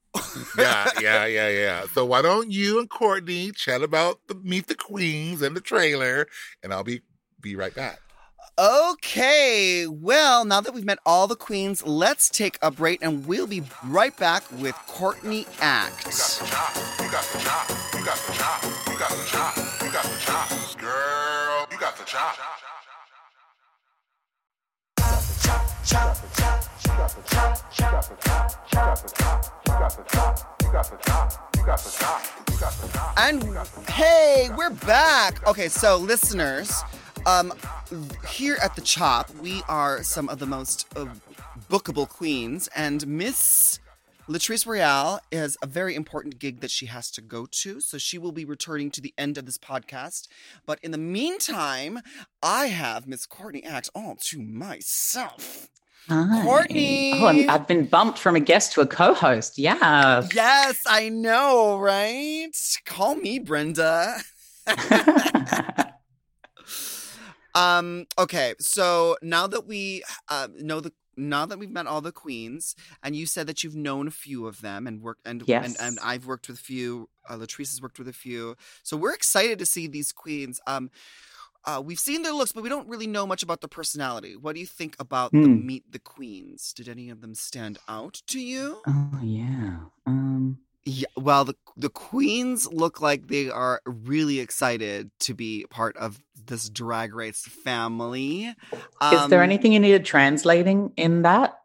Yeah, 0.58 0.88
yeah, 1.00 1.26
yeah, 1.26 1.48
yeah. 1.48 1.84
So 1.92 2.04
why 2.04 2.22
don't 2.22 2.50
you 2.50 2.78
and 2.78 2.88
Courtney 2.88 3.52
chat 3.52 3.82
about 3.82 4.20
the 4.28 4.34
Meet 4.34 4.66
the 4.66 4.74
Queens 4.74 5.42
and 5.42 5.56
the 5.56 5.60
trailer, 5.60 6.26
and 6.62 6.72
I'll 6.72 6.84
be 6.84 7.02
be 7.40 7.54
right 7.54 7.74
back. 7.74 8.00
Okay. 8.58 9.86
Well, 9.86 10.44
now 10.44 10.60
that 10.60 10.74
we've 10.74 10.84
met 10.84 10.98
all 11.06 11.28
the 11.28 11.36
queens, 11.36 11.86
let's 11.86 12.28
take 12.28 12.58
a 12.60 12.70
break, 12.72 13.00
and 13.02 13.24
we'll 13.26 13.46
be 13.46 13.62
right 13.84 14.16
back 14.16 14.42
with 14.58 14.74
Courtney 14.88 15.46
Act. 15.60 16.06
You 16.06 16.10
got 16.10 17.22
the 17.22 17.38
chop. 17.38 17.68
You 17.94 18.04
got 18.04 18.16
the 18.16 18.32
chop. 18.32 18.64
You 18.88 18.98
got 18.98 19.10
the 19.10 19.24
chop. 19.26 19.56
You 19.84 19.92
got 19.92 20.04
the 20.04 20.18
chop. 20.18 20.78
Girl, 20.80 21.66
you 21.70 21.78
got 21.78 21.96
the 21.96 22.04
chop. 22.04 22.36
And 33.16 33.42
hey, 33.88 34.50
we're 34.54 34.70
back. 34.70 35.46
Okay, 35.46 35.68
so 35.68 35.96
listeners, 35.96 36.82
um, 37.24 37.54
here 38.28 38.58
at 38.62 38.74
the 38.76 38.82
Chop, 38.82 39.34
we 39.36 39.62
are 39.68 40.02
some 40.02 40.28
of 40.28 40.38
the 40.38 40.46
most 40.46 40.86
uh, 40.94 41.06
bookable 41.70 42.06
queens, 42.06 42.68
and 42.76 43.06
Miss 43.06 43.80
Latrice 44.28 44.66
Royale 44.66 45.20
has 45.32 45.56
a 45.62 45.66
very 45.66 45.94
important 45.94 46.38
gig 46.38 46.60
that 46.60 46.70
she 46.70 46.84
has 46.86 47.10
to 47.12 47.22
go 47.22 47.46
to, 47.46 47.80
so 47.80 47.96
she 47.96 48.18
will 48.18 48.32
be 48.32 48.44
returning 48.44 48.90
to 48.90 49.00
the 49.00 49.14
end 49.16 49.38
of 49.38 49.46
this 49.46 49.56
podcast. 49.56 50.28
But 50.66 50.78
in 50.82 50.90
the 50.90 50.98
meantime, 50.98 52.00
I 52.42 52.66
have 52.66 53.06
Miss 53.06 53.24
Courtney 53.24 53.64
Act 53.64 53.88
all 53.94 54.16
to 54.24 54.42
myself. 54.42 55.68
Hi. 56.10 56.42
Courtney! 56.42 57.14
Oh, 57.14 57.26
I'm, 57.26 57.48
I've 57.48 57.66
been 57.66 57.86
bumped 57.86 58.18
from 58.18 58.36
a 58.36 58.40
guest 58.40 58.72
to 58.72 58.82
a 58.82 58.86
co-host. 58.86 59.56
Yeah. 59.56 60.26
Yes, 60.34 60.82
I 60.86 61.08
know, 61.08 61.78
right? 61.78 62.50
Call 62.84 63.14
me 63.14 63.38
Brenda. 63.38 64.16
Um. 67.54 68.06
Okay. 68.16 68.54
So 68.60 69.16
now 69.20 69.46
that 69.48 69.66
we 69.66 70.04
uh, 70.28 70.48
know 70.58 70.80
the 70.80 70.92
now 71.18 71.44
that 71.46 71.58
we've 71.58 71.70
met 71.70 71.86
all 71.86 72.00
the 72.00 72.12
queens, 72.12 72.74
and 73.02 73.14
you 73.16 73.26
said 73.26 73.46
that 73.48 73.62
you've 73.62 73.76
known 73.76 74.06
a 74.08 74.10
few 74.12 74.46
of 74.46 74.60
them 74.60 74.86
and 74.86 75.02
worked 75.02 75.26
and 75.26 75.42
Yes. 75.46 75.64
and, 75.66 75.76
and 75.80 75.98
I've 76.02 76.26
worked 76.26 76.48
with 76.48 76.58
a 76.58 76.62
few. 76.62 77.08
Uh, 77.28 77.36
Latrice 77.36 77.70
has 77.70 77.82
worked 77.82 77.98
with 77.98 78.08
a 78.08 78.12
few. 78.12 78.56
So 78.82 78.96
we're 78.96 79.12
excited 79.14 79.58
to 79.58 79.66
see 79.66 79.86
these 79.86 80.12
queens. 80.12 80.60
Um. 80.66 80.90
Uh, 81.64 81.82
we've 81.84 81.98
seen 81.98 82.22
their 82.22 82.32
looks, 82.32 82.52
but 82.52 82.62
we 82.62 82.68
don't 82.70 82.88
really 82.88 83.06
know 83.08 83.26
much 83.26 83.42
about 83.42 83.60
the 83.60 83.68
personality. 83.68 84.36
What 84.36 84.54
do 84.54 84.60
you 84.60 84.66
think 84.66 84.94
about 84.98 85.32
the 85.32 85.38
Hmm. 85.40 85.66
Meet 85.66 85.90
the 85.92 85.98
Queens? 85.98 86.72
Did 86.72 86.88
any 86.88 87.10
of 87.10 87.20
them 87.20 87.34
stand 87.34 87.78
out 87.88 88.22
to 88.28 88.40
you? 88.40 88.80
oh 88.86 89.20
yeah. 89.22 89.80
Um. 90.06 90.60
Yeah, 90.90 91.08
well, 91.18 91.44
the 91.44 91.54
the 91.76 91.90
queens 91.90 92.66
look 92.72 93.02
like 93.02 93.26
they 93.26 93.50
are 93.50 93.82
really 93.84 94.40
excited 94.40 95.10
to 95.20 95.34
be 95.34 95.66
part 95.68 95.94
of 95.98 96.18
this 96.46 96.70
drag 96.70 97.14
race 97.14 97.42
family. 97.42 98.46
Is 98.46 98.54
there 99.28 99.40
Um, 99.40 99.42
anything 99.42 99.74
you 99.74 99.80
needed 99.80 100.06
translating 100.06 100.94
in 100.96 101.22
that? 101.22 101.58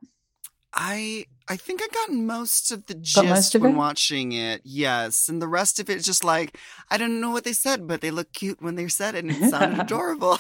I 0.74 1.26
I 1.48 1.56
think 1.56 1.80
I 1.82 1.88
got 1.94 2.12
most 2.18 2.70
of 2.72 2.86
the 2.88 2.96
gist 2.96 3.56
of 3.56 3.62
when 3.62 3.72
it? 3.72 3.78
watching 3.78 4.34
it. 4.34 4.60
Yes, 4.66 5.30
and 5.30 5.42
the 5.42 5.48
rest 5.48 5.80
of 5.80 5.90
it's 5.90 6.06
just 6.06 6.26
like 6.26 6.58
I 6.92 6.98
don't 6.98 7.22
know 7.22 7.32
what 7.32 7.46
they 7.46 7.54
said, 7.54 7.88
but 7.88 8.02
they 8.02 8.12
look 8.12 8.34
cute 8.34 8.62
when 8.62 8.76
they 8.76 8.90
said 8.90 9.16
it, 9.16 9.24
and 9.24 9.32
it 9.32 9.50
sounded 9.50 9.80
adorable. 9.86 10.38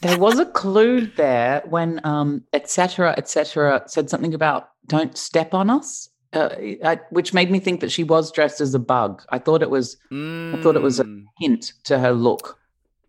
There 0.00 0.16
was 0.18 0.38
a 0.38 0.46
clue 0.46 1.06
there 1.16 1.64
when 1.68 2.00
um 2.04 2.44
Etcetera 2.52 3.14
Etcetera 3.18 3.82
said 3.88 4.08
something 4.10 4.32
about 4.32 4.68
don't 4.86 5.18
step 5.18 5.54
on 5.54 5.70
us. 5.70 6.08
Uh, 6.36 6.48
I, 6.84 7.00
which 7.10 7.32
made 7.32 7.50
me 7.50 7.58
think 7.60 7.80
that 7.80 7.90
she 7.90 8.04
was 8.04 8.30
dressed 8.30 8.60
as 8.60 8.74
a 8.74 8.78
bug. 8.78 9.22
I 9.30 9.38
thought 9.38 9.62
it 9.62 9.70
was 9.70 9.96
I 10.12 10.58
thought 10.62 10.76
it 10.76 10.82
was 10.82 11.00
a- 11.00 11.04
Mm, 11.04 11.24
hint 11.40 11.72
to 11.84 11.98
her 11.98 12.12
look. 12.12 12.58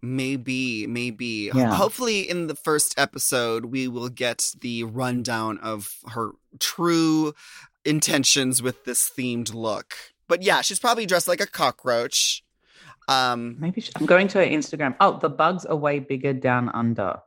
maybe, 0.01 0.87
maybe. 0.87 1.51
Yeah. 1.53 1.73
Hopefully, 1.75 2.21
in 2.29 2.47
the 2.47 2.55
first 2.55 2.97
episode, 2.97 3.65
we 3.65 3.87
will 3.87 4.09
get 4.09 4.53
the 4.61 4.83
rundown 4.83 5.57
of 5.59 5.97
her 6.13 6.31
true 6.59 7.33
intentions 7.83 8.61
with 8.61 8.85
this 8.85 9.09
themed 9.09 9.53
look. 9.53 9.95
But 10.27 10.43
yeah, 10.43 10.61
she's 10.61 10.79
probably 10.79 11.05
dressed 11.05 11.27
like 11.27 11.41
a 11.41 11.47
cockroach. 11.47 12.43
Um, 13.07 13.55
Maybe 13.59 13.79
she, 13.81 13.91
I'm 13.95 14.05
going 14.05 14.27
to 14.29 14.39
her 14.39 14.45
Instagram. 14.45 14.95
Oh, 14.99 15.17
the 15.19 15.29
bugs 15.29 15.65
are 15.65 15.75
way 15.75 15.99
bigger 15.99 16.33
down 16.33 16.69
under. 16.73 17.19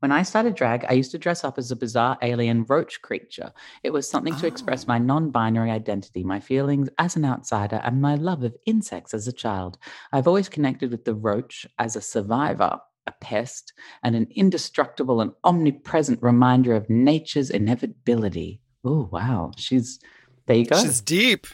When 0.00 0.12
I 0.12 0.22
started 0.22 0.54
drag, 0.54 0.84
I 0.88 0.92
used 0.92 1.10
to 1.10 1.18
dress 1.18 1.42
up 1.42 1.58
as 1.58 1.70
a 1.70 1.76
bizarre 1.76 2.16
alien 2.22 2.64
roach 2.68 3.02
creature. 3.02 3.52
It 3.82 3.92
was 3.92 4.08
something 4.08 4.36
to 4.36 4.46
express 4.46 4.84
Oh. 4.84 4.88
my 4.88 4.98
non 4.98 5.30
binary 5.30 5.70
identity, 5.70 6.22
my 6.22 6.38
feelings 6.40 6.88
as 6.98 7.16
an 7.16 7.24
outsider, 7.24 7.80
and 7.84 8.00
my 8.00 8.14
love 8.14 8.44
of 8.44 8.56
insects 8.64 9.12
as 9.12 9.26
a 9.26 9.32
child. 9.32 9.76
I've 10.12 10.28
always 10.28 10.48
connected 10.48 10.90
with 10.92 11.04
the 11.04 11.14
roach 11.14 11.66
as 11.80 11.96
a 11.96 12.00
survivor, 12.00 12.78
a 13.08 13.12
pest, 13.20 13.72
and 14.04 14.14
an 14.14 14.28
indestructible 14.36 15.20
and 15.20 15.32
omnipresent 15.42 16.22
reminder 16.22 16.74
of 16.76 16.88
nature's 16.88 17.50
inevitability. 17.50 18.60
Oh, 18.84 19.08
wow. 19.10 19.50
She's, 19.56 19.98
there 20.46 20.56
you 20.58 20.66
go. 20.66 20.80
she's 20.80 21.00
deep. 21.00 21.46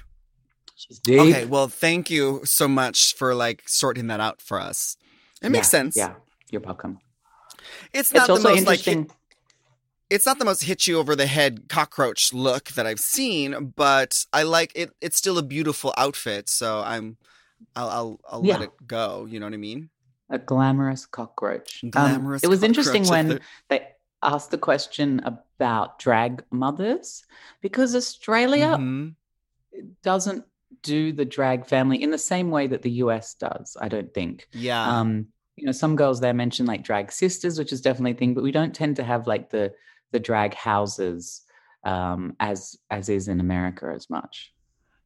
She's 0.75 0.99
deep. 0.99 1.21
Okay, 1.21 1.45
well, 1.47 1.69
thank 1.69 2.11
you 2.11 2.43
so 2.45 2.69
much 2.69 3.15
for 3.15 3.35
like 3.35 3.63
sorting 3.67 4.09
that 4.09 4.21
out 4.21 4.43
for 4.43 4.61
us. 4.61 4.99
It 5.43 5.49
makes 5.51 5.69
sense. 5.69 5.97
Yeah, 5.97 6.15
you're 6.51 6.61
welcome. 6.61 6.99
It's 7.93 8.13
not 8.13 8.29
It's 8.29 8.43
the 8.43 8.49
most 8.49 8.67
like 8.67 8.81
hit, 8.81 9.11
it's 10.11 10.27
not 10.27 10.39
the 10.39 10.45
most 10.45 10.63
hit 10.65 10.87
you 10.87 10.99
over 10.99 11.17
the 11.17 11.27
head 11.27 11.69
cockroach 11.69 12.33
look 12.33 12.69
that 12.71 12.87
I've 12.87 13.01
seen, 13.01 13.73
but 13.77 14.25
I 14.33 14.43
like 14.43 14.73
it. 14.75 14.91
It's 15.01 15.17
still 15.17 15.39
a 15.39 15.43
beautiful 15.43 15.93
outfit, 15.97 16.49
so 16.49 16.83
I'm 16.85 17.17
I'll 17.75 17.89
I'll, 17.89 18.21
I'll 18.31 18.43
let 18.43 18.63
it 18.63 18.71
go. 18.87 19.27
You 19.27 19.41
know 19.41 19.47
what 19.47 19.55
I 19.55 19.59
mean? 19.59 19.91
a 20.31 20.39
glamorous 20.39 21.05
cockroach. 21.05 21.81
Um, 21.85 21.91
Glamorous 21.91 22.43
it 22.43 22.49
was 22.49 22.63
interesting 22.63 23.07
when 23.07 23.41
they 23.69 23.87
asked 24.23 24.51
the 24.51 24.59
question 24.59 25.21
about 25.25 25.99
drag 25.99 26.43
mothers 26.51 27.25
because 27.61 27.95
Australia 27.95 28.77
Mhm. 28.79 29.15
doesn't 30.03 30.45
do 30.83 31.13
the 31.13 31.25
drag 31.25 31.67
family 31.67 32.03
in 32.03 32.11
the 32.11 32.19
same 32.19 32.51
way 32.51 32.67
that 32.67 32.83
the 32.83 32.91
US 33.05 33.35
does. 33.35 33.77
I 33.81 33.89
don't 33.89 34.13
think. 34.13 34.49
Yeah. 34.53 34.99
um 34.99 35.29
you 35.57 35.67
know 35.67 35.73
some 35.73 35.97
girls 35.97 36.21
there 36.21 36.35
mention 36.35 36.67
like 36.67 36.83
drag 36.83 37.13
sisters 37.13 37.59
which 37.59 37.73
is 37.73 37.81
definitely 37.81 38.13
a 38.13 38.15
thing 38.15 38.35
but 38.35 38.43
we 38.45 38.53
don't 38.53 38.75
tend 38.75 38.97
to 38.97 39.05
have 39.05 39.27
like 39.27 39.51
the 39.51 39.73
the 40.13 40.21
drag 40.21 40.55
houses 40.55 41.43
um 41.85 42.35
as 42.41 42.77
as 42.91 43.09
is 43.09 43.29
in 43.29 43.41
america 43.41 43.91
as 43.95 44.09
much 44.11 44.53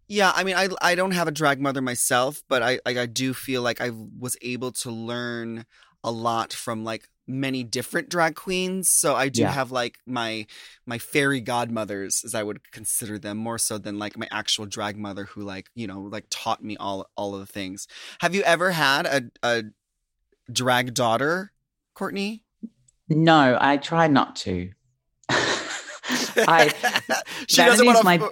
Yeah, 0.08 0.32
I 0.34 0.42
mean, 0.44 0.56
I 0.56 0.68
I 0.80 0.94
don't 0.94 1.10
have 1.10 1.28
a 1.28 1.32
drag 1.32 1.60
mother 1.60 1.82
myself, 1.82 2.42
but 2.48 2.62
I 2.62 2.80
I, 2.86 3.00
I 3.00 3.06
do 3.06 3.34
feel 3.34 3.62
like 3.62 3.80
I 3.80 3.90
was 3.90 4.36
able 4.42 4.72
to 4.72 4.90
learn 4.90 5.66
a 6.02 6.10
lot 6.10 6.52
from 6.52 6.82
like 6.84 7.08
many 7.26 7.62
different 7.62 8.08
drag 8.08 8.34
queens. 8.34 8.90
So 8.90 9.14
I 9.14 9.28
do 9.28 9.46
Yeah. 9.46 9.50
have 9.50 9.70
like 9.70 9.98
my 10.06 10.46
my 10.86 10.96
fairy 10.98 11.42
godmothers, 11.42 12.22
as 12.24 12.34
I 12.34 12.42
would 12.42 12.70
consider 12.72 13.18
them, 13.18 13.36
more 13.36 13.58
so 13.58 13.76
than 13.76 13.98
like 13.98 14.16
my 14.16 14.28
actual 14.30 14.64
drag 14.64 14.96
mother 14.96 15.24
who 15.26 15.42
like 15.42 15.68
you 15.74 15.86
know 15.86 16.00
like 16.00 16.24
taught 16.30 16.64
me 16.64 16.76
all 16.78 17.06
all 17.16 17.34
of 17.34 17.40
the 17.40 17.52
things. 17.52 17.86
Have 18.20 18.34
you 18.34 18.42
ever 18.44 18.70
had 18.70 19.04
a 19.06 19.22
a 19.42 19.64
drag 20.52 20.94
daughter, 20.94 21.52
Courtney? 21.94 22.44
no 23.10 23.56
i 23.60 23.76
try 23.78 24.06
not 24.06 24.36
to 24.36 24.70
i 25.30 26.72
she 27.48 27.56
doesn't 27.56 27.86
want 27.86 27.98
to. 27.98 28.04
My- 28.04 28.30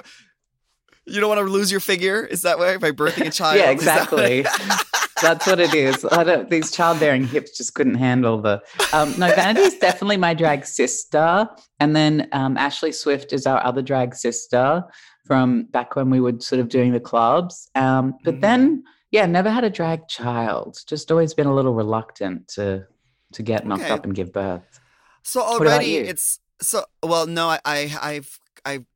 You 1.07 1.21
don't 1.21 1.29
want 1.29 1.47
to 1.47 1.51
lose 1.53 1.71
your 1.71 1.81
figure, 1.81 2.25
is 2.25 2.43
that 2.43 2.59
way? 2.59 2.77
By 2.79 2.91
birthing 2.91 3.27
a 3.27 3.31
child? 3.31 3.57
yeah 3.59 3.67
that 3.67 3.73
exactly 3.73 4.43
that's 5.23 5.47
what 5.47 5.61
it 5.61 5.73
is 5.73 6.05
I 6.05 6.25
don't, 6.25 6.51
these 6.51 6.71
childbearing 6.73 7.27
hips 7.27 7.57
just 7.57 7.75
couldn't 7.75 7.95
handle 7.95 8.41
the 8.43 8.61
um 8.93 9.14
no 9.19 9.27
is 9.29 9.75
definitely 9.79 10.19
my 10.19 10.35
drag 10.35 10.67
sister 10.67 11.49
and 11.81 11.97
then 11.97 12.29
um 12.33 12.57
ashley 12.59 12.93
swift 12.93 13.33
is 13.33 13.47
our 13.47 13.64
other 13.64 13.81
drag 13.83 14.14
sister 14.14 14.85
from 15.27 15.64
back 15.71 15.97
when 15.97 16.11
we 16.11 16.21
were 16.21 16.35
sort 16.41 16.61
of 16.61 16.69
doing 16.69 16.93
the 16.93 17.01
clubs 17.01 17.71
um 17.77 18.14
but 18.25 18.35
Mhm. 18.37 18.41
then 18.43 18.85
yeah 19.17 19.27
never 19.27 19.51
had 19.51 19.64
a 19.64 19.71
drag 19.71 20.07
child 20.09 20.79
just 20.87 21.11
always 21.11 21.33
been 21.35 21.47
a 21.47 21.55
little 21.59 21.75
reluctant 21.75 22.47
to 22.57 22.87
to 23.33 23.43
get 23.43 23.67
knocked 23.67 23.83
Okay. 23.85 23.95
up 23.95 24.05
and 24.05 24.14
give 24.14 24.31
birth 24.33 24.81
So 25.23 25.41
already 25.43 25.97
it's 25.97 26.39
so 26.62 26.85
well. 27.03 27.27
No, 27.27 27.49
I, 27.49 27.59
I 27.64 27.79
I've 28.11 28.31
I've 28.64 28.87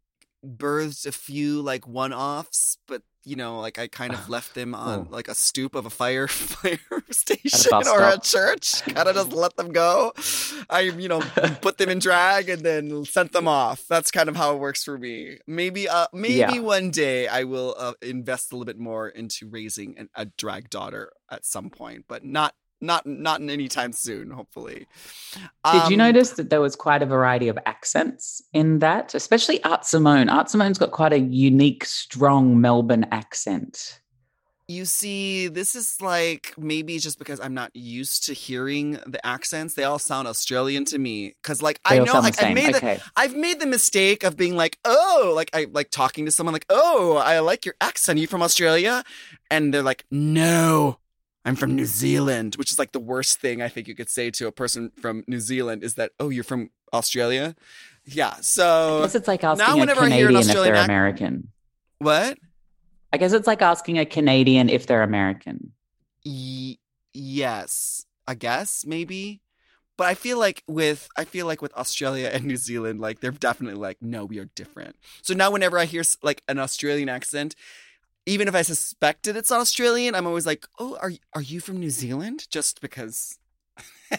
birthed 0.45 1.05
a 1.07 1.13
few 1.13 1.61
like 1.61 1.85
one 1.87 2.13
offs, 2.13 2.79
but 2.87 3.03
you 3.25 3.37
know, 3.37 3.61
like 3.61 3.79
I 3.79 3.87
kind 3.89 4.13
of 4.15 4.29
left 4.29 4.55
them 4.55 4.75
on 4.75 5.01
Oh. 5.01 5.07
like 5.11 5.29
a 5.29 5.35
stoop 5.35 5.75
of 5.75 5.87
a 5.87 5.91
fire 5.91 6.27
fire 6.29 6.79
station 7.11 7.71
bus 7.71 7.89
or 7.89 8.01
a 8.03 8.19
church. 8.19 8.83
Kind 8.83 9.09
of 9.09 9.15
just 9.15 9.33
let 9.33 9.57
them 9.57 9.73
go. 9.73 10.13
I 10.69 10.81
you 10.81 11.09
know 11.09 11.21
put 11.61 11.79
them 11.79 11.89
in 11.91 11.99
drag 12.09 12.49
and 12.49 12.63
then 12.63 13.05
sent 13.05 13.33
them 13.33 13.47
off. 13.49 13.85
That's 13.89 14.11
kind 14.11 14.29
of 14.29 14.37
how 14.37 14.55
it 14.55 14.59
works 14.59 14.85
for 14.85 14.97
me. 14.99 15.39
Maybe 15.47 15.89
uh 15.89 16.07
maybe 16.13 16.35
Yeah. 16.37 16.59
one 16.61 16.91
day 16.91 17.29
I 17.29 17.45
will 17.45 17.75
uh, 17.79 17.93
invest 18.03 18.53
a 18.53 18.57
little 18.57 18.65
bit 18.67 18.79
more 18.79 19.09
into 19.09 19.49
raising 19.49 19.99
an, 19.99 20.09
a 20.15 20.25
drag 20.27 20.71
daughter 20.71 21.13
at 21.31 21.45
some 21.45 21.71
point, 21.71 22.05
but 22.09 22.25
not. 22.25 22.55
Not 22.81 23.07
not 23.07 23.41
in 23.41 23.51
any 23.51 23.69
time 23.69 23.93
soon, 23.93 24.31
hopefully. 24.31 24.87
did 25.71 25.87
you 25.89 25.97
Um, 25.97 25.97
notice 25.97 26.33
that 26.33 26.51
there 26.51 26.61
was 26.61 26.75
quite 26.75 27.03
a 27.03 27.07
variety 27.07 27.49
of 27.49 27.59
accents 27.67 28.43
in 28.53 28.81
that 28.81 29.15
especially 29.15 29.63
art 29.65 29.85
simone 29.87 30.29
art 30.29 30.51
simone's 30.51 30.79
got 30.79 30.91
quite 30.91 31.13
a 31.13 31.19
unique 31.19 31.85
strong 31.85 32.61
melbourne 32.61 33.07
accent 33.13 34.01
You 34.69 34.85
see, 34.85 35.49
this 35.49 35.75
is 35.75 35.97
like 36.01 36.55
maybe 36.57 37.01
just 37.01 37.19
because 37.19 37.41
I'm 37.41 37.55
not 37.55 37.75
used 37.75 38.25
to 38.27 38.35
hearing 38.35 38.93
the 39.05 39.25
accents. 39.27 39.75
They 39.75 39.83
all 39.83 39.99
sound 39.99 40.29
Australian 40.29 40.85
to 40.87 40.99
me. 40.99 41.35
Cause 41.43 41.61
like 41.61 41.81
They 41.89 41.97
I 41.97 41.99
know 41.99 42.21
like 42.21 42.37
I 42.39 42.45
same. 42.45 42.55
made 42.55 42.75
the, 42.75 42.83
okay 42.83 43.03
I've 43.17 43.35
made 43.35 43.59
the 43.59 43.67
mistake 43.67 44.23
of 44.23 44.37
being 44.37 44.55
like, 44.55 44.79
oh, 44.85 45.33
like 45.35 45.51
I 45.55 45.67
like 45.73 45.91
talking 45.91 46.25
to 46.25 46.31
someone 46.31 46.53
like, 46.53 46.67
oh, 46.71 47.17
I 47.17 47.41
like 47.41 47.65
your 47.67 47.75
accent. 47.81 48.19
Are 48.19 48.21
you 48.21 48.29
from 48.29 48.43
Australia? 48.43 49.03
And 49.51 49.75
they're 49.75 49.83
like, 49.83 50.05
no, 50.13 51.00
I'm 51.45 51.57
from 51.57 51.75
New 51.75 51.87
Zealand, 51.87 52.57
which 52.57 52.71
is 52.71 52.79
like 52.79 52.93
the 52.93 53.01
worst 53.01 53.41
thing 53.41 53.63
I 53.63 53.69
think 53.69 53.89
you 53.89 53.95
could 53.95 54.11
say 54.11 54.31
to 54.33 54.47
a 54.47 54.53
person 54.53 54.93
from 55.01 55.25
New 55.27 55.41
Zealand 55.41 55.83
is 55.83 55.95
that, 55.95 56.13
oh, 56.21 56.29
you're 56.29 56.45
from 56.45 56.71
Australia? 56.93 57.55
Yeah. 58.05 58.35
So 58.41 58.99
I 58.99 59.03
guess 59.03 59.15
it's 59.15 59.29
like 59.29 59.43
asking 59.45 59.67
a 59.67 59.77
whenever 59.77 60.03
I 60.03 60.11
hear 60.11 60.29
an 60.29 60.35
Canadian 60.35 60.41
if 60.41 60.49
Australian 60.49 60.75
they're 60.75 60.85
American. 60.85 61.49
what? 61.99 62.39
I 63.13 63.17
guess 63.17 63.33
it's 63.33 63.47
like 63.47 63.63
asking 63.63 63.99
a 63.99 64.05
Canadian 64.05 64.69
if 64.69 64.87
they're 64.87 65.03
American. 65.03 65.73
Y- 66.25 66.77
yes, 67.13 68.05
I 68.27 68.35
guess 68.35 68.85
maybe. 68.87 69.41
But 69.97 70.07
I 70.07 70.15
feel 70.15 70.39
like 70.39 70.63
with 70.67 71.09
I 71.17 71.25
feel 71.25 71.47
like 71.47 71.61
with 71.61 71.77
Australia 71.77 72.31
and 72.33 72.45
New 72.45 72.57
Zealand, 72.57 73.01
like 73.01 73.21
they're 73.21 73.33
definitely 73.33 73.79
like, 73.79 73.99
no, 74.01 74.25
we 74.25 74.39
are 74.39 74.47
different. 74.55 74.97
So 75.23 75.35
now 75.35 75.51
whenever 75.51 75.79
I 75.79 75.85
hear 75.85 76.03
like 76.23 76.43
an 76.49 76.59
Australian 76.59 77.09
accent, 77.09 77.55
even 78.27 78.49
if 78.49 78.55
I 78.55 78.63
suspected 78.63 79.37
it's 79.37 79.53
Australian, 79.53 80.15
I'm 80.15 80.27
always 80.27 80.47
like, 80.47 80.67
oh, 80.79 80.97
are 81.01 81.13
are 81.35 81.43
you 81.43 81.61
from 81.61 81.79
New 81.79 81.91
Zealand? 81.91 82.47
Just 82.51 82.81
because. 82.81 83.39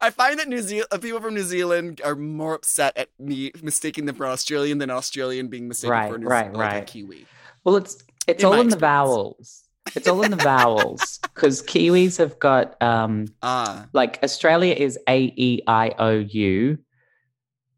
I 0.00 0.10
find 0.10 0.38
that 0.38 0.48
New 0.48 0.60
Zealand 0.60 0.88
people 1.00 1.20
from 1.20 1.34
New 1.34 1.42
Zealand 1.42 2.00
are 2.04 2.14
more 2.14 2.54
upset 2.54 2.96
at 2.96 3.08
me 3.18 3.50
mistaking 3.62 4.04
them 4.04 4.14
for 4.14 4.26
Australian 4.26 4.78
than 4.78 4.90
Australian 4.90 5.48
being 5.48 5.68
mistaken 5.68 5.90
Right, 5.92 6.12
for 6.12 6.18
New 6.18 6.26
right, 6.26 6.52
Zealand, 6.52 6.58
like 6.58 6.82
a. 6.82 6.84
Kiwi. 6.84 7.26
Well, 7.64 7.76
it's 7.76 8.04
it's 8.26 8.42
In 8.42 8.46
all 8.46 8.60
in 8.60 8.68
the 8.68 8.76
vowels. 8.76 9.64
It's 9.94 10.06
all 10.08 10.22
in 10.22 10.30
the 10.30 10.36
vowels 10.36 11.18
because 11.34 11.62
Kiwis 11.62 12.18
have 12.18 12.38
got 12.38 12.80
um 12.82 13.26
Ah, 13.42 13.86
like 13.92 14.18
Australia 14.22 14.74
is 14.74 14.98
A 15.08 15.32
E 15.36 15.62
I 15.66 15.94
O 15.98 16.18
U, 16.18 16.78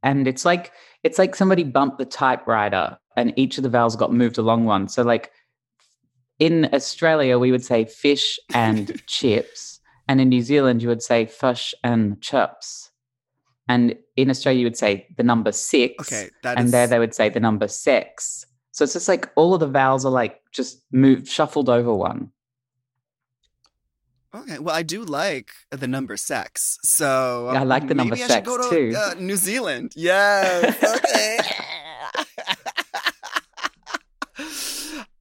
and 0.02 0.26
it's 0.26 0.44
like 0.44 0.72
it's 1.04 1.18
like 1.18 1.34
somebody 1.36 1.62
bumped 1.64 1.98
the 1.98 2.04
typewriter 2.04 2.98
and 3.18 3.32
each 3.36 3.58
of 3.58 3.64
the 3.64 3.68
vowels 3.68 3.96
got 3.96 4.12
moved 4.12 4.38
along 4.38 4.64
one. 4.64 4.88
So 4.88 5.02
like 5.02 5.32
in 6.38 6.70
Australia 6.72 7.38
we 7.38 7.50
would 7.50 7.64
say 7.64 7.84
fish 7.84 8.38
and 8.54 9.02
chips, 9.06 9.80
and 10.06 10.20
in 10.20 10.28
New 10.28 10.42
Zealand 10.42 10.82
you 10.82 10.88
would 10.88 11.02
say 11.02 11.26
fish 11.26 11.74
and 11.82 12.20
chips, 12.22 12.90
and 13.68 13.96
in 14.16 14.30
Australia 14.30 14.60
you 14.60 14.66
would 14.66 14.76
say 14.76 15.08
the 15.16 15.24
number 15.24 15.52
six. 15.52 15.94
okay, 16.00 16.30
that 16.44 16.58
is 16.58 16.64
and 16.64 16.72
there 16.72 16.86
they 16.86 17.00
would 17.00 17.14
say 17.14 17.28
the 17.28 17.40
number 17.40 17.68
six. 17.68 18.46
So 18.70 18.84
it's 18.84 18.92
just 18.92 19.08
like 19.08 19.28
all 19.34 19.54
of 19.54 19.60
the 19.60 19.66
vowels 19.66 20.06
are 20.06 20.12
like 20.12 20.40
just 20.52 20.84
moved, 20.92 21.26
shuffled 21.26 21.68
over 21.68 21.92
one. 21.92 22.30
Okay, 24.32 24.58
well, 24.60 24.76
I 24.76 24.82
do 24.82 25.02
like 25.04 25.50
the 25.70 25.88
number 25.88 26.16
sex, 26.16 26.78
so 26.82 27.48
I 27.48 27.64
like 27.64 27.88
the 27.88 27.94
number 27.94 28.14
maybe 28.14 28.22
I 28.22 28.26
should 28.26 28.32
sex, 28.32 28.46
go 28.46 28.70
to 28.70 28.70
too. 28.70 28.96
Uh, 28.96 29.14
New 29.18 29.36
Zealand. 29.36 29.94
Yes. 29.96 30.80
Okay. 30.84 31.38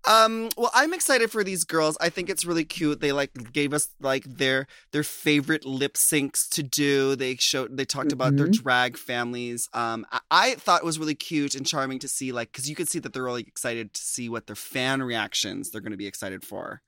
um. 0.08 0.50
Well, 0.58 0.72
I'm 0.74 0.94
excited 0.94 1.30
for 1.30 1.44
these 1.44 1.64
girls. 1.64 1.98
I 2.02 2.10
think 2.10 2.30
it's 2.30 2.46
really 2.46 2.66
cute. 2.66 3.02
They 3.02 3.12
like 3.12 3.52
gave 3.54 3.74
us 3.74 3.90
like 4.00 4.24
their 4.24 4.66
their 4.92 5.04
favorite 5.04 5.66
lip 5.66 5.94
syncs 5.96 6.50
to 6.52 6.64
do. 6.64 7.16
They 7.16 7.36
showed. 7.36 7.78
They 7.78 7.86
talked 7.86 8.12
about 8.12 8.36
their 8.38 8.48
Mhm. 8.48 8.62
drag 8.64 8.98
families. 8.98 9.70
Um. 9.74 10.06
I, 10.12 10.20
I 10.32 10.56
thought 10.56 10.82
it 10.82 10.86
was 10.86 10.98
really 11.00 11.16
cute 11.16 11.54
and 11.56 11.66
charming 11.66 12.00
to 12.00 12.08
see, 12.08 12.32
like, 12.32 12.52
because 12.52 12.70
you 12.70 12.76
could 12.76 12.90
see 12.90 13.00
that 13.00 13.14
they're 13.14 13.24
really 13.24 13.44
excited 13.48 13.94
to 13.94 14.02
see 14.02 14.30
what 14.30 14.48
their 14.48 14.56
fan 14.56 15.04
reactions 15.04 15.70
they're 15.72 15.82
going 15.82 15.92
to 15.92 15.98
be 15.98 16.08
excited 16.08 16.44
for. 16.46 16.82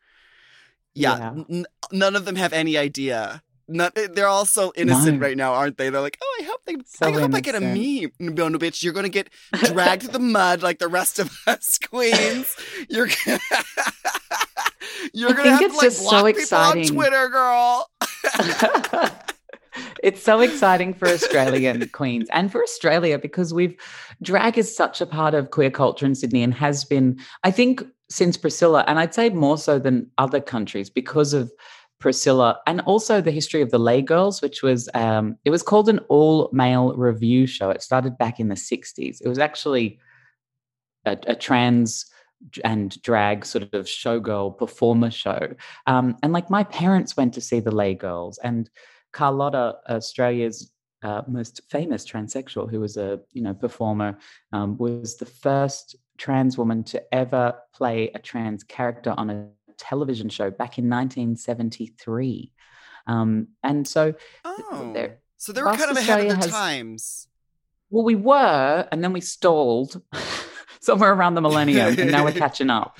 Yeah, 0.93 1.17
Yeah. 1.17 1.43
n- 1.49 1.65
none 1.91 2.15
of 2.15 2.26
them 2.26 2.36
have 2.36 2.53
any 2.53 2.78
idea. 2.78 3.43
Not, 3.72 3.95
eh, 3.97 4.07
they're 4.11 4.28
all 4.28 4.45
so 4.45 4.74
innocent 4.76 5.20
No. 5.20 5.28
right 5.28 5.38
now, 5.38 5.53
aren't 5.53 5.78
they? 5.78 5.89
They're 5.89 6.01
like, 6.01 6.17
oh, 6.24 6.38
I 6.41 6.43
hope 6.43 6.61
they, 6.65 6.76
So 6.86 7.07
I 7.07 7.11
hope 7.11 7.34
I 7.36 7.39
get 7.39 7.55
a 7.55 7.61
meme. 7.61 8.11
No, 8.20 8.47
no, 8.49 8.57
bitch, 8.57 8.82
you're 8.84 8.93
gonna 8.93 9.09
get 9.09 9.30
dragged 9.65 10.01
to 10.03 10.07
the 10.09 10.20
mud 10.20 10.63
like 10.63 10.80
the 10.80 10.88
rest 10.88 11.20
of 11.20 11.32
us 11.47 11.78
queens. 11.89 12.55
You're, 12.89 13.07
gonna- 13.26 13.39
you're 15.13 15.34
gonna 15.34 15.51
have 15.51 15.59
to 15.72 15.78
like 15.78 15.97
block 15.97 16.38
so 16.39 16.74
people 16.74 16.82
on 16.82 16.84
Twitter, 16.88 17.30
girl. 17.30 17.89
it's 20.03 20.22
so 20.24 20.39
exciting 20.41 20.93
for 20.93 21.07
Australian 21.07 21.88
queens 21.89 22.28
and 22.32 22.51
for 22.51 22.63
Australia 22.63 23.17
because 23.20 23.53
we've 23.53 23.76
drag 24.22 24.57
is 24.57 24.76
such 24.76 24.99
a 25.01 25.05
part 25.05 25.34
of 25.34 25.51
queer 25.51 25.70
culture 25.72 26.05
in 26.05 26.15
Sydney 26.15 26.43
and 26.43 26.53
has 26.53 26.84
been, 26.86 27.17
I 27.43 27.51
think, 27.51 27.84
since 28.09 28.36
Priscilla, 28.38 28.84
and 28.88 28.97
I'd 28.99 29.13
say 29.13 29.30
more 29.30 29.57
so 29.57 29.78
than 29.78 30.09
other 30.17 30.41
countries 30.41 30.89
because 30.89 31.34
of 31.34 31.51
Priscilla 32.00 32.60
and 32.66 32.82
also 32.82 33.22
the 33.22 33.32
history 33.32 33.62
of 33.62 33.72
the 33.72 33.80
Les 33.80 34.02
Girls, 34.02 34.41
which 34.41 34.64
was 34.64 34.89
um, 34.93 35.38
it 35.45 35.50
was 35.50 35.64
called 35.64 35.89
an 35.89 36.00
all 36.10 36.50
male 36.54 36.93
review 36.95 37.45
show. 37.45 37.70
It 37.70 37.82
started 37.82 38.18
back 38.18 38.39
in 38.39 38.47
the 38.47 38.56
60s. 38.56 39.22
It 39.22 39.28
was 39.28 39.39
actually 39.39 40.00
a, 41.06 41.18
a 41.28 41.36
trans 41.36 42.06
and 42.64 43.02
drag 43.02 43.45
sort 43.45 43.74
of 43.74 43.86
showgirl 43.86 44.58
performer 44.58 45.12
show. 45.12 45.54
Um, 45.88 46.18
and 46.24 46.32
like 46.32 46.50
my 46.50 46.64
parents 46.64 47.18
went 47.18 47.34
to 47.34 47.41
see 47.41 47.60
the 47.60 47.76
Les 47.76 47.95
Girls, 47.95 48.39
and 48.43 48.70
Carlotta, 49.12 49.78
Australia's 49.89 50.72
uh, 51.04 51.22
most 51.28 51.62
famous 51.70 52.06
transsexual, 52.06 52.70
who 52.70 52.80
was 52.80 52.97
a 52.97 53.20
you 53.32 53.41
know 53.41 53.54
performer, 53.54 54.18
um, 54.54 54.78
was 54.78 55.18
the 55.18 55.26
first 55.26 55.95
trans 56.18 56.58
woman 56.58 56.84
to 56.84 57.02
ever 57.14 57.56
play 57.74 58.10
a 58.16 58.20
trans 58.20 58.64
character 58.64 59.14
on 59.18 59.30
a 59.30 59.47
television 59.80 60.30
show 60.30 60.51
back 60.51 60.77
in 60.77 60.89
1973. 60.89 62.51
Um, 63.07 63.47
and 63.63 63.88
so, 63.88 64.13
Oh. 64.45 64.91
there- 64.93 65.19
So 65.38 65.51
they 65.53 65.61
were 65.63 65.73
kind 65.73 65.89
of 65.91 65.97
ahead 65.97 66.19
of 66.25 66.30
the 66.30 66.36
has- 66.36 66.47
times. 66.51 67.27
well, 67.89 68.03
we 68.03 68.15
were, 68.15 68.88
and 68.91 69.03
then 69.03 69.13
we 69.13 69.21
stalled 69.21 70.01
somewhere 70.82 71.13
around 71.13 71.36
the 71.36 71.41
millennium, 71.41 71.97
and 71.99 72.11
now 72.11 72.23
we're 72.23 72.32
catching 72.45 72.69
up. 72.69 72.97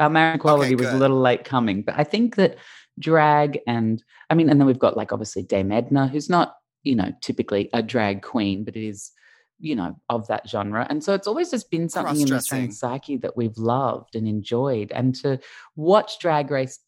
Our 0.00 0.10
marriage 0.10 0.36
equality 0.40 0.74
was 0.74 0.88
a 0.88 0.96
little 0.96 1.20
late 1.20 1.44
coming, 1.44 1.82
but 1.82 1.94
I 1.96 2.02
think 2.04 2.34
that 2.36 2.56
drag 2.98 3.60
and 3.66 4.02
I 4.30 4.34
mean, 4.34 4.48
and 4.50 4.58
then 4.60 4.66
we've 4.66 4.78
got 4.78 4.96
like 4.96 5.12
obviously 5.12 5.42
Dame 5.42 5.70
Edna, 5.70 6.08
who's 6.08 6.28
not 6.30 6.56
you 6.82 6.96
know 6.96 7.12
typically 7.20 7.70
a 7.72 7.80
drag 7.82 8.22
queen, 8.22 8.64
but 8.64 8.76
is 8.76 9.12
you 9.58 9.76
know 9.76 9.96
of 10.08 10.26
that 10.28 10.48
genre, 10.48 10.86
and 10.90 11.02
so 11.02 11.14
it's 11.14 11.26
always 11.26 11.50
just 11.50 11.70
been 11.70 11.88
something 11.88 12.20
in 12.20 12.26
the 12.26 12.32
Cross-dressing. 12.32 12.72
psyche 12.72 13.16
that 13.18 13.36
we've 13.36 13.56
loved 13.56 14.14
and 14.14 14.26
enjoyed, 14.26 14.92
and 14.92 15.14
to 15.16 15.38
watch 15.76 16.18
Drag 16.18 16.50
Race 16.50 16.78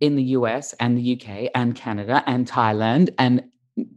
in 0.00 0.16
the 0.16 0.22
US 0.22 0.74
and 0.74 0.96
the 0.96 1.20
UK 1.20 1.50
and 1.54 1.74
Canada 1.74 2.22
and 2.26 2.48
Thailand 2.48 3.10
and 3.18 3.42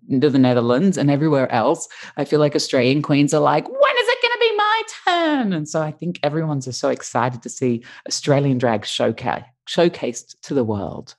the 0.07 0.29
Netherlands 0.29 0.97
and 0.97 1.09
everywhere 1.09 1.51
else, 1.51 1.87
I 2.17 2.25
feel 2.25 2.39
like 2.39 2.55
Australian 2.55 3.01
queens 3.01 3.33
are 3.33 3.41
like, 3.41 3.67
when 3.67 3.95
is 3.97 4.07
it 4.07 4.21
going 4.21 4.31
to 4.31 4.39
be 4.39 4.55
my 4.55 4.81
turn? 5.05 5.53
And 5.53 5.67
so 5.67 5.81
I 5.81 5.91
think 5.91 6.19
everyone's 6.23 6.65
just 6.65 6.79
so 6.79 6.89
excited 6.89 7.41
to 7.43 7.49
see 7.49 7.83
Australian 8.07 8.57
drag 8.57 8.85
showcase 8.85 9.43
showcased 9.67 10.39
to 10.41 10.53
the 10.53 10.63
world. 10.63 11.15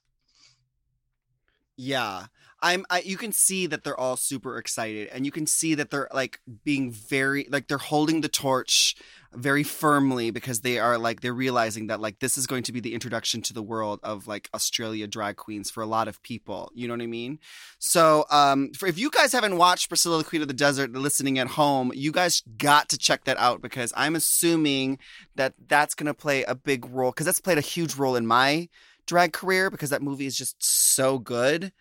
Yeah. 1.77 2.27
I'm 2.63 2.87
I 2.89 3.01
you 3.01 3.17
can 3.17 3.33
see 3.33 3.67
that 3.67 3.83
they're 3.83 3.99
all 3.99 4.17
super 4.17 4.57
excited 4.57 5.09
and 5.09 5.27
you 5.27 5.33
can 5.33 5.47
see 5.47 5.75
that 5.75 5.91
they're 5.91 6.09
like 6.15 6.41
being 6.65 6.93
very 6.93 7.47
like 7.51 7.67
they're 7.67 7.79
holding 7.79 8.21
the 8.21 8.29
torch 8.29 8.95
very 9.35 9.63
firmly 9.63 10.31
because 10.31 10.61
they 10.61 10.79
are 10.79 10.97
like 10.97 11.21
they're 11.21 11.33
realizing 11.33 11.89
that 11.89 12.01
like 12.01 12.21
this 12.21 12.39
is 12.39 12.47
going 12.47 12.63
to 12.63 12.73
be 12.73 12.81
the 12.81 12.95
introduction 12.95 13.43
to 13.43 13.53
the 13.53 13.63
world 13.63 13.99
of 14.03 14.29
like 14.29 14.49
Australia 14.55 15.07
drag 15.07 15.37
queens 15.37 15.71
for 15.71 15.83
a 15.83 15.87
lot 15.87 16.07
of 16.07 16.23
people. 16.23 16.71
You 16.75 16.87
know 16.87 16.95
what 16.95 17.03
I 17.03 17.07
mean? 17.07 17.41
So 17.79 18.27
um 18.31 18.73
for 18.75 18.87
if 18.87 18.99
you 18.99 19.11
guys 19.11 19.33
haven't 19.33 19.57
watched 19.57 19.89
Priscilla 19.89 20.19
the 20.19 20.25
Queen 20.25 20.43
of 20.43 20.49
the 20.49 20.55
Desert 20.55 20.93
listening 20.93 21.39
at 21.41 21.49
home, 21.49 21.91
you 21.95 22.13
guys 22.13 22.43
got 22.59 22.89
to 22.91 22.99
check 22.99 23.25
that 23.25 23.39
out 23.39 23.61
because 23.61 23.93
I'm 23.97 24.15
assuming 24.15 24.99
that 25.35 25.55
that's 25.67 25.95
going 25.95 26.07
to 26.07 26.15
play 26.15 26.45
a 26.45 26.55
big 26.55 26.87
role 26.87 27.13
cuz 27.13 27.27
that's 27.27 27.41
played 27.41 27.59
a 27.59 27.63
huge 27.63 27.97
role 27.97 28.15
in 28.15 28.27
my 28.27 28.69
drag 29.07 29.33
career 29.33 29.71
because 29.71 29.91
that 29.91 30.03
movie 30.03 30.27
is 30.27 30.37
just 30.37 30.63
so 30.63 31.19
good 31.19 31.73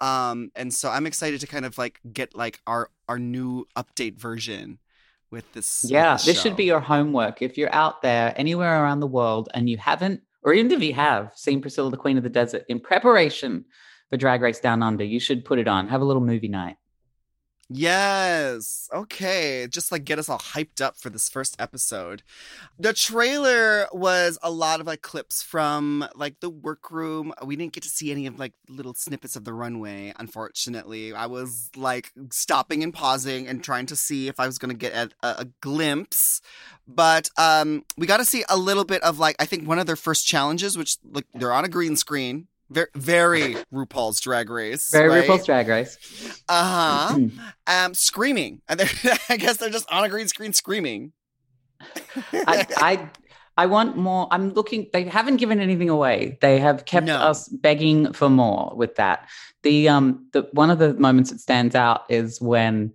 um 0.00 0.50
and 0.54 0.72
so 0.74 0.90
i'm 0.90 1.06
excited 1.06 1.40
to 1.40 1.46
kind 1.46 1.64
of 1.64 1.78
like 1.78 2.00
get 2.12 2.36
like 2.36 2.60
our 2.66 2.90
our 3.08 3.18
new 3.18 3.66
update 3.76 4.18
version 4.18 4.78
with 5.30 5.52
this 5.52 5.82
with 5.82 5.90
Yeah, 5.90 6.14
this 6.14 6.24
this 6.24 6.40
should 6.40 6.56
be 6.56 6.64
your 6.64 6.80
homework. 6.80 7.42
If 7.42 7.58
you're 7.58 7.74
out 7.74 8.02
there 8.02 8.32
anywhere 8.36 8.82
around 8.82 9.00
the 9.00 9.06
world 9.06 9.48
and 9.54 9.68
you 9.68 9.76
haven't, 9.76 10.22
or 10.42 10.52
even 10.54 10.70
if 10.70 10.82
you 10.82 10.94
have 10.94 11.32
seen 11.34 11.60
Priscilla 11.60 11.90
the 11.90 11.96
Queen 11.96 12.16
of 12.16 12.22
the 12.22 12.30
Desert 12.30 12.64
in 12.68 12.80
preparation 12.80 13.64
for 14.10 14.16
Drag 14.16 14.40
Race 14.40 14.60
Down 14.60 14.82
Under, 14.82 15.04
you 15.04 15.20
should 15.20 15.44
put 15.44 15.58
it 15.58 15.68
on. 15.68 15.88
Have 15.88 16.00
a 16.00 16.04
little 16.04 16.22
movie 16.22 16.48
night. 16.48 16.76
Yes 17.68 18.88
okay 18.92 19.66
just 19.68 19.90
like 19.90 20.04
get 20.04 20.18
us 20.18 20.28
all 20.28 20.38
hyped 20.38 20.80
up 20.80 20.96
for 20.96 21.10
this 21.10 21.28
first 21.28 21.56
episode. 21.58 22.22
The 22.78 22.92
trailer 22.92 23.88
was 23.92 24.38
a 24.42 24.50
lot 24.50 24.80
of 24.80 24.86
like 24.86 25.02
clips 25.02 25.42
from 25.42 26.06
like 26.14 26.40
the 26.40 26.50
workroom. 26.50 27.32
We 27.44 27.56
didn't 27.56 27.72
get 27.72 27.82
to 27.82 27.88
see 27.88 28.10
any 28.10 28.26
of 28.26 28.38
like 28.38 28.52
little 28.68 28.94
snippets 28.94 29.36
of 29.36 29.44
the 29.44 29.52
runway 29.52 30.12
unfortunately. 30.18 31.12
I 31.12 31.26
was 31.26 31.70
like 31.76 32.12
stopping 32.30 32.82
and 32.82 32.92
pausing 32.92 33.46
and 33.48 33.62
trying 33.62 33.86
to 33.86 33.96
see 33.96 34.28
if 34.28 34.38
i 34.38 34.46
was 34.46 34.58
going 34.58 34.70
to 34.70 34.76
get 34.76 34.94
a, 34.94 35.10
a, 35.22 35.46
glimpse 35.60 36.40
but 36.86 37.30
um 37.36 37.84
we 37.96 38.06
got 38.06 38.18
to 38.18 38.24
see 38.24 38.44
a 38.48 38.56
little 38.56 38.84
bit 38.84 39.02
of 39.02 39.18
like 39.18 39.36
i 39.38 39.46
think 39.46 39.66
one 39.66 39.78
of 39.78 39.86
their 39.86 39.96
first 39.96 40.26
challenges 40.26 40.76
which 40.76 40.96
like 41.10 41.26
they're 41.34 41.52
on 41.52 41.64
a 41.64 41.68
green 41.68 41.96
screen 41.96 42.46
very, 42.70 42.88
very 42.94 43.54
RuPaul's 43.72 44.20
Drag 44.20 44.50
Race. 44.50 44.90
Very 44.90 45.08
right? 45.08 45.28
RuPaul's 45.28 45.46
Drag 45.46 45.68
Race. 45.68 45.98
Uh 46.48 47.08
huh. 47.14 47.18
um, 47.66 47.94
screaming. 47.94 48.60
And 48.68 48.80
I 49.28 49.36
guess 49.36 49.56
they're 49.58 49.70
just 49.70 49.90
on 49.90 50.04
a 50.04 50.08
green 50.08 50.28
screen 50.28 50.52
screaming. 50.52 51.12
I, 52.32 52.66
I 52.76 53.10
I 53.58 53.66
want 53.66 53.96
more. 53.96 54.28
I'm 54.30 54.52
looking. 54.52 54.88
They 54.92 55.04
haven't 55.04 55.36
given 55.38 55.60
anything 55.60 55.88
away. 55.88 56.38
They 56.42 56.58
have 56.58 56.84
kept 56.84 57.06
No. 57.06 57.16
us 57.16 57.48
begging 57.48 58.12
for 58.12 58.28
more 58.28 58.72
with 58.76 58.96
that. 58.96 59.28
The 59.62 59.88
um 59.88 60.28
the 60.32 60.48
one 60.52 60.70
of 60.70 60.78
the 60.78 60.94
moments 60.94 61.30
that 61.30 61.40
stands 61.40 61.74
out 61.74 62.02
is 62.10 62.40
when 62.40 62.92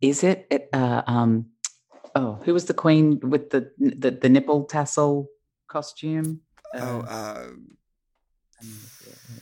is 0.00 0.22
it 0.24 0.46
it 0.50 0.68
uh 0.72 1.02
um 1.06 1.46
oh 2.14 2.38
who 2.44 2.52
was 2.52 2.66
the 2.66 2.74
queen 2.74 3.20
with 3.22 3.50
the 3.50 3.70
the, 3.78 4.10
the 4.10 4.28
nipple 4.28 4.64
tassel 4.64 5.28
costume? 5.68 6.40
oh, 6.74 6.78
Uh, 7.00 7.04
uh, 7.08 7.46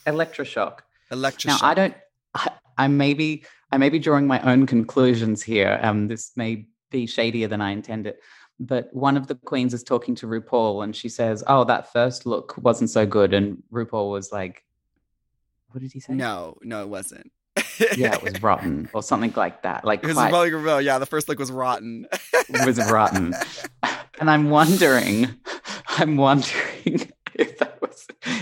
Elektra 0.07 0.45
Shock. 0.45 0.85
electroshock. 1.13 1.47
Now 1.47 1.59
I 1.63 1.75
don't. 1.75 1.95
I, 2.35 2.51
I 2.79 2.89
may 2.89 3.15
be 3.15 3.45
I 3.73 3.79
may 3.79 3.89
be 3.89 3.99
drawing 3.99 4.27
my 4.27 4.41
own 4.43 4.67
conclusions 4.67 5.43
here. 5.43 5.79
Um, 5.83 6.09
this 6.09 6.33
may 6.37 6.67
be 6.91 7.07
shadier 7.07 7.49
than 7.49 7.61
I 7.61 7.71
intended. 7.71 8.17
But 8.59 8.93
one 8.93 9.17
of 9.17 9.27
the 9.27 9.37
queens 9.37 9.73
is 9.73 9.83
talking 9.83 10.15
to 10.17 10.27
RuPaul, 10.27 10.85
and 10.85 10.95
she 10.95 11.09
says, 11.09 11.43
"Oh, 11.47 11.65
that 11.65 11.93
first 11.93 12.27
look 12.27 12.57
wasn't 12.59 12.91
so 12.91 13.07
good." 13.07 13.33
And 13.33 13.63
RuPaul 13.73 14.11
was 14.11 14.33
like, 14.33 14.65
"What 15.71 15.81
did 15.81 15.93
he 15.93 16.01
say?" 16.01 16.13
No, 16.13 16.59
no, 16.63 16.83
it 16.83 16.89
wasn't. 16.89 17.31
yeah, 17.97 18.15
it 18.15 18.23
was 18.23 18.43
rotten 18.43 18.89
or 18.93 19.03
something 19.03 19.33
like 19.35 19.63
that. 19.63 19.85
Like 19.85 20.05
It 20.05 20.09
was 20.09 20.17
quite, 20.17 20.31
probably 20.31 20.85
yeah. 20.85 20.99
The 20.99 21.07
first 21.07 21.29
look 21.29 21.39
was 21.39 21.51
rotten. 21.51 22.07
it 22.13 22.67
was 22.67 22.79
rotten. 22.91 23.35
And 24.21 24.29
I'm 24.31 24.51
wondering, 24.51 25.35
I'm 25.89 26.19
wondering 26.19 26.53
if 26.85 26.91
that 26.91 27.09
was 27.09 27.20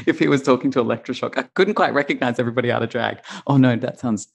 if 0.13 0.19
he 0.19 0.29
was 0.29 0.43
talking 0.43 0.71
to 0.73 0.81
Elektra 0.81 1.15
Shock. 1.15 1.39
I 1.39 1.43
couldn't 1.55 1.75
quite 1.75 1.95
recognize 1.95 2.39
everybody 2.39 2.71
out 2.71 2.83
of 2.83 2.91
drag. 2.91 3.19
Oh 3.47 3.57
no, 3.57 3.77
that 3.77 3.99
sounds 4.01 4.29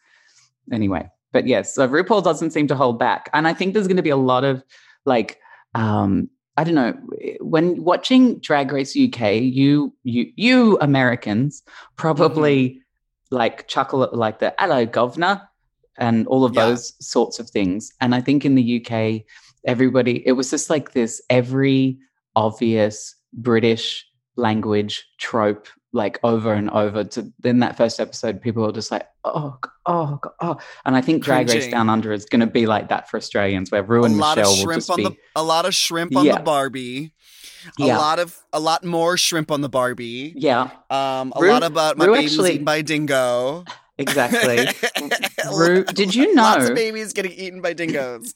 anyway. 0.71 1.09
But 1.32 1.47
yes, 1.47 1.74
so 1.74 1.88
RuPaul 1.88 2.24
doesn't 2.24 2.51
seem 2.51 2.67
to 2.67 2.76
hold 2.76 2.99
back. 2.99 3.30
And 3.34 3.47
I 3.47 3.53
think 3.53 3.74
there's 3.74 3.88
going 3.88 3.97
to 3.97 4.03
be 4.03 4.09
a 4.11 4.15
lot 4.17 4.43
of 4.43 4.63
like 5.05 5.39
um 5.76 6.30
I 6.55 6.63
don't 6.63 6.76
know, 6.76 6.93
when 7.41 7.84
watching 7.84 8.38
Drag 8.39 8.71
Race 8.71 8.95
UK, 8.95 9.41
you 9.41 9.93
you 10.03 10.32
you 10.36 10.78
Americans 10.82 11.63
probably 11.95 12.82
like 13.32 13.67
chuckle 13.67 14.03
at 14.03 14.13
like 14.15 14.38
the 14.38 14.53
hello 14.59 14.86
governor 14.86 15.41
and 15.97 16.28
all 16.28 16.45
of 16.45 16.53
Yeah. 16.53 16.67
those 16.67 16.93
sorts 16.99 17.39
of 17.39 17.49
things. 17.49 17.91
And 18.01 18.13
I 18.13 18.21
think 18.21 18.45
in 18.45 18.53
the 18.53 18.86
UK, 18.86 19.24
everybody 19.65 20.21
it 20.28 20.34
was 20.34 20.51
just 20.51 20.69
like 20.69 20.91
this 20.93 21.21
every 21.32 21.97
obvious 22.36 23.15
British 23.34 24.05
language 24.36 25.06
trope 25.20 25.68
like 25.96 26.20
over 26.24 26.54
and 26.54 26.70
over 26.72 27.04
to 27.04 27.32
in 27.44 27.60
that 27.60 27.78
first 27.78 28.00
episode 28.00 28.42
people 28.42 28.64
were 28.64 28.72
just 28.72 28.90
like 28.90 29.08
oh 29.26 29.56
oh 29.86 30.20
oh 30.42 30.58
and 30.86 30.96
i 30.96 31.02
think 31.02 31.24
drag 31.24 31.48
race 31.50 31.68
down 31.68 31.88
under 31.88 32.12
is 32.12 32.26
going 32.26 32.40
to 32.40 32.48
be 32.48 32.66
like 32.66 32.90
that 32.90 33.08
for 33.10 33.18
australians 33.18 33.70
where 33.70 33.84
rue 33.84 34.04
a 34.04 34.10
michelle 34.10 34.66
will 34.66 34.74
just 34.74 34.90
on 34.90 34.98
be 34.98 35.04
the 35.04 35.16
a 35.36 35.44
lot 35.44 35.66
of 35.66 35.76
shrimp 35.76 36.16
on 36.16 36.26
Yeah. 36.26 36.38
the 36.38 36.44
Barbie. 36.44 37.14
A 37.80 37.86
Yeah. 37.86 37.98
lot 37.98 38.20
of 38.20 38.36
a 38.52 38.60
lot 38.60 38.84
more 38.84 39.16
shrimp 39.18 39.50
on 39.52 39.62
the 39.62 39.70
Barbie. 39.70 40.34
yeah 40.36 40.72
Um, 40.90 41.32
a 41.36 41.40
Rue- 41.42 41.52
lot 41.52 41.64
about 41.64 41.98
my 41.98 42.06
Rue 42.06 42.14
babies 42.16 42.34
actually- 42.34 42.54
eaten 42.54 42.66
by 42.66 42.82
dingo. 42.82 43.64
exactly 43.98 44.68
Rue, 45.56 45.84
did 45.86 46.14
you 46.16 46.34
know 46.34 46.42
Lots 46.42 46.70
of 46.70 46.76
babies 46.76 47.14
getting 47.14 47.32
eaten 47.34 47.62
by 47.62 47.74
dingoes. 47.74 48.34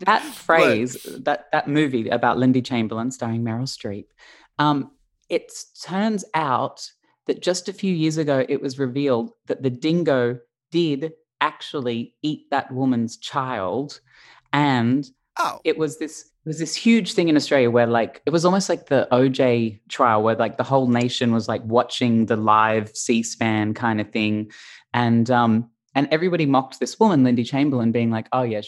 that 0.00 0.22
phrase 0.46 0.96
that 1.24 1.46
that 1.52 1.66
movie 1.68 2.08
about 2.10 2.36
lindy 2.38 2.60
chamberlain 2.62 3.10
starring 3.10 3.42
meryl 3.42 3.62
streep 3.66 4.04
um 4.58 4.90
it 5.32 5.50
turns 5.82 6.24
out 6.34 6.86
that 7.26 7.40
just 7.40 7.68
a 7.68 7.72
few 7.72 7.92
years 7.92 8.18
ago 8.18 8.44
it 8.48 8.60
was 8.60 8.78
revealed 8.78 9.30
that 9.46 9.62
the 9.62 9.70
dingo 9.70 10.38
did 10.70 11.12
actually 11.40 12.14
eat 12.22 12.50
that 12.50 12.70
woman's 12.70 13.16
child 13.16 14.00
and 14.52 15.10
oh, 15.38 15.58
it 15.64 15.78
was 15.78 15.98
this 15.98 16.26
it 16.44 16.48
was 16.48 16.58
this 16.58 16.74
huge 16.74 17.14
thing 17.14 17.28
in 17.28 17.36
Australia 17.36 17.70
where 17.70 17.86
like 17.86 18.20
it 18.26 18.30
was 18.30 18.44
almost 18.44 18.68
like 18.68 18.86
the 18.86 19.08
OJ 19.10 19.80
trial 19.88 20.22
where 20.22 20.36
like 20.36 20.58
the 20.58 20.64
whole 20.64 20.86
nation 20.86 21.32
was 21.32 21.48
like 21.48 21.64
watching 21.64 22.26
the 22.26 22.36
live 22.36 22.94
C-SPAN 22.94 23.74
kind 23.74 24.00
of 24.00 24.10
thing 24.10 24.50
and 24.92 25.30
um 25.30 25.70
and 25.94 26.08
everybody 26.10 26.44
mocked 26.44 26.78
this 26.78 27.00
woman 27.00 27.24
Lindy 27.24 27.44
Chamberlain 27.44 27.90
being 27.90 28.10
like 28.10 28.28
oh 28.32 28.42
yeah 28.42 28.60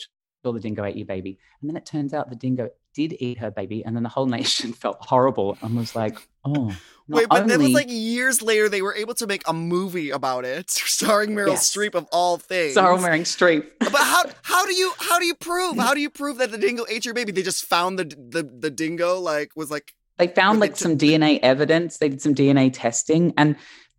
the 0.52 0.60
dingo 0.60 0.84
ate 0.84 0.96
your 0.96 1.06
baby 1.06 1.38
and 1.60 1.70
then 1.70 1.76
it 1.76 1.86
turns 1.86 2.12
out 2.12 2.30
the 2.30 2.36
dingo 2.36 2.68
did 2.94 3.16
eat 3.18 3.38
her 3.38 3.50
baby 3.50 3.84
and 3.84 3.96
then 3.96 4.02
the 4.02 4.08
whole 4.08 4.26
nation 4.26 4.72
felt 4.84 4.98
horrible 5.00 5.56
and 5.62 5.76
was 5.76 5.94
like 5.94 6.16
oh 6.44 6.74
Wait, 7.06 7.28
but 7.28 7.46
that 7.48 7.58
was 7.58 7.72
like 7.72 7.90
years 7.90 8.40
later. 8.40 8.68
They 8.70 8.80
were 8.80 8.94
able 8.94 9.12
to 9.14 9.26
make 9.26 9.42
a 9.46 9.52
movie 9.52 10.08
about 10.08 10.46
it, 10.46 10.70
starring 10.70 11.30
Meryl 11.32 11.48
Yes. 11.48 11.70
Streep 11.70 11.94
of 11.94 12.06
all 12.10 12.38
things. 12.38 12.76
Wearing 12.76 13.24
Streep 13.24 13.66
But 13.78 13.94
how 13.94 14.24
how 14.42 14.64
do 14.64 14.74
you 14.74 14.92
how 14.98 15.18
do 15.18 15.26
you 15.26 15.34
prove 15.34 15.76
how 15.76 15.92
do 15.92 16.00
you 16.00 16.08
prove 16.08 16.38
that 16.38 16.50
the 16.50 16.56
dingo 16.56 16.86
ate 16.88 17.04
your 17.04 17.12
baby? 17.12 17.30
They 17.32 17.42
just 17.42 17.66
found 17.66 17.98
the 17.98 18.04
the 18.04 18.42
the 18.42 18.70
dingo 18.70 19.18
like 19.20 19.50
was 19.54 19.70
like 19.70 19.94
They 20.16 20.28
found 20.28 20.60
like 20.60 20.76
some 20.76 20.96
DNA 20.96 21.40
evidence. 21.42 21.98
They 21.98 22.08
did 22.08 22.22
some 22.22 22.34
DNA 22.34 22.70
testing. 22.72 23.34
And 23.36 23.56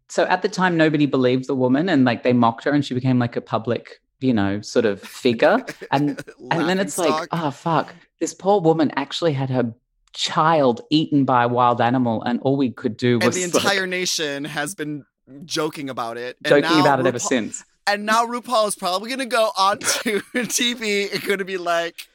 so 0.09 0.23
at 0.25 0.41
the 0.41 0.49
time, 0.49 0.75
nobody 0.77 1.05
believed 1.05 1.47
the 1.47 1.55
woman 1.55 1.89
and 1.89 2.05
like 2.05 2.23
they 2.23 2.33
mocked 2.33 2.63
her 2.63 2.71
and 2.71 2.83
she 2.83 2.95
became 2.95 3.19
like 3.19 3.35
a 3.35 3.41
public, 3.41 4.01
you 4.25 4.33
know, 4.33 4.61
sort 4.61 4.85
of 4.85 5.01
figure. 5.01 5.63
And 5.91 6.21
and 6.51 6.67
then 6.67 6.79
it's 6.79 6.97
like, 6.97 7.27
oh 7.31 7.51
fuck, 7.51 7.93
this 8.19 8.33
poor 8.33 8.59
woman 8.59 8.91
actually 8.95 9.33
had 9.33 9.49
her 9.49 9.73
child 10.13 10.81
eaten 10.89 11.25
by 11.25 11.43
a 11.43 11.47
wild 11.47 11.79
animal, 11.79 12.23
and 12.23 12.39
all 12.41 12.57
we 12.57 12.71
could 12.71 12.97
do 12.97 13.15
and 13.15 13.23
was 13.23 13.35
the 13.35 13.45
like, 13.45 13.63
entire 13.63 13.87
nation 13.87 14.45
has 14.45 14.75
been 14.75 15.05
joking 15.45 15.89
about 15.89 16.17
it. 16.17 16.37
And 16.43 16.49
joking 16.49 16.63
now 16.63 16.81
about 16.81 16.99
it 16.99 17.05
ever 17.05 17.19
since. 17.19 17.63
And 17.87 18.05
now 18.05 18.25
RuPaul 18.25 18.67
is 18.67 18.75
probably 18.75 19.09
going 19.09 19.19
to 19.29 19.35
go 19.37 19.51
onto 19.57 20.21
TV 20.33 21.13
and 21.13 21.23
going 21.23 21.39
to 21.39 21.45
be 21.45 21.57
like, 21.57 22.07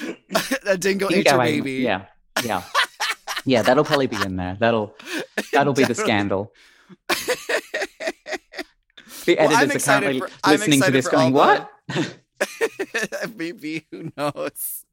a 0.66 0.78
dingo 0.78 1.08
ate 1.10 1.26
your 1.26 1.38
baby. 1.38 1.72
Yeah, 1.72 2.06
yeah, 2.44 2.62
yeah. 3.44 3.62
That'll 3.62 3.84
probably 3.84 4.06
be 4.06 4.22
in 4.22 4.36
there. 4.36 4.56
That'll 4.58 4.94
that'll 5.52 5.74
be 5.74 5.84
the 5.84 5.94
scandal. 5.94 6.52
The 9.28 9.36
Well, 9.38 9.46
I'm 9.48 9.52
editors 9.52 9.70
are 9.70 9.76
excited 9.76 10.04
currently 10.20 10.20
for- 10.42 10.50
listening 10.50 10.82
to 10.82 10.90
this, 10.90 11.08
going, 11.08 11.32
"What?" 11.34 11.70
Maybe 13.36 13.86
who 13.90 14.10
knows? 14.16 14.84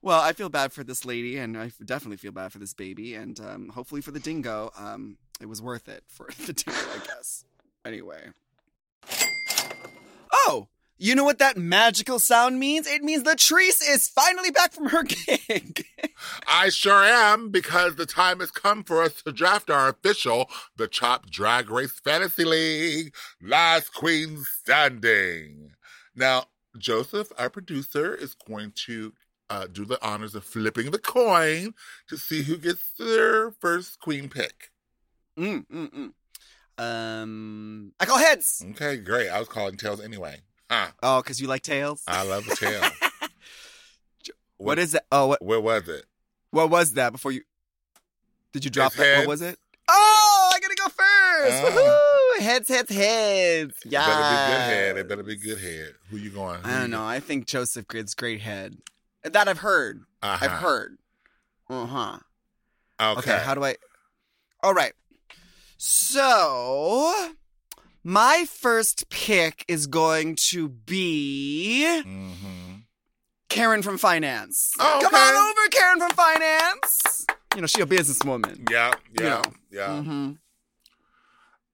well, 0.00 0.20
I 0.20 0.32
feel 0.32 0.48
bad 0.48 0.72
for 0.72 0.82
this 0.82 1.04
lady, 1.04 1.36
and 1.36 1.58
I 1.58 1.70
definitely 1.84 2.16
feel 2.16 2.32
bad 2.32 2.52
for 2.52 2.58
this 2.58 2.72
baby, 2.72 3.14
and 3.16 3.38
um, 3.40 3.68
hopefully 3.68 4.00
for 4.00 4.12
the 4.12 4.20
dingo. 4.20 4.70
Um, 4.78 5.18
it 5.40 5.46
was 5.46 5.60
worth 5.60 5.88
it 5.88 6.04
for 6.08 6.28
the 6.46 6.54
dingo, 6.54 6.78
I 6.94 7.04
guess. 7.06 7.44
Anyway. 7.84 8.30
Oh, 10.32 10.68
you 10.98 11.14
know 11.14 11.24
what 11.24 11.38
that 11.38 11.56
magical 11.56 12.18
sound 12.18 12.58
means? 12.58 12.86
It 12.86 13.02
means 13.02 13.24
Latrice 13.24 13.82
is 13.86 14.08
finally 14.08 14.50
back 14.50 14.72
from 14.72 14.86
her 14.86 15.02
gig. 15.04 15.84
I 16.46 16.68
sure 16.68 17.02
am, 17.04 17.50
because 17.50 17.96
the 17.96 18.06
time 18.06 18.40
has 18.40 18.50
come 18.50 18.84
for 18.84 19.02
us 19.02 19.22
to 19.22 19.32
draft 19.32 19.70
our 19.70 19.88
official 19.88 20.48
The 20.76 20.86
Chop 20.86 21.30
Drag 21.30 21.70
Race 21.70 22.00
Fantasy 22.00 22.44
League 22.44 23.14
Last 23.42 23.92
Queen 23.94 24.38
Standing. 24.44 25.72
Now, 26.14 26.44
Joseph, 26.78 27.32
our 27.38 27.50
producer, 27.50 28.14
is 28.14 28.34
going 28.34 28.72
to 28.86 29.12
uh, 29.50 29.66
do 29.66 29.84
the 29.84 30.04
honors 30.04 30.34
of 30.34 30.44
flipping 30.44 30.90
the 30.90 30.98
coin 30.98 31.74
to 32.08 32.16
see 32.16 32.42
who 32.42 32.56
gets 32.56 32.92
their 32.98 33.50
first 33.50 34.00
queen 34.00 34.28
pick. 34.28 34.70
mm, 35.38 35.66
mm, 35.66 35.90
mm. 35.92 36.12
Um, 36.76 37.92
I 38.00 38.06
call 38.06 38.18
heads. 38.18 38.64
Okay, 38.70 38.96
great. 38.96 39.28
I 39.28 39.38
was 39.38 39.48
calling 39.48 39.76
tails 39.76 40.00
anyway. 40.00 40.40
Huh. 40.70 40.88
Oh, 41.02 41.22
because 41.22 41.40
you 41.40 41.46
like 41.46 41.62
tails. 41.62 42.02
I 42.06 42.22
love 42.22 42.44
the 42.46 42.56
tail. 42.56 42.82
what 44.56 44.78
is 44.78 44.92
that? 44.92 45.04
Oh, 45.12 45.26
what 45.26 45.42
Where 45.44 45.60
was 45.60 45.88
it? 45.88 46.04
what 46.50 46.70
was 46.70 46.94
that 46.94 47.12
before 47.12 47.32
you? 47.32 47.42
Did 48.52 48.64
you 48.64 48.70
drop 48.70 48.92
that? 48.94 49.18
What 49.18 49.28
was 49.28 49.42
it? 49.42 49.58
Oh, 49.88 50.50
I 50.54 50.58
gotta 50.60 50.76
go 50.76 50.88
first. 50.88 51.62
Woohoo! 51.62 52.40
Heads, 52.40 52.68
heads, 52.68 52.90
heads. 52.90 53.74
It 53.84 53.92
Yeah. 53.92 54.06
better 54.06 54.22
be 54.22 54.52
good 54.52 54.60
head. 54.60 54.96
It 54.96 55.08
better 55.08 55.22
be 55.22 55.36
good 55.36 55.58
head. 55.58 55.94
Who 56.10 56.16
you 56.16 56.30
going? 56.30 56.60
Who 56.62 56.68
I 56.70 56.80
don't 56.80 56.90
know. 56.90 57.04
I 57.04 57.20
think 57.20 57.46
Joseph 57.46 57.86
Grid's 57.86 58.14
great 58.14 58.40
head. 58.40 58.78
That 59.24 59.48
I've 59.48 59.58
heard. 59.58 60.04
Uh-huh. 60.22 60.44
I've 60.44 60.50
heard. 60.52 60.96
Uh 61.68 61.86
huh. 61.86 62.18
Okay. 63.00 63.32
Okay. 63.32 63.44
How 63.44 63.54
do 63.54 63.64
I? 63.64 63.76
All 64.62 64.72
right. 64.74 64.92
So, 65.76 67.32
my 68.04 68.44
first 68.48 69.08
pick 69.08 69.64
is 69.66 69.86
going 69.86 70.36
to 70.50 70.68
be 70.68 72.02
mm-hmm. 72.04 72.74
Karen 73.48 73.82
from 73.82 73.98
Finance. 73.98 74.72
Oh, 74.78 74.98
Come 75.02 75.14
on 75.14 75.34
over, 75.34 75.68
Karen 75.70 75.98
from 75.98 76.10
Finance. 76.10 77.26
You 77.54 77.62
know, 77.62 77.66
she 77.66 77.80
a 77.80 77.86
businesswoman. 77.86 78.70
Yeah, 78.70 78.92
yeah, 79.12 79.22
You 79.22 79.28
know. 79.28 79.42
yeah. 79.70 79.88
Mm-hmm. 79.88 80.32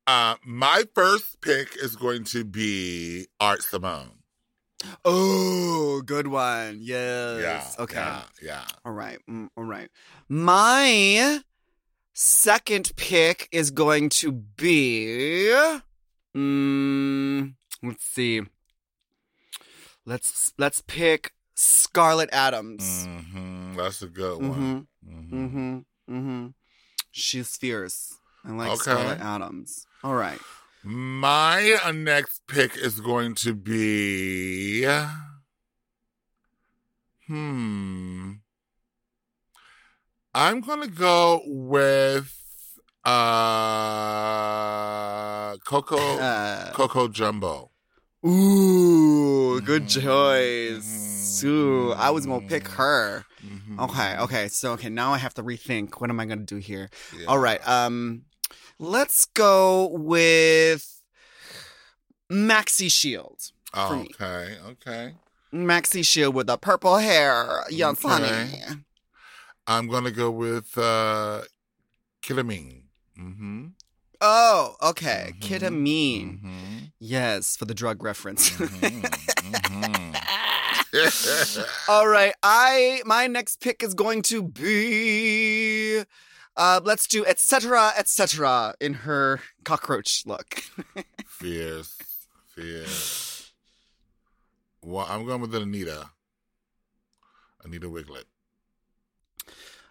Uh, 0.07 0.35
my 0.45 0.85
first 0.95 1.41
pick 1.41 1.77
is 1.77 1.97
going 1.97 2.25
to 2.25 2.45
be 2.45 3.27
Art 3.39 3.63
Simone. 3.63 4.11
Oh, 5.05 6.03
good 6.05 6.27
one. 6.27 6.79
Yes. 6.81 7.75
Yeah. 7.77 7.83
Okay. 7.83 7.97
Yeah. 7.97 8.23
yeah. 8.43 8.65
All 8.85 8.93
right. 8.93 9.19
Mm, 9.29 9.49
all 9.57 9.65
right. 9.65 9.89
My 10.29 11.41
second 12.15 12.93
pick 12.97 13.49
is 13.53 13.71
going 13.71 14.09
to 14.11 14.33
be. 14.33 15.53
Mm, 16.37 17.55
let's 17.83 18.05
see. 18.05 18.43
Let's 20.07 20.53
let's 20.59 20.81
pick 20.81 21.33
Scarlet 21.55 22.31
Adams. 22.33 23.07
hmm 23.07 23.75
That's 23.77 24.03
a 24.03 24.07
good 24.09 24.41
one. 24.41 24.87
Mm-hmm. 25.07 25.35
Mhm. 25.35 25.49
Mm-hmm. 26.09 26.15
Mm-hmm. 26.17 26.47
She's 27.11 27.57
fierce. 27.57 28.19
I 28.45 28.53
like 28.53 28.71
Okay. 28.71 28.81
Scarlet 28.83 29.21
Adams. 29.21 29.87
All 30.03 30.15
right. 30.15 30.41
My 30.83 31.79
next 31.93 32.47
pick 32.47 32.77
is 32.77 33.01
going 33.01 33.35
to 33.37 33.55
be. 33.55 34.85
Hmm. 37.27 38.33
I'm 40.35 40.61
going 40.61 40.81
to 40.81 40.89
go 40.89 41.43
with 41.45 42.40
uh 43.81 45.57
Coco 45.65 46.19
Uh, 46.19 46.73
Coco 46.73 47.09
Jumbo. 47.09 47.71
ooh, 48.27 49.61
good 49.63 49.85
Mhm. 49.85 50.03
choice. 50.03 51.43
Ooh, 51.45 51.93
I 51.93 52.11
was 52.11 52.27
gonna 52.27 52.47
pick 52.47 52.69
her. 52.69 53.25
Mhm. 53.43 53.79
Okay, 53.81 54.17
okay. 54.19 54.49
So 54.49 54.73
okay, 54.73 54.89
now 54.91 55.13
I 55.13 55.19
have 55.19 55.35
to 55.35 55.43
rethink. 55.43 56.01
What 56.01 56.11
am 56.11 56.21
I 56.21 56.27
gonna 56.27 56.45
do 56.45 56.57
here? 56.57 56.91
Yeah. 57.17 57.27
All 57.29 57.39
right. 57.39 57.67
Um, 57.67 58.27
let's 58.79 59.25
go 59.25 59.87
with 59.89 61.01
Maxi 62.31 62.91
Shield. 62.91 63.41
me. 63.75 64.11
Okay, 64.15 64.59
okay. 64.67 65.15
Maxi 65.53 66.05
Shield 66.05 66.35
with 66.35 66.47
the 66.49 66.57
purple 66.59 66.99
hair. 66.99 67.65
Honey. 67.71 68.27
Okay. 68.27 68.63
I'm 69.67 69.87
gonna 69.89 70.11
go 70.11 70.31
with 70.31 70.77
uh 70.77 71.43
Kita 72.23 72.45
Mean. 72.45 72.90
Mm-hmm. 73.21 73.67
Oh, 74.23 74.77
okay. 74.83 75.33
Mhm. 75.35 75.41
Ketamine. 75.41 76.27
Mm-hmm. 76.43 76.79
Yes, 76.99 77.57
for 77.57 77.65
the 77.65 77.75
drug 77.75 78.03
reference. 78.03 78.51
Mhm. 78.51 79.07
All 81.89 82.07
right. 82.09 82.35
I 82.43 83.03
my 83.05 83.27
next 83.27 83.61
pick 83.61 83.83
is 83.83 83.95
going 83.95 84.23
to 84.23 84.43
be 84.43 86.03
uh 86.57 86.81
let's 86.85 87.07
do 87.07 87.25
Etcetera 87.25 87.93
Etcetera 87.97 88.75
in 88.81 88.95
her 88.95 89.41
cockroach 89.65 90.25
look. 90.27 90.63
Fierce. 91.27 91.97
Fierce. 92.55 93.53
Well, 94.83 95.07
I'm 95.09 95.25
going 95.27 95.41
with 95.43 95.55
Anita. 95.55 96.11
Anita 97.65 97.87
Wigl'it. 97.89 98.25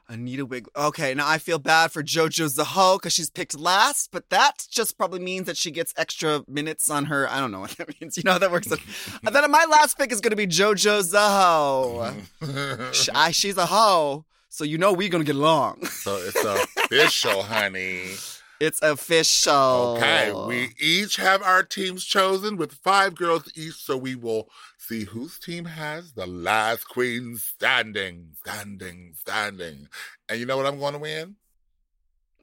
Anita 0.10 0.46
Wig. 0.46 0.68
Okay, 0.76 1.14
now 1.14 1.28
I 1.28 1.38
feel 1.38 1.60
bad 1.60 1.92
for 1.92 2.02
JoJo 2.04 2.48
Zaho 2.58 2.98
because 2.98 3.14
she's 3.14 3.30
picked 3.30 3.58
last, 3.58 4.10
but 4.12 4.30
that 4.32 4.66
just 4.70 4.98
probably 4.98 5.20
means 5.20 5.46
that 5.46 5.56
she 5.56 5.70
gets 5.72 5.94
extra 5.96 6.44
minutes 6.48 6.90
on 6.90 7.06
her. 7.06 7.30
I 7.30 7.40
don't 7.40 7.52
know 7.52 7.60
what 7.60 7.72
that 7.78 8.02
means. 8.02 8.18
You 8.18 8.24
know 8.24 8.34
how 8.34 8.40
that 8.40 8.52
works. 8.52 8.72
and 8.72 9.36
then 9.36 9.50
my 9.52 9.66
last 9.70 9.98
pick 9.98 10.12
is 10.12 10.20
going 10.20 10.32
to 10.32 10.36
be 10.36 10.48
JoJo 10.48 11.14
Zaho. 11.14 12.94
Sh- 12.94 13.10
I, 13.16 13.32
she's 13.32 13.58
a 13.58 13.68
hoe, 13.68 14.26
so 14.50 14.64
you 14.64 14.78
know 14.80 14.92
we're 14.94 15.10
going 15.10 15.24
to 15.24 15.32
get 15.32 15.36
along. 15.40 15.86
so 15.86 16.16
it's 16.18 16.44
official, 16.44 17.44
honey. 17.44 18.16
It's 18.60 18.82
official. 18.82 19.96
Okay, 19.98 20.34
we 20.34 20.70
each 20.80 21.16
have 21.16 21.42
our 21.42 21.64
teams 21.64 22.04
chosen 22.04 22.58
with 22.58 22.74
five 22.74 23.16
girls 23.16 23.50
each, 23.56 23.76
so 23.76 23.96
we 23.96 24.16
will 24.16 24.50
see 24.90 25.04
whose 25.04 25.38
team 25.38 25.66
has 25.66 26.14
the 26.14 26.26
last 26.26 26.90
queen 26.90 27.36
standing, 27.36 28.30
standing, 28.40 29.14
standing. 29.16 29.88
And 30.28 30.40
you 30.40 30.48
know 30.48 30.58
what 30.58 30.66
I'm 30.66 30.80
going 30.80 30.94
to 30.94 31.00
win? 31.00 31.36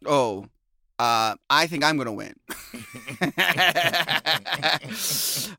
Oh, 0.04 0.46
uh, 1.00 1.34
I 1.50 1.66
think 1.66 1.82
I'm 1.82 1.96
going 1.96 2.06
to 2.06 2.12
win. 2.12 2.36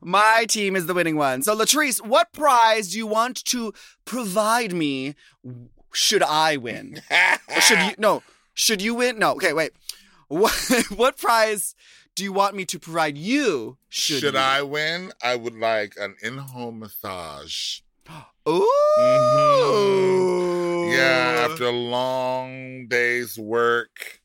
My 0.00 0.46
team 0.48 0.76
is 0.76 0.86
the 0.86 0.94
winning 0.94 1.16
one. 1.16 1.42
So, 1.42 1.54
Latrice, 1.54 2.02
what 2.04 2.32
prize 2.32 2.92
do 2.92 2.96
you 2.96 3.06
want 3.06 3.44
to 3.44 3.74
provide 4.06 4.72
me 4.72 5.14
should 5.92 6.22
I 6.22 6.56
win? 6.56 7.02
Should 7.60 7.80
you? 7.80 7.90
No. 7.98 8.22
Should 8.54 8.80
you 8.80 8.94
win? 8.94 9.18
No. 9.18 9.32
Okay, 9.32 9.52
wait. 9.52 9.72
What, 10.30 10.52
what 10.94 11.16
prize 11.16 11.74
do 12.18 12.24
you 12.24 12.32
want 12.32 12.56
me 12.56 12.64
to 12.64 12.78
provide 12.80 13.16
you? 13.16 13.78
Should, 13.88 14.20
Should 14.20 14.34
you? 14.34 14.40
I 14.40 14.62
win? 14.62 15.12
I 15.22 15.36
would 15.36 15.54
like 15.54 15.94
an 15.98 16.16
in-home 16.20 16.80
massage. 16.80 17.78
Ooh. 18.48 18.66
Mhm. 18.98 20.92
Yeah, 20.96 21.46
after 21.48 21.66
a 21.66 21.70
long 21.70 22.86
day's 22.88 23.38
work 23.38 24.20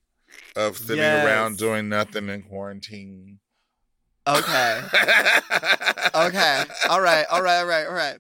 of 0.56 0.78
sitting 0.78 0.98
Yes. 0.98 1.26
around 1.26 1.58
doing 1.58 1.88
nothing 1.89 2.30
in 2.30 2.41
quarantine. 2.44 3.39
Okay. 4.28 4.82
Okay. 6.16 6.64
All 6.89 7.02
right. 7.02 7.26
All 7.32 7.41
right. 7.41 7.56
All 7.60 7.66
right. 7.66 7.86
All 7.88 7.94
right. 7.94 8.18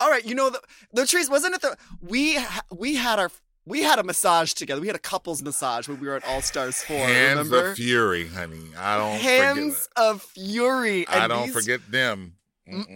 All 0.00 0.08
right. 0.10 0.24
You 0.24 0.34
know 0.34 0.48
the 0.48 0.62
the 0.94 1.06
trees 1.06 1.28
wasn't 1.28 1.54
it 1.54 1.60
the 1.60 1.76
we 2.00 2.38
we 2.74 2.94
had 2.94 3.18
our 3.18 3.30
we 3.66 3.82
had 3.82 3.98
a 3.98 4.02
massage 4.02 4.52
together. 4.52 4.80
We 4.80 4.86
had 4.86 4.96
a 4.96 5.00
couples 5.00 5.42
massage 5.42 5.88
when 5.88 6.00
we 6.00 6.06
were 6.06 6.16
at 6.16 6.24
All 6.26 6.42
Stars 6.42 6.82
Four. 6.82 6.96
Hands 6.98 7.38
remember? 7.38 7.70
of 7.70 7.76
fury, 7.76 8.28
honey. 8.28 8.62
I 8.78 8.96
don't 8.98 9.16
forget. 9.18 9.56
Hands 9.56 9.88
of 9.96 10.22
fury. 10.22 11.08
I 11.08 11.26
don't 11.28 11.44
these- 11.46 11.54
forget 11.54 11.80
them. 11.90 12.34
Mm-mm, 12.66 12.86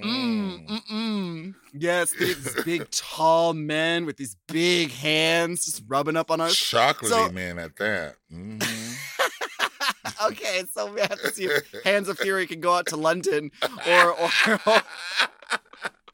Mm-mm. 0.67 0.67
mm-mm. 0.91 1.55
Yes, 1.75 2.13
these 2.19 2.55
big 2.65 2.91
tall 2.91 3.53
men 3.53 4.07
with 4.07 4.17
these 4.17 4.35
big 4.47 4.91
hands 4.91 5.67
just 5.67 5.83
rubbing 5.87 6.17
up 6.17 6.31
on 6.31 6.41
us. 6.41 6.55
Chocolatey 6.55 7.09
So- 7.09 7.33
man 7.33 7.59
at 7.59 7.77
that. 7.77 8.15
Mhm. 8.33 8.63
okay, 10.31 10.65
so 10.73 10.91
we 10.91 11.01
have 11.03 11.21
to 11.21 11.31
see 11.35 11.45
if 11.45 11.71
Hands 11.85 12.09
of 12.09 12.19
Fury 12.19 12.47
can 12.47 12.61
go 12.61 12.73
out 12.75 12.87
to 12.87 12.97
London 12.97 13.51
or 13.87 14.13
or. 14.13 14.31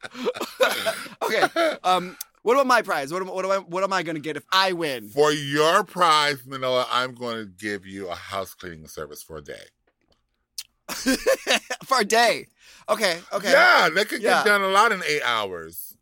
okay. 1.23 1.77
Um. 1.83 2.17
What 2.45 2.53
about 2.53 2.67
my 2.67 2.83
prize? 2.83 3.11
What 3.11 3.23
am, 3.23 3.27
what 3.29 3.43
am 3.43 3.49
I? 3.49 3.57
What 3.57 3.83
am 3.83 3.91
I 3.91 4.03
going 4.03 4.13
to 4.17 4.21
get 4.21 4.37
if 4.37 4.43
I 4.51 4.71
win? 4.73 5.07
For 5.07 5.31
your 5.31 5.83
prize, 5.83 6.45
Manila, 6.45 6.85
I'm 6.91 7.15
going 7.15 7.37
to 7.37 7.45
give 7.45 7.87
you 7.87 8.07
a 8.07 8.13
house 8.13 8.53
cleaning 8.53 8.85
service 8.87 9.23
for 9.23 9.37
a 9.37 9.41
day. 9.41 9.63
For 11.85 12.01
a 12.01 12.05
day. 12.05 12.45
Okay. 12.87 13.17
Okay. 13.33 13.51
Yeah, 13.51 13.89
that 13.89 14.09
could 14.09 14.21
Yeah. 14.21 14.43
get 14.43 14.45
done 14.45 14.61
a 14.61 14.67
lot 14.67 14.91
in 14.91 15.01
eight 15.07 15.23
hours. 15.23 15.97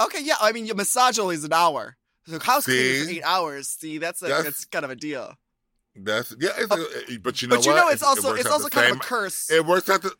Okay. 0.00 0.18
Yeah. 0.20 0.34
I 0.40 0.50
mean, 0.50 0.66
your 0.66 0.74
massage 0.74 1.16
only 1.20 1.36
is 1.36 1.44
an 1.44 1.52
hour. 1.52 1.96
So 2.26 2.40
house 2.40 2.64
cleaning 2.64 3.04
See? 3.04 3.18
eight 3.18 3.22
hours. 3.24 3.68
See, 3.68 3.98
that's 3.98 4.20
a 4.22 4.26
That's- 4.26 4.44
that's 4.44 4.64
kind 4.64 4.84
of 4.84 4.90
a 4.90 4.96
deal. 4.96 5.32
That's 5.94 6.34
yeah, 6.40 6.50
it's 6.58 6.72
a, 6.72 6.76
oh, 6.76 6.86
eh, 7.08 7.18
but 7.22 7.40
you 7.40 7.46
know 7.46 7.54
but 7.56 7.64
you 7.66 7.70
what? 7.72 7.78
know, 7.82 7.88
it's 7.90 8.02
It- 8.02 8.04
it 8.04 8.08
also 8.08 8.28
works 8.30 8.40
it's 8.40 8.50
also 8.50 8.68
kind 8.68 8.90
of 8.90 8.96
a 8.96 9.00
curse. 9.00 9.48
It 9.48 9.64
works 9.64 9.88
out 9.88 10.02
to 10.02 10.12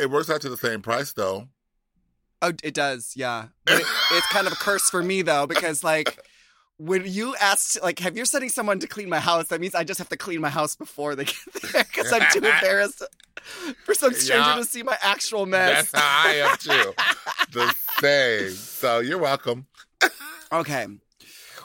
it 0.00 0.10
works 0.10 0.30
out 0.30 0.40
to 0.40 0.48
the 0.48 0.56
same 0.56 0.80
price 0.80 1.12
though. 1.12 1.48
Oh, 2.40 2.52
it 2.62 2.74
does, 2.74 3.14
yeah. 3.16 3.46
But 3.64 3.80
it, 3.80 3.86
it's 4.12 4.26
kind 4.28 4.46
of 4.46 4.52
a 4.52 4.56
curse 4.56 4.88
for 4.90 5.02
me 5.02 5.22
though, 5.22 5.46
because 5.46 5.82
like 5.82 6.18
when 6.76 7.02
you 7.04 7.34
asked, 7.40 7.82
like, 7.82 7.98
have 7.98 8.16
you're 8.16 8.24
sending 8.24 8.48
someone 8.50 8.78
to 8.78 8.86
clean 8.86 9.08
my 9.08 9.18
house, 9.18 9.48
that 9.48 9.60
means 9.60 9.74
I 9.74 9.82
just 9.82 9.98
have 9.98 10.08
to 10.10 10.16
clean 10.16 10.40
my 10.40 10.48
house 10.48 10.76
before 10.76 11.16
they 11.16 11.24
get 11.24 11.34
there 11.72 11.82
because 11.84 12.12
I'm 12.12 12.22
too 12.32 12.38
embarrassed 12.46 13.02
for 13.84 13.94
some 13.94 14.12
stranger 14.14 14.48
Yeah. 14.50 14.56
to 14.56 14.64
see 14.64 14.82
my 14.84 14.96
actual 15.02 15.44
mess. 15.46 15.90
That's 15.90 16.04
how 16.04 16.28
I 16.28 16.34
am 16.34 16.56
too. 16.58 16.94
the 17.52 17.74
same. 18.00 18.50
So 18.50 19.00
you're 19.00 19.18
welcome. 19.18 19.66
Okay. 20.52 20.86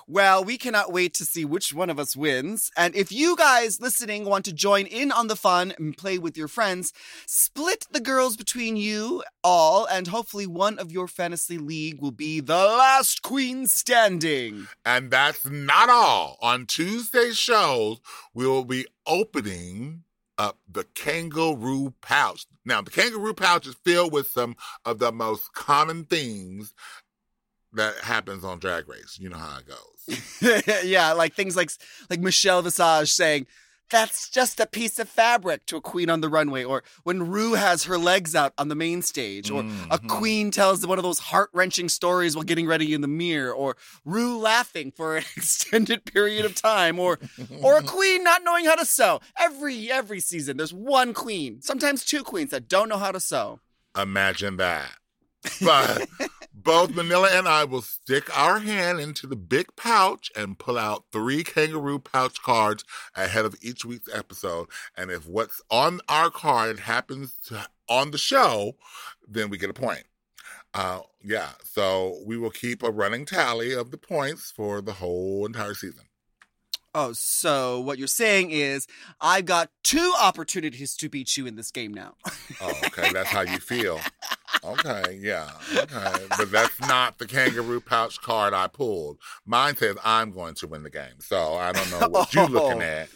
Well, 0.07 0.43
we 0.43 0.57
cannot 0.57 0.91
wait 0.91 1.13
to 1.15 1.25
see 1.25 1.45
which 1.45 1.73
one 1.73 1.89
of 1.89 1.97
us 1.97 2.15
wins. 2.15 2.71
And 2.75 2.95
if 2.95 3.11
you 3.11 3.35
guys 3.35 3.79
listening 3.79 4.25
want 4.25 4.45
to 4.45 4.53
join 4.53 4.85
in 4.85 5.11
on 5.11 5.27
the 5.27 5.35
fun 5.35 5.73
and 5.77 5.97
play 5.97 6.17
with 6.17 6.37
your 6.37 6.47
friends, 6.49 6.91
split 7.25 7.87
the 7.91 8.01
girls 8.01 8.35
between 8.35 8.75
you 8.75 9.23
all, 9.43 9.85
and 9.85 10.07
hopefully 10.07 10.47
one 10.47 10.77
of 10.77 10.91
your 10.91 11.07
fantasy 11.07 11.57
league 11.57 12.01
will 12.01 12.11
be 12.11 12.41
the 12.41 12.53
last 12.53 13.21
queen 13.21 13.67
standing. 13.67 14.67
And 14.83 15.09
that's 15.09 15.45
not 15.45 15.89
all. 15.89 16.37
On 16.41 16.65
Tuesday's 16.65 17.37
shows, 17.37 18.01
we 18.33 18.45
will 18.45 18.65
be 18.65 18.85
opening 19.07 20.03
up 20.37 20.57
the 20.69 20.83
kangaroo 20.95 21.93
pouch. 22.01 22.45
Now, 22.65 22.81
the 22.81 22.91
kangaroo 22.91 23.33
pouch 23.33 23.67
is 23.67 23.75
filled 23.85 24.13
with 24.13 24.27
some 24.27 24.55
of 24.85 24.99
the 24.99 25.11
most 25.11 25.53
common 25.53 26.05
things 26.05 26.73
that 27.73 27.95
happens 28.03 28.43
on 28.43 28.59
Drag 28.59 28.87
Race. 28.87 29.17
You 29.19 29.29
know 29.29 29.37
how 29.37 29.59
it 29.59 29.65
goes. 29.67 30.83
yeah, 30.85 31.13
like 31.13 31.33
things 31.33 31.55
like 31.55 31.71
like 32.09 32.19
Michelle 32.19 32.61
Visage 32.61 33.11
saying, 33.13 33.47
"That's 33.89 34.29
just 34.29 34.59
a 34.59 34.65
piece 34.67 34.99
of 34.99 35.07
fabric" 35.07 35.65
to 35.67 35.77
a 35.77 35.81
queen 35.81 36.09
on 36.09 36.19
the 36.21 36.27
runway, 36.29 36.63
or 36.65 36.83
when 37.03 37.29
Rue 37.31 37.53
has 37.53 37.85
her 37.85 37.97
legs 37.97 38.35
out 38.35 38.53
on 38.57 38.67
the 38.67 38.75
main 38.75 39.01
stage, 39.01 39.49
or 39.49 39.61
a 39.89 39.97
Mhm. 39.99 40.07
queen 40.09 40.51
tells 40.51 40.85
one 40.85 40.99
of 40.99 41.03
those 41.03 41.19
heart 41.19 41.49
wrenching 41.53 41.87
stories 41.89 42.35
while 42.35 42.43
getting 42.43 42.67
ready 42.67 42.93
in 42.93 42.99
the 43.01 43.07
mirror, 43.07 43.53
or 43.53 43.77
Rue 44.03 44.37
laughing 44.37 44.91
for 44.91 45.15
an 45.17 45.23
extended 45.37 46.03
period 46.05 46.43
of 46.45 46.53
time, 46.55 46.99
or 46.99 47.17
or 47.61 47.77
a 47.77 47.83
queen 47.95 48.23
not 48.25 48.43
knowing 48.43 48.65
how 48.65 48.75
to 48.75 48.85
sew. 48.85 49.21
Every 49.37 49.89
every 49.89 50.19
season, 50.19 50.57
there's 50.57 50.73
one 50.73 51.13
queen, 51.13 51.61
sometimes 51.61 52.03
two 52.03 52.23
queens 52.23 52.51
that 52.51 52.67
don't 52.67 52.89
know 52.89 52.97
how 52.97 53.11
to 53.13 53.19
sew. 53.21 53.61
Imagine 53.97 54.57
that. 54.57 54.91
But 55.61 56.07
both 56.63 56.95
Manila 56.95 57.29
and 57.31 57.47
I 57.47 57.63
will 57.63 57.81
stick 57.81 58.35
our 58.37 58.59
hand 58.59 58.99
into 58.99 59.27
the 59.27 59.35
big 59.35 59.75
pouch 59.75 60.31
and 60.35 60.57
pull 60.57 60.77
out 60.77 61.05
three 61.11 61.43
kangaroo 61.43 61.99
pouch 61.99 62.41
cards 62.41 62.83
ahead 63.15 63.45
of 63.45 63.55
each 63.61 63.85
week's 63.85 64.13
episode. 64.13 64.67
And 64.97 65.11
if 65.11 65.27
what's 65.27 65.61
on 65.69 65.99
our 66.07 66.29
card 66.29 66.79
happens 66.79 67.37
to 67.47 67.67
on 67.89 68.11
the 68.11 68.17
show, 68.17 68.75
then 69.27 69.49
we 69.49 69.57
get 69.57 69.69
a 69.69 69.73
point. 69.73 70.03
Uh, 70.73 71.01
yeah, 71.23 71.49
so 71.63 72.19
we 72.25 72.37
will 72.37 72.49
keep 72.49 72.81
a 72.81 72.91
running 72.91 73.25
tally 73.25 73.73
of 73.73 73.91
the 73.91 73.97
points 73.97 74.51
for 74.51 74.81
the 74.81 74.93
whole 74.93 75.45
entire 75.45 75.75
season. 75.75 76.05
Oh, 76.95 77.11
so 77.13 77.79
what 77.79 77.97
you're 77.97 78.07
saying 78.07 78.51
is 78.51 78.85
I've 79.19 79.45
got 79.45 79.69
two 79.83 80.13
opportunities 80.21 80.95
to 80.97 81.09
beat 81.09 81.35
you 81.37 81.47
in 81.47 81.55
this 81.55 81.71
game 81.71 81.91
now. 81.93 82.13
Oh, 82.61 82.71
okay, 82.85 83.11
that's 83.11 83.29
how 83.29 83.41
you 83.41 83.57
feel. 83.59 83.99
Okay, 84.63 85.19
yeah, 85.19 85.49
okay, 85.75 86.13
but 86.37 86.49
that's 86.49 86.79
not 86.81 87.17
the 87.17 87.25
kangaroo 87.25 87.81
pouch 87.81 88.21
card 88.21 88.53
I 88.53 88.67
pulled. 88.67 89.17
Mine 89.45 89.75
says 89.75 89.97
I'm 90.05 90.31
going 90.31 90.53
to 90.55 90.67
win 90.67 90.83
the 90.83 90.89
game, 90.89 91.19
so 91.19 91.55
I 91.55 91.73
don't 91.73 91.89
know 91.91 92.07
what 92.07 92.33
you're 92.33 92.47
looking 92.47 92.81
Oh. 92.81 92.85
at. 92.85 93.09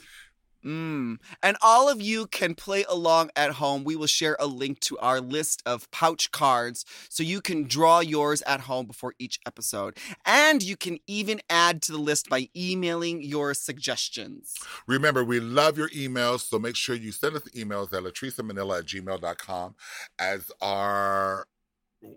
Mm. 0.68 1.20
And 1.42 1.56
all 1.62 1.88
of 1.88 2.02
you 2.02 2.28
can 2.28 2.54
play 2.54 2.84
along 2.90 3.30
at 3.38 3.54
home. 3.54 3.86
We 3.86 3.96
will 3.96 4.08
share 4.08 4.36
a 4.38 4.48
link 4.48 4.82
to 4.82 4.98
our 4.98 5.22
list 5.22 5.64
of 5.66 5.90
pouch 5.92 6.32
cards 6.32 6.84
so 7.10 7.24
you 7.24 7.40
can 7.40 7.64
draw 7.64 8.02
yours 8.02 8.42
at 8.42 8.62
home 8.62 8.86
before 8.86 9.14
each 9.18 9.40
episode. 9.46 9.98
And 10.26 10.62
you 10.62 10.76
can 10.76 10.98
even 11.08 11.40
add 11.50 11.82
to 11.84 11.94
the 11.94 11.98
list 11.98 12.30
by 12.30 12.50
emailing 12.56 13.22
your 13.22 13.54
suggestions. 13.54 14.56
Remember, 14.88 15.24
we 15.24 15.40
love 15.40 15.78
your 15.78 15.90
emails, 15.90 16.42
so 16.42 16.60
make 16.60 16.76
sure 16.76 16.96
you 16.96 17.14
send 17.14 17.38
us 17.38 17.44
emails 17.56 17.94
at 17.94 18.04
latricemanila 18.04 18.80
at 18.80 18.86
gmail.com 18.86 19.76
as 20.20 20.52
our 20.62 21.48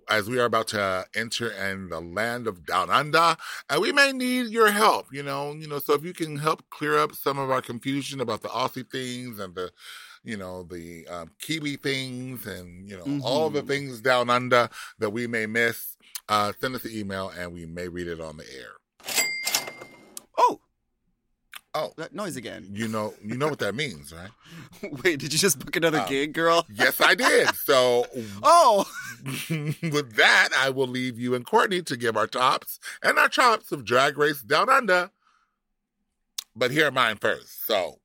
as 0.08 0.28
we 0.28 0.38
are 0.38 0.44
about 0.44 0.68
to 0.68 1.04
enter 1.14 1.50
in 1.50 1.88
the 1.88 2.00
land 2.00 2.46
of 2.46 2.66
down 2.66 2.90
under, 2.90 3.36
and 3.68 3.80
we 3.80 3.92
may 3.92 4.12
need 4.12 4.48
your 4.48 4.70
help, 4.70 5.06
you 5.12 5.22
know, 5.22 5.52
you 5.52 5.66
know, 5.68 5.78
so 5.78 5.94
if 5.94 6.04
you 6.04 6.12
can 6.12 6.36
help 6.36 6.62
clear 6.70 6.98
up 6.98 7.14
some 7.14 7.38
of 7.38 7.50
our 7.50 7.62
confusion 7.62 8.20
about 8.20 8.42
the 8.42 8.48
Aussie 8.48 8.88
things 8.90 9.38
and 9.38 9.54
the 9.54 9.70
you 10.22 10.36
know, 10.36 10.64
the 10.64 11.06
um, 11.08 11.30
Kiwi 11.40 11.76
things 11.76 12.46
and, 12.46 12.86
you 12.86 12.94
know, 12.94 13.18
all 13.22 13.48
the 13.48 13.62
Mhm. 13.62 13.66
things 13.68 14.00
down 14.02 14.28
under 14.28 14.68
that 14.98 15.08
we 15.08 15.26
may 15.26 15.46
miss, 15.46 15.96
uh, 16.28 16.52
send 16.60 16.74
us 16.74 16.84
an 16.84 16.90
email 16.92 17.30
and 17.30 17.54
we 17.54 17.64
may 17.64 17.88
read 17.88 18.06
it 18.06 18.20
on 18.20 18.36
the 18.36 18.44
air. 18.54 18.72
Oh, 20.36 20.60
Oh, 21.72 21.94
that 21.96 22.12
noise 22.14 22.36
again. 22.36 22.68
you 22.70 22.86
know, 22.88 23.14
you 23.24 23.38
know 23.38 23.48
what 23.48 23.60
that 23.60 23.74
means, 23.74 24.12
right? 24.12 24.30
Wait, 25.04 25.20
did 25.20 25.32
you 25.32 25.38
just 25.38 25.58
book 25.58 25.74
another 25.76 26.00
Oh. 26.00 26.08
gig, 26.08 26.34
girl? 26.34 26.66
Yes, 26.68 27.00
I 27.00 27.14
did. 27.14 27.54
So, 27.54 28.04
Oh, 28.42 28.84
with 29.92 30.14
that, 30.16 30.48
I 30.56 30.70
will 30.70 30.86
leave 30.88 31.18
you 31.18 31.34
and 31.34 31.44
Courtney 31.46 31.82
to 31.82 31.96
give 31.96 32.16
our 32.16 32.26
tops 32.26 32.78
and 33.02 33.18
our 33.18 33.28
chops 33.28 33.72
of 33.72 33.84
Drag 33.84 34.16
Race 34.18 34.42
Down 34.42 34.68
Under. 34.68 35.10
But 36.56 36.70
here 36.70 36.88
are 36.88 36.90
mine 36.92 37.16
first. 37.16 37.66
So, 37.66 38.00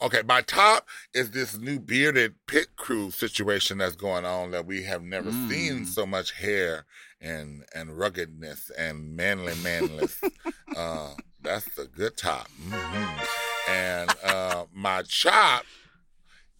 okay, 0.00 0.22
my 0.26 0.40
top 0.42 0.88
is 1.12 1.30
this 1.30 1.56
new 1.56 1.78
bearded 1.78 2.34
pit 2.46 2.68
crew 2.76 3.10
situation 3.10 3.78
that's 3.78 3.96
going 3.96 4.24
on 4.24 4.50
that 4.52 4.66
we 4.66 4.82
have 4.84 5.02
never 5.02 5.30
Mm. 5.30 5.48
seen 5.48 5.84
so 5.84 6.06
much 6.06 6.32
hair 6.32 6.86
and 7.20 7.64
and 7.74 7.98
ruggedness 7.98 8.70
and 8.76 9.16
manly 9.16 9.54
manliness. 9.62 10.16
uh, 10.76 11.14
that's 11.42 11.68
the 11.76 11.84
good 11.86 12.16
top. 12.16 12.48
hmm 12.48 13.70
And 13.70 14.10
uh, 14.24 14.66
my 14.72 15.02
chop 15.02 15.64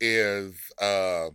is. 0.01 0.55
Uh, 0.81 1.31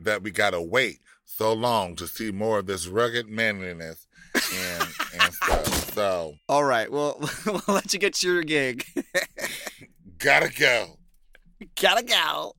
that 0.00 0.22
we 0.22 0.30
gotta 0.30 0.60
wait 0.60 1.00
so 1.24 1.52
long 1.52 1.96
to 1.96 2.06
see 2.06 2.30
more 2.30 2.60
of 2.60 2.66
this 2.66 2.86
rugged 2.86 3.28
manliness 3.28 4.06
and 4.34 4.88
and 5.20 5.34
stuff. 5.34 5.94
So 5.94 6.34
all 6.48 6.64
right. 6.64 6.90
Well, 6.90 7.18
we'll 7.46 7.62
let 7.68 7.92
you 7.92 7.98
get 7.98 8.14
to 8.14 8.32
your 8.32 8.42
gig. 8.42 8.84
gotta 10.18 10.48
go. 10.48 10.98
Gotta 11.80 12.04
go. 12.04 12.54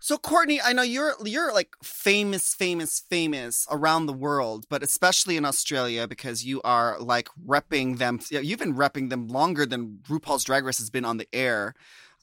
So 0.00 0.18
Courtney, 0.18 0.60
I 0.62 0.72
know 0.72 0.82
you're 0.82 1.14
you're 1.24 1.52
like 1.52 1.70
famous, 1.82 2.54
famous, 2.54 3.02
famous 3.10 3.66
around 3.70 4.06
the 4.06 4.12
world, 4.12 4.64
but 4.68 4.82
especially 4.82 5.36
in 5.36 5.44
Australia 5.44 6.06
because 6.06 6.44
you 6.44 6.60
are 6.62 6.98
like 7.00 7.28
repping 7.44 7.98
them. 7.98 8.20
You've 8.30 8.58
been 8.58 8.76
repping 8.76 9.10
them 9.10 9.28
longer 9.28 9.66
than 9.66 9.98
RuPaul's 10.08 10.44
Drag 10.44 10.64
Race 10.64 10.78
has 10.78 10.90
been 10.90 11.04
on 11.04 11.16
the 11.16 11.28
air. 11.32 11.74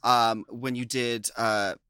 Um, 0.02 0.44
when 0.48 0.74
you 0.74 0.84
did 0.84 1.28
uh, 1.36 1.74
what 1.74 1.74
was 1.74 1.74
that? 1.74 1.84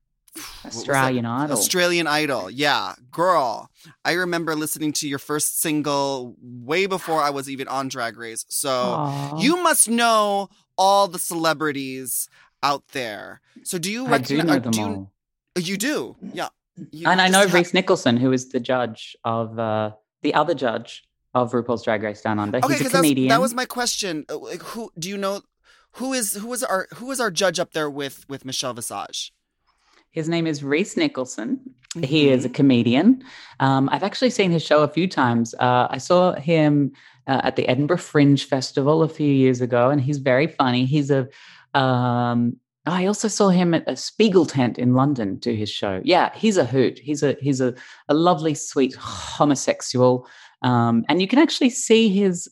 Australian 0.64 1.26
Idol. 1.26 1.56
Australian 1.56 2.06
Idol, 2.06 2.50
yeah, 2.50 2.94
girl. 3.10 3.70
I 4.04 4.12
remember 4.12 4.54
listening 4.54 4.92
to 4.94 5.08
your 5.08 5.18
first 5.18 5.60
single 5.60 6.36
way 6.42 6.86
before 6.86 7.20
I 7.22 7.30
was 7.30 7.48
even 7.50 7.68
on 7.68 7.88
Drag 7.88 8.16
Race. 8.16 8.44
So 8.48 8.70
Aw. 8.70 9.38
you 9.40 9.62
must 9.62 9.88
know 9.88 10.48
all 10.76 11.06
the 11.08 11.18
celebrities 11.18 12.28
out 12.62 12.88
there. 12.88 13.40
So 13.62 13.78
do 13.78 13.90
you 13.92 14.06
I 14.06 14.18
do 14.18 14.42
know 14.42 14.58
them 14.58 14.72
do 14.72 14.80
you, 14.80 14.86
all. 14.86 15.12
you 15.56 15.76
do, 15.76 16.16
yeah. 16.32 16.48
You 16.90 17.08
and 17.08 17.20
I 17.20 17.28
know 17.28 17.40
have- 17.40 17.54
Rhys 17.54 17.72
Nicholson, 17.74 18.16
who 18.16 18.32
is 18.32 18.48
the 18.48 18.58
judge 18.60 19.16
of 19.24 19.58
uh, 19.58 19.92
the 20.22 20.34
other 20.34 20.54
judge 20.54 21.04
of 21.34 21.52
RuPaul's 21.52 21.82
Drag 21.84 22.02
Race 22.02 22.22
Down 22.22 22.38
Under. 22.38 22.58
Okay, 22.58 22.78
He's 22.78 22.86
a 22.86 22.90
comedian. 22.90 23.28
that 23.28 23.40
was 23.40 23.54
my 23.54 23.64
question. 23.66 24.24
Uh, 24.28 24.38
Like, 24.38 24.62
who 24.62 24.90
do 24.98 25.08
you 25.08 25.16
know? 25.16 25.42
Who 25.98 26.12
is 26.12 26.34
who 26.34 26.52
is 26.52 26.64
our 26.64 26.88
who 26.96 27.10
is 27.12 27.20
our 27.20 27.30
judge 27.30 27.60
up 27.60 27.72
there 27.72 27.88
with 27.88 28.28
with 28.28 28.44
Michelle 28.44 28.72
Visage? 28.74 29.32
His 30.14 30.28
name 30.28 30.46
is 30.46 30.62
Rhys 30.62 30.96
Nicholson. 30.96 31.60
He 32.02 32.24
Mm-hmm. 32.26 32.34
is 32.34 32.44
a 32.44 32.48
comedian. 32.48 33.22
Um, 33.60 33.88
I've 33.92 34.02
actually 34.02 34.30
seen 34.30 34.50
his 34.50 34.62
show 34.64 34.82
a 34.82 34.88
few 34.88 35.06
times. 35.06 35.54
Uh, 35.60 35.86
I 35.90 35.98
saw 35.98 36.32
him 36.34 36.92
uh, 37.28 37.40
at 37.44 37.56
the 37.56 37.68
Edinburgh 37.68 37.98
Fringe 37.98 38.44
Festival 38.44 39.02
a 39.02 39.08
few 39.08 39.30
years 39.32 39.60
ago, 39.60 39.90
and 39.90 40.00
he's 40.00 40.18
very 40.18 40.46
funny. 40.46 40.86
He's 40.86 41.10
a. 41.10 41.28
Um, 41.78 42.56
I 42.86 43.06
also 43.06 43.28
saw 43.28 43.48
him 43.48 43.74
at 43.74 43.84
a 43.88 43.96
Spiegel 43.96 44.44
tent 44.44 44.78
in 44.78 44.94
London 44.94 45.36
do 45.36 45.52
his 45.54 45.70
show. 45.70 46.00
Yeah, 46.04 46.30
he's 46.34 46.56
a 46.58 46.64
hoot. 46.66 46.98
He's 46.98 47.22
a 47.22 47.36
he's 47.40 47.60
a, 47.60 47.74
a 48.08 48.14
lovely, 48.14 48.54
sweet 48.54 48.94
homosexual, 48.96 50.26
um, 50.62 51.04
and 51.08 51.20
you 51.22 51.28
can 51.28 51.38
actually 51.38 51.70
see 51.70 52.08
his 52.08 52.48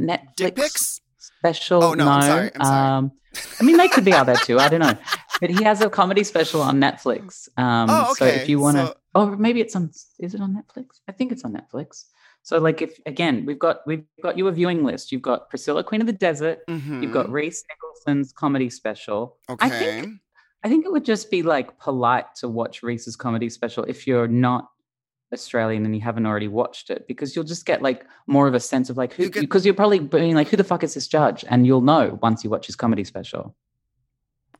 Netflix 0.00 1.00
special. 1.18 1.82
Oh, 1.84 1.94
no, 1.94 2.08
I'm 2.08 2.22
sorry, 2.22 2.50
I'm 2.54 2.64
sorry. 2.64 2.88
Um, 2.98 3.12
I 3.60 3.64
mean, 3.64 3.76
they 3.76 3.88
could 3.88 4.04
be 4.04 4.12
out 4.12 4.26
there 4.26 4.36
too. 4.36 4.58
I 4.58 4.68
don't 4.68 4.80
know, 4.80 4.96
but 5.40 5.50
he 5.50 5.62
has 5.64 5.80
a 5.80 5.88
comedy 5.90 6.24
special 6.24 6.60
on 6.62 6.80
Netflix. 6.80 7.48
Um, 7.58 7.88
Oh, 7.90 8.14
So 8.14 8.24
if 8.26 8.48
you 8.48 8.58
want 8.60 8.76
to, 8.78 8.86
so- 8.88 8.96
oh, 9.14 9.26
maybe 9.36 9.60
it's 9.60 9.74
on. 9.76 9.90
Is 10.18 10.34
it 10.34 10.40
on 10.40 10.54
Netflix? 10.54 11.00
I 11.08 11.12
think 11.12 11.32
it's 11.32 11.44
on 11.44 11.52
Netflix. 11.52 12.04
So, 12.42 12.58
like, 12.58 12.80
if 12.82 12.98
again, 13.04 13.44
we've 13.46 13.58
got 13.58 13.86
we've 13.86 14.04
got 14.22 14.38
you 14.38 14.48
a 14.48 14.52
viewing 14.52 14.84
list. 14.84 15.12
You've 15.12 15.22
got 15.22 15.50
Priscilla, 15.50 15.84
Queen 15.84 16.00
of 16.00 16.06
the 16.06 16.12
Desert. 16.12 16.60
You've 16.68 17.12
got. 17.12 17.28
Rhys 17.30 17.62
Nicholson's 17.68 18.32
comedy 18.32 18.70
special. 18.70 19.36
okay. 19.50 19.66
I 19.66 19.68
think 19.70 20.20
I 20.64 20.68
think 20.68 20.86
it 20.86 20.92
would 20.92 21.04
just 21.04 21.30
be 21.30 21.42
like 21.42 21.78
polite 21.78 22.34
to 22.36 22.48
watch 22.48 22.82
Rhys's 22.82 23.16
comedy 23.16 23.48
special 23.50 23.84
if 23.84 24.06
you're 24.06 24.28
not 24.28 24.68
Australian 25.32 25.84
and 25.84 25.94
you 25.94 26.00
haven't 26.00 26.24
already 26.26 26.48
watched 26.48 26.88
it 26.90 27.06
because 27.06 27.36
you'll 27.36 27.44
just 27.44 27.66
get 27.66 27.82
like 27.82 28.06
more 28.26 28.48
of 28.48 28.54
a 28.54 28.60
sense 28.60 28.88
of 28.88 28.96
like 28.96 29.12
who 29.12 29.24
You 29.24 29.30
because 29.30 29.64
you're 29.66 29.74
probably 29.74 29.98
being 30.00 30.34
like 30.34 30.48
who 30.48 30.56
the 30.56 30.64
fuck 30.64 30.82
is 30.82 30.94
this 30.94 31.06
judge 31.06 31.44
and 31.48 31.66
you'll 31.66 31.82
know 31.82 32.18
once 32.22 32.42
you 32.44 32.50
watch 32.50 32.66
his 32.66 32.76
comedy 32.76 33.04
special. 33.04 33.54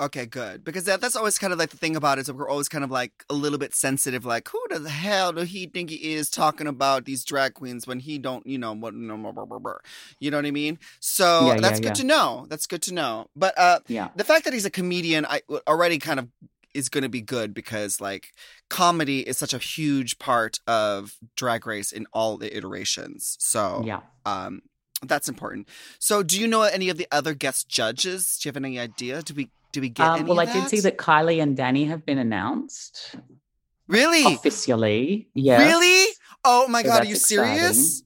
Okay, 0.01 0.27
good. 0.27 0.63
Because 0.63 0.85
that, 0.85 1.01
that's 1.01 1.17
always 1.17 1.39
kind 1.39 1.53
of 1.53 1.59
like 1.59 1.71
the 1.71 1.77
thing 1.77 1.97
about 1.97 2.19
it 2.19 2.23
is 2.23 2.27
that 2.29 2.37
we're 2.37 2.49
always 2.49 2.69
kind 2.69 2.85
of 2.85 2.91
like 2.91 3.25
a 3.29 3.35
little 3.35 3.59
bit 3.59 3.75
sensitive, 3.75 4.25
like 4.25 4.49
who 4.49 4.61
the 4.71 4.89
hell 4.89 5.33
do 5.33 5.43
he 5.43 5.67
think 5.67 5.91
he 5.91 6.15
is 6.15 6.31
talking 6.31 6.69
about 6.69 7.05
these 7.05 7.25
drag 7.25 7.55
queens 7.55 7.87
when 7.87 7.99
he 7.99 8.19
don't, 8.19 8.47
you 8.47 8.59
know, 8.59 8.73
what, 8.73 8.95
you 8.95 9.01
know 9.01 9.17
what 10.37 10.47
I 10.47 10.51
mean? 10.51 10.79
So 11.01 11.47
Yeah, 11.47 11.55
yeah, 11.55 11.61
that's 11.61 11.81
good 11.81 11.87
yeah. 11.89 11.93
to 11.95 12.05
know. 12.05 12.47
That's 12.49 12.67
good 12.67 12.83
to 12.83 12.95
know. 12.95 13.27
But 13.35 13.59
uh, 13.59 13.81
Yeah. 13.89 14.09
the 14.15 14.25
fact 14.25 14.45
that 14.45 14.53
he's 14.55 14.65
a 14.65 14.71
comedian, 14.71 15.27
I 15.27 15.43
already 15.67 15.99
kind 15.99 16.21
of 16.21 16.29
is 16.75 16.89
going 16.89 17.03
to 17.03 17.09
be 17.09 17.23
good 17.23 17.53
because 17.53 18.01
like 18.01 18.29
comedy 18.69 19.21
is 19.21 19.37
such 19.37 19.53
a 19.53 19.59
huge 19.59 20.19
part 20.21 20.61
of 20.69 21.17
Drag 21.35 21.67
Race 21.67 21.91
in 21.91 22.07
all 22.13 22.37
the 22.37 22.57
iterations. 22.57 23.37
So 23.41 23.83
Yeah. 23.85 24.01
um, 24.25 24.63
that's 25.03 25.29
important. 25.29 25.69
So, 25.99 26.23
do 26.23 26.41
you 26.41 26.47
know 26.47 26.63
any 26.63 26.89
of 26.89 26.97
the 26.99 27.07
other 27.13 27.35
guest 27.35 27.69
judges? 27.69 28.39
Do 28.39 28.49
you 28.49 28.51
have 28.51 28.57
any 28.57 28.79
idea? 28.79 29.23
Do 29.23 29.35
we 29.35 29.51
do 29.73 29.81
we 29.81 29.89
get 29.91 30.07
Um, 30.07 30.21
any? 30.21 30.29
well, 30.29 30.41
I 30.41 30.45
of 30.45 30.53
did 30.53 30.69
see 30.69 30.81
that 30.81 30.97
Kylie 30.99 31.43
and 31.43 31.57
Danny 31.57 31.85
have 31.85 32.05
been 32.07 32.19
announced 32.19 33.15
Really, 33.87 34.35
officially. 34.35 35.29
yeah. 35.35 35.63
really? 35.67 36.07
Oh 36.45 36.69
my 36.69 36.83
So 36.83 36.89
god, 36.89 37.03
are 37.03 37.07
you 37.07 37.17
serious? 37.17 38.03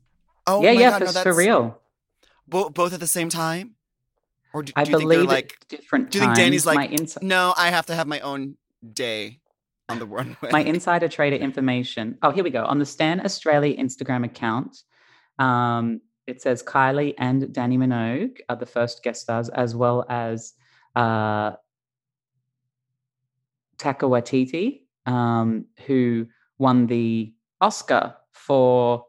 Oh 0.46 0.62
yeah, 0.62 0.72
my 0.74 0.80
yeah, 0.80 0.90
god, 0.90 1.08
for, 1.08 1.14
no, 1.14 1.22
for 1.22 1.34
real. 1.34 1.80
bo- 2.48 2.70
both 2.70 2.92
at 2.92 3.00
the 3.00 3.06
same 3.06 3.28
time, 3.28 3.74
or 4.52 4.62
do, 4.62 4.72
I 4.76 4.84
do 4.84 4.90
you 4.92 4.98
think 4.98 5.10
they're 5.10 5.24
like? 5.24 5.56
different 5.68 6.10
do 6.10 6.18
you 6.18 6.24
think 6.24 6.36
Danny's 6.36 6.66
like, 6.66 6.76
my 6.76 6.86
ins- 6.86 7.18
No, 7.22 7.54
I 7.56 7.70
have 7.70 7.86
to 7.86 7.94
have 7.94 8.06
my 8.06 8.20
own 8.20 8.56
day 8.92 9.40
on 9.88 9.98
the 9.98 10.06
runway. 10.16 10.50
my 10.50 10.62
insider 10.64 11.08
trader 11.08 11.36
information. 11.36 12.18
Oh, 12.22 12.30
here 12.30 12.42
we 12.44 12.50
go. 12.50 12.64
On 12.64 12.78
the 12.78 12.86
Stan 12.86 13.24
Australia 13.24 13.76
Instagram 13.76 14.24
account, 14.24 14.82
um, 15.38 16.00
it 16.26 16.40
says 16.40 16.62
Kylie 16.62 17.14
and 17.18 17.52
Danny 17.52 17.76
Minogue 17.76 18.38
are 18.48 18.56
the 18.56 18.66
first 18.66 19.02
guest 19.02 19.22
stars, 19.22 19.48
as 19.48 19.74
well 19.74 20.04
as 20.08 20.54
uh, 20.94 21.52
Taika 23.78 24.08
Waititi, 24.08 24.82
um, 25.10 25.66
who 25.86 26.26
won 26.58 26.86
the 26.86 27.34
Oscar 27.60 28.14
for 28.30 29.06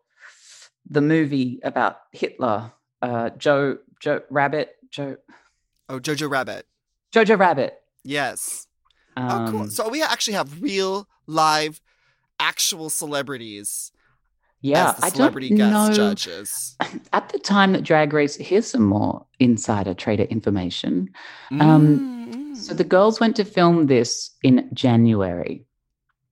the 0.90 1.02
movie 1.02 1.60
about 1.64 1.98
Hitler. 2.12 2.72
Uh, 3.02 3.30
Joe 3.32 3.78
Joe 4.00 4.22
Rabbit 4.30 4.76
Joe 4.90 5.18
oh, 5.90 6.00
Jojo 6.00 6.30
Rabbit. 6.30 6.66
Jojo 7.12 7.38
Rabbit. 7.38 7.76
Yes. 8.04 8.68
Um, 9.16 9.30
oh, 9.30 9.52
cool. 9.52 9.68
So 9.68 9.90
we 9.90 10.02
actually 10.02 10.34
have 10.34 10.62
real, 10.62 11.08
live, 11.28 11.82
actual 12.40 12.90
celebrities 12.90 13.92
yeah, 14.64 14.96
I 15.02 15.10
don't 15.10 15.18
celebrity 15.18 15.50
guest 15.50 15.72
know. 15.72 15.94
judges. 15.94 16.76
At 17.14 17.30
the 17.30 17.38
time 17.40 17.74
that 17.74 17.84
Drag 17.84 18.14
Race, 18.14 18.36
here's 18.38 18.66
some 18.68 18.86
more 18.86 19.26
insider 19.40 19.94
trader 19.94 20.24
information. 20.24 21.10
Um, 21.60 22.00
Mm, 22.00 22.56
So 22.58 22.74
the 22.74 22.84
girls 22.86 23.20
went 23.20 23.36
to 23.36 23.44
film 23.46 23.88
this 23.88 24.32
in 24.42 24.70
January. 24.74 25.66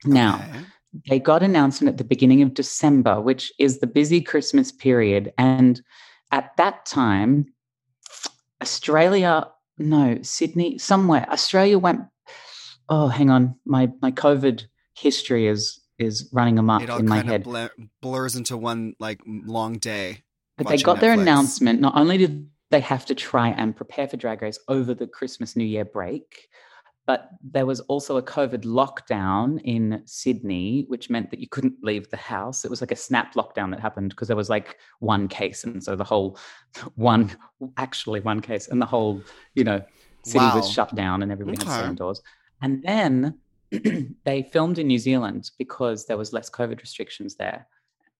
Now, 0.06 0.36
okay. 0.50 0.66
they 1.10 1.20
got 1.20 1.44
announcement 1.44 1.92
at 1.94 1.98
the 1.98 2.04
beginning 2.04 2.42
of 2.42 2.54
December, 2.54 3.20
which 3.20 3.52
is 3.60 3.80
the 3.80 3.88
busy 3.88 4.22
Christmas 4.22 4.72
period. 4.72 5.34
And 5.38 5.82
at 6.32 6.56
that 6.58 6.86
time, 6.86 7.54
Australia, 8.62 9.48
no, 9.78 10.20
Sydney, 10.22 10.78
somewhere, 10.78 11.28
Australia 11.30 11.78
went. 11.80 12.02
Oh, 12.88 13.08
hang 13.08 13.30
on. 13.30 13.56
My 13.66 13.90
my 14.02 14.12
COVID 14.12 14.66
history 14.96 15.48
is 15.48 15.81
is 16.02 16.30
running 16.32 16.58
amok 16.60 16.82
it 16.84 16.90
all 16.90 17.00
in 17.00 17.08
my 17.08 17.22
kind 17.22 17.46
head. 17.46 17.70
blurs 18.02 18.36
into 18.36 18.58
one 18.58 18.94
like 19.00 19.22
long 19.26 19.74
day. 19.78 20.24
But 20.58 20.68
they 20.68 20.78
got 20.78 21.00
their 21.00 21.14
announcement. 21.14 21.80
Not 21.82 21.96
only 21.96 22.18
did 22.18 22.50
they 22.70 22.80
have 22.82 23.06
to 23.08 23.16
try 23.16 23.50
and 23.50 23.76
prepare 23.76 24.08
for 24.08 24.18
Drag 24.18 24.42
Race 24.42 24.60
over 24.68 24.94
the 24.94 25.08
Christmas 25.08 25.56
New 25.56 25.66
Year 25.66 25.84
break, 25.86 26.48
but 27.08 27.30
there 27.44 27.66
was 27.66 27.80
also 27.82 28.18
a 28.18 28.24
COVID 28.24 28.64
lockdown 28.64 29.60
in 29.64 30.02
Sydney, 30.06 30.86
which 30.88 31.10
meant 31.10 31.32
that 31.32 31.40
you 31.40 31.48
couldn't 31.50 31.76
leave 31.84 32.10
the 32.10 32.18
house. 32.18 32.64
It 32.64 32.70
was 32.70 32.80
like 32.80 32.92
a 32.92 32.96
snap 32.96 33.34
lockdown 33.34 33.72
that 33.72 33.80
happened 33.80 34.12
because 34.12 34.28
there 34.28 34.38
was 34.38 34.50
like 34.50 34.78
one 35.00 35.28
case. 35.28 35.64
And 35.64 35.84
so 35.84 35.96
the 35.96 36.04
whole 36.04 36.38
one, 36.96 37.36
actually 37.78 38.20
one 38.22 38.40
case, 38.40 38.68
and 38.68 38.82
the 38.82 38.86
whole, 38.86 39.22
you 39.56 39.64
know, 39.64 39.82
city 40.24 40.46
Wow. 40.46 40.56
was 40.56 40.70
shut 40.70 40.94
down 40.96 41.24
and 41.24 41.32
everybody 41.32 41.58
had 41.58 41.66
to 41.66 41.74
stay 41.74 41.86
indoors. 41.88 42.22
And 42.62 42.84
then 42.84 43.40
they 44.26 44.44
filmed 44.52 44.80
in 44.80 44.88
New 44.88 45.00
Zealand 45.00 45.52
because 45.58 46.06
there 46.06 46.18
was 46.18 46.34
less 46.34 46.50
COVID 46.50 46.82
restrictions 46.82 47.36
there. 47.36 47.68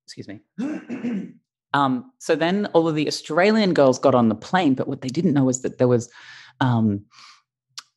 Excuse 0.06 0.28
me. 0.28 0.40
um, 1.74 2.12
so 2.20 2.36
then 2.36 2.68
all 2.68 2.88
of 2.88 2.96
the 2.96 3.08
Australian 3.08 3.74
girls 3.74 4.00
got 4.00 4.16
on 4.16 4.30
the 4.30 4.36
plane, 4.36 4.74
but 4.74 4.88
what 4.88 5.02
they 5.02 5.10
didn't 5.10 5.34
know 5.34 5.46
was 5.46 5.62
that 5.62 5.78
there 5.78 5.88
was 5.88 6.10
um, 6.60 7.06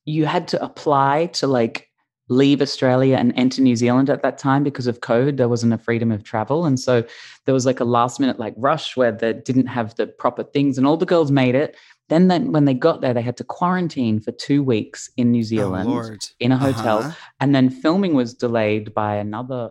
you 0.04 0.26
had 0.26 0.48
to 0.48 0.62
apply 0.62 1.26
to 1.26 1.46
like 1.46 1.88
leave 2.28 2.62
Australia 2.62 3.16
and 3.16 3.32
enter 3.36 3.60
New 3.60 3.76
Zealand 3.76 4.08
at 4.08 4.22
that 4.22 4.38
time 4.38 4.64
because 4.64 4.86
of 4.86 5.00
COVID. 5.00 5.36
There 5.36 5.48
wasn't 5.48 5.74
a 5.74 5.78
freedom 5.78 6.10
of 6.10 6.24
travel. 6.24 6.64
And 6.64 6.80
so 6.80 7.04
there 7.44 7.54
was 7.54 7.66
like 7.66 7.80
a 7.80 7.84
last 7.84 8.18
minute 8.18 8.38
like 8.38 8.54
rush 8.56 8.96
where 8.96 9.12
they 9.12 9.34
didn't 9.34 9.66
have 9.66 9.94
the 9.96 10.06
proper 10.06 10.42
things 10.42 10.78
and 10.78 10.86
all 10.86 10.96
the 10.96 11.04
girls 11.04 11.30
made 11.30 11.54
it. 11.54 11.76
Then, 12.08 12.28
then 12.28 12.52
when 12.52 12.66
they 12.66 12.74
got 12.74 13.00
there, 13.00 13.14
they 13.14 13.22
had 13.22 13.36
to 13.38 13.44
quarantine 13.44 14.20
for 14.20 14.30
two 14.32 14.62
weeks 14.62 15.10
in 15.16 15.30
New 15.30 15.42
Zealand 15.42 15.88
Oh, 15.88 16.16
in 16.38 16.52
a 16.52 16.58
hotel. 16.58 16.98
Uh-huh. 16.98 17.12
And 17.40 17.54
then 17.54 17.70
filming 17.70 18.14
was 18.14 18.34
delayed 18.34 18.92
by 18.92 19.16
another 19.16 19.70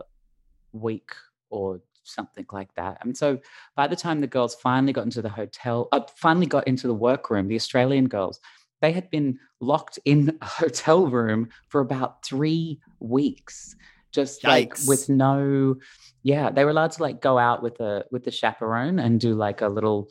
week 0.72 1.12
or 1.50 1.80
something 2.02 2.46
like 2.52 2.74
that. 2.74 2.98
And 3.02 3.16
so 3.16 3.38
by 3.76 3.86
the 3.86 3.96
time 3.96 4.20
the 4.20 4.26
girls 4.26 4.54
finally 4.54 4.92
got 4.92 5.04
into 5.04 5.22
the 5.22 5.28
hotel, 5.28 5.88
uh, 5.92 6.00
finally 6.16 6.46
got 6.46 6.66
into 6.66 6.86
the 6.86 6.94
workroom, 6.94 7.48
the 7.48 7.54
Australian 7.54 8.08
girls, 8.08 8.40
they 8.80 8.92
had 8.92 9.10
been 9.10 9.38
locked 9.60 9.98
in 10.04 10.36
a 10.42 10.46
hotel 10.46 11.06
room 11.06 11.48
for 11.68 11.80
about 11.80 12.24
three 12.24 12.80
weeks, 13.00 13.74
just 14.12 14.44
like 14.44 14.74
with 14.86 15.08
no, 15.08 15.76
yeah, 16.22 16.50
they 16.50 16.64
were 16.64 16.70
allowed 16.70 16.92
to 16.92 17.02
like 17.02 17.20
go 17.20 17.38
out 17.38 17.62
with 17.62 17.80
a 17.80 18.04
with 18.10 18.24
the 18.24 18.30
chaperone 18.30 18.98
and 18.98 19.20
do 19.20 19.34
like 19.34 19.60
a 19.60 19.68
little. 19.68 20.08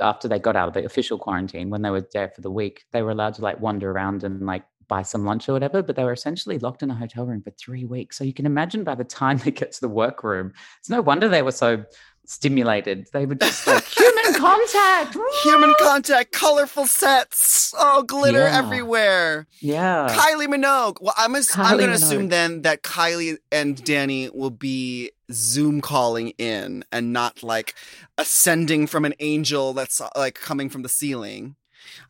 After 0.00 0.28
they 0.28 0.38
got 0.38 0.56
out 0.56 0.68
of 0.68 0.74
the 0.74 0.84
official 0.84 1.18
quarantine, 1.18 1.70
when 1.70 1.82
they 1.82 1.90
were 1.90 2.06
there 2.12 2.30
for 2.34 2.40
the 2.40 2.50
week, 2.50 2.84
they 2.92 3.02
were 3.02 3.10
allowed 3.10 3.34
to 3.34 3.42
like 3.42 3.60
wander 3.60 3.90
around 3.90 4.24
and 4.24 4.44
like 4.44 4.64
buy 4.88 5.02
some 5.02 5.24
lunch 5.24 5.48
or 5.48 5.52
whatever. 5.52 5.82
But 5.82 5.96
they 5.96 6.04
were 6.04 6.12
essentially 6.12 6.58
locked 6.58 6.82
in 6.82 6.90
a 6.90 6.94
hotel 6.94 7.26
room 7.26 7.42
for 7.42 7.50
three 7.52 7.84
weeks. 7.84 8.18
So 8.18 8.24
you 8.24 8.34
can 8.34 8.46
imagine 8.46 8.84
by 8.84 8.94
the 8.94 9.04
time 9.04 9.38
they 9.44 9.50
get 9.50 9.72
to 9.72 9.80
the 9.80 9.88
workroom, 9.88 10.52
it's 10.78 10.90
no 10.90 11.00
wonder 11.00 11.28
they 11.28 11.42
were 11.42 11.52
so 11.52 11.84
stimulated. 12.26 13.06
They 13.12 13.26
were 13.26 13.34
just 13.34 13.66
like 13.66 13.84
human 13.84 14.34
contact. 14.40 15.16
Human 15.42 15.74
contact, 15.80 16.32
colorful 16.32 16.86
sets, 16.86 17.74
oh, 17.78 18.02
glitter 18.02 18.38
Yeah. 18.40 18.58
everywhere. 18.58 19.46
Yeah. 19.60 20.08
Kylie 20.10 20.46
Minogue. 20.46 20.98
Well, 21.00 21.14
I'm, 21.16 21.34
ass- 21.34 21.56
I'm 21.58 21.76
going 21.78 21.90
to 21.90 21.96
assume 21.96 22.28
then 22.28 22.62
that 22.62 22.82
Kylie 22.82 23.38
and 23.50 23.82
Danny 23.84 24.30
will 24.30 24.50
be 24.50 25.10
Zoom 25.32 25.80
calling 25.80 26.30
in 26.38 26.84
and 26.92 27.12
not 27.12 27.42
like 27.42 27.74
ascending 28.18 28.86
from 28.86 29.04
an 29.04 29.14
angel 29.20 29.72
that's 29.72 30.00
like 30.16 30.34
coming 30.34 30.68
from 30.68 30.82
the 30.82 30.88
ceiling. 30.88 31.56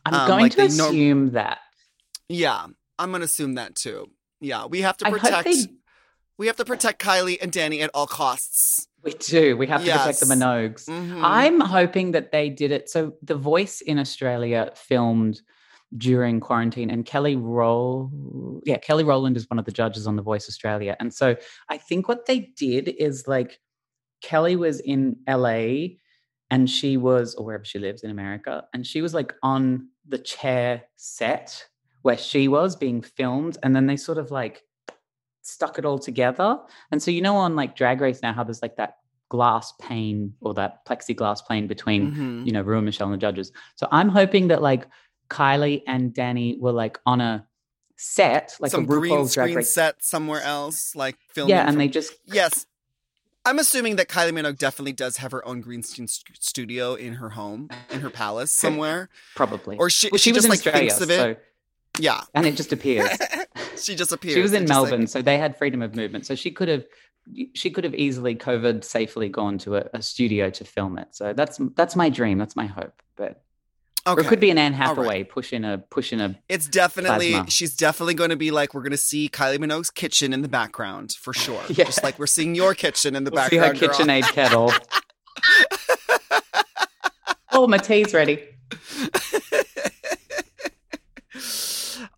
I'm 0.05 0.13
um, 0.13 0.27
going 0.27 0.43
like 0.43 0.51
to 0.53 0.63
assume 0.63 1.31
that. 1.31 1.59
Yeah, 2.29 2.65
I'm 2.99 3.09
going 3.09 3.21
to 3.21 3.25
assume 3.25 3.55
that 3.55 3.75
too. 3.75 4.09
Yeah, 4.39 4.65
we 4.65 4.81
have 4.81 4.97
to 4.97 5.09
protect. 5.09 5.45
they- 5.45 5.67
We 6.37 6.47
have 6.47 6.55
to 6.57 6.65
protect 6.65 7.01
Kylie 7.01 7.37
and 7.41 7.51
Danny 7.51 7.81
at 7.81 7.89
all 7.93 8.07
costs. 8.07 8.87
We 9.03 9.13
do. 9.13 9.57
We 9.57 9.67
have 9.67 9.83
to 9.83 9.91
protect 9.91 10.19
the 10.21 10.25
Yes. 10.27 10.35
Minogues. 10.37 10.85
Mhm. 10.89 11.21
I'm 11.23 11.59
hoping 11.59 12.11
that 12.11 12.31
they 12.31 12.49
did 12.49 12.71
it. 12.71 12.89
So 12.89 13.13
The 13.21 13.35
Voice 13.35 13.81
in 13.81 13.99
Australia 13.99 14.71
filmed 14.75 15.41
during 15.97 16.39
quarantine, 16.39 16.89
and 16.89 17.05
Kelly 17.05 17.35
Roll, 17.35 18.09
yeah, 18.65 18.77
Kelly 18.77 19.03
Rowland 19.03 19.37
is 19.37 19.47
one 19.49 19.59
of 19.59 19.65
the 19.65 19.71
judges 19.71 20.07
on 20.07 20.15
The 20.15 20.23
Voice 20.23 20.47
Australia. 20.49 20.95
And 20.99 21.13
so 21.13 21.35
I 21.69 21.77
think 21.77 22.07
what 22.07 22.25
they 22.25 22.51
did 22.57 22.87
is 22.87 23.27
like 23.27 23.59
Kelly 24.21 24.55
was 24.55 24.79
in 24.79 25.17
LA 25.27 25.97
and 26.49 26.69
she 26.69 26.97
was, 26.97 27.35
or 27.35 27.45
wherever 27.45 27.65
she 27.65 27.77
lives 27.79 28.03
in 28.03 28.09
America, 28.09 28.63
and 28.73 28.87
she 28.87 29.01
was 29.01 29.13
like 29.13 29.33
on 29.43 29.89
the 30.07 30.17
chair 30.17 30.83
set 30.95 31.67
where 32.03 32.17
she 32.17 32.47
was 32.47 32.75
being 32.75 33.01
filmed, 33.01 33.57
and 33.63 33.75
then 33.75 33.85
they 33.87 33.97
sort 33.97 34.17
of 34.17 34.31
like 34.31 34.63
stuck 35.43 35.77
it 35.77 35.85
all 35.85 35.99
together. 35.99 36.57
And 36.91 37.01
so 37.03 37.11
you 37.11 37.21
know 37.21 37.35
on 37.35 37.55
like 37.55 37.75
Drag 37.75 38.01
Race 38.01 38.21
now 38.23 38.33
how 38.33 38.43
there's 38.43 38.61
like 38.61 38.77
that 38.77 38.97
glass 39.29 39.73
pane 39.79 40.33
or 40.41 40.53
that 40.53 40.85
plexiglass 40.85 41.39
pane 41.47 41.67
between 41.67 42.11
Mhm. 42.11 42.45
you 42.45 42.51
know 42.51 42.61
Ru 42.61 42.77
and 42.77 42.85
Michelle 42.85 43.07
and 43.07 43.13
the 43.13 43.17
judges. 43.17 43.51
So 43.75 43.87
I'm 43.91 44.09
hoping 44.09 44.47
that 44.49 44.61
like 44.61 44.87
Kylie 45.29 45.81
and 45.87 46.13
Dannii 46.13 46.59
were 46.59 46.71
like 46.71 46.99
on 47.05 47.19
a 47.21 47.47
set, 47.95 48.55
like 48.59 48.71
some 48.71 48.83
a 48.83 48.87
green 48.87 49.13
RuPaul's 49.13 49.33
Drag 49.33 49.45
screen 49.47 49.57
Race. 49.57 49.73
set 49.73 50.03
somewhere 50.03 50.41
else, 50.41 50.95
like 50.95 51.17
filming. 51.29 51.51
Yeah, 51.51 51.61
and 51.61 51.71
from- 51.71 51.77
they 51.79 51.87
just 51.87 52.13
yes. 52.25 52.65
I'm 53.45 53.59
assuming 53.59 53.97
that 53.97 54.07
Kylie 54.07 54.31
Minogue 54.31 54.57
definitely 54.57 54.93
does 54.93 55.17
have 55.17 55.33
her 55.33 55.45
own 55.45 55.59
green 55.59 55.83
screen 55.83 56.07
st- 56.07 56.41
studio 56.41 56.93
in 56.95 57.15
her 57.15 57.31
home, 57.31 57.69
in 57.91 57.99
her 57.99 58.09
palace 58.09 58.51
somewhere, 58.63 59.09
probably. 59.35 59.75
or 59.77 59.89
she 59.89 60.07
well, 60.09 60.17
she, 60.17 60.29
she, 60.29 60.31
was 60.31 60.43
just 60.43 60.45
in 60.45 60.49
like 60.51 60.59
Australia, 60.59 60.89
thinks 60.89 61.01
of 61.01 61.09
it. 61.09 61.37
so 61.97 62.01
Yeah, 62.01 62.21
and 62.33 62.45
it 62.45 62.55
just 62.55 62.71
appears. 62.71 63.09
she 63.77 63.95
just 63.95 64.11
appears. 64.11 64.33
she 64.33 64.41
was 64.41 64.53
in 64.53 64.67
just 64.67 64.79
like- 64.79 64.89
Melbourne, 64.89 65.07
so 65.07 65.21
they 65.21 65.37
had 65.37 65.57
freedom 65.57 65.81
of 65.81 65.95
movement. 65.95 66.25
So 66.25 66.35
she 66.35 66.51
could 66.51 66.67
have 66.67 66.85
she 67.53 67.69
could 67.69 67.85
have 67.85 67.95
easily 67.95 68.35
COVID 68.35 68.83
safely 68.83 69.29
gone 69.29 69.57
to 69.59 69.77
a, 69.77 69.89
a 69.93 70.01
studio 70.01 70.49
to 70.49 70.65
film 70.65 70.97
it. 70.97 71.09
So 71.11 71.33
that's 71.33 71.59
that's 71.75 71.95
my 71.95 72.09
dream. 72.09 72.37
That's 72.37 72.55
my 72.55 72.65
hope. 72.65 73.01
But 73.15 73.41
or 74.05 74.19
it 74.19 74.27
could 74.27 74.41
be 74.41 74.49
an 74.49 74.57
Anne 74.57 74.73
All 74.73 74.79
right. 74.79 74.87
Hathaway 74.87 75.23
pushing 75.23 75.63
a 75.63 75.77
pushing 75.77 76.19
a 76.19 76.37
It's 76.49 76.67
definitely 76.67 77.31
Plasma. 77.31 77.49
she's 77.51 77.75
definitely 77.77 78.15
going 78.15 78.31
to 78.31 78.35
be 78.35 78.51
like 78.51 78.73
we're 78.73 78.81
going 78.81 78.91
to 78.91 78.97
see 78.97 79.29
Kylie 79.29 79.57
Minogue's 79.57 79.89
kitchen 79.89 80.33
in 80.33 80.41
the 80.41 80.49
background 80.49 81.13
for 81.13 81.33
sure. 81.33 81.61
Yeah. 81.69 81.85
Just 81.85 82.03
like 82.03 82.19
we're 82.19 82.27
seeing 82.27 82.55
your 82.55 82.75
kitchen 82.75 83.15
in 83.15 83.23
the 83.23 83.31
we'll 83.31 83.47
see 83.49 83.55
her 83.55 83.71
background. 83.71 83.93
KitchenAid 83.93 84.23
kettle. 84.33 84.73
oh, 87.53 87.67
my 87.67 87.77
tea's 87.77 88.13
ready. 88.13 88.43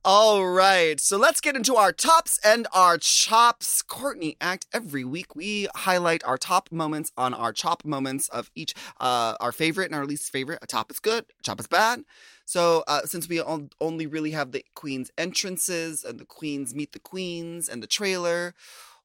All 0.08 0.46
right, 0.46 1.00
so 1.00 1.18
let's 1.18 1.42
get 1.42 1.56
into 1.56 1.78
our 1.78 1.92
tops 1.92 2.40
and 2.44 2.68
our 2.72 3.00
chops. 3.00 3.82
Courtney 3.82 4.38
Act. 4.40 4.68
Every 4.72 5.04
week 5.04 5.36
we 5.36 5.68
highlight 5.74 6.24
our 6.24 6.38
top 6.38 6.72
moments 6.72 7.12
on 7.18 7.34
our 7.34 7.52
chop 7.52 7.84
moments 7.84 8.30
of 8.30 8.52
each, 8.54 8.76
uh, 9.00 9.34
our 9.40 9.52
favorite 9.52 9.86
and 9.86 9.96
our 9.96 10.06
least 10.06 10.32
favorite. 10.32 10.60
A 10.62 10.68
top 10.68 10.92
is 10.92 11.00
good, 11.00 11.26
a 11.40 11.44
chop 11.44 11.60
is 11.60 11.66
bad. 11.66 12.04
So 12.46 12.84
uh, 12.88 13.02
since 13.06 13.28
we 13.28 13.40
on- 13.42 13.72
only 13.82 14.06
really 14.06 14.30
have 14.30 14.52
the 14.52 14.64
queen's 14.76 15.10
entrances 15.18 16.04
and 16.04 16.20
the 16.20 16.26
queens 16.26 16.76
meet 16.76 16.92
the 16.92 17.00
queens 17.00 17.68
and 17.68 17.82
the 17.82 17.88
trailer, 17.88 18.54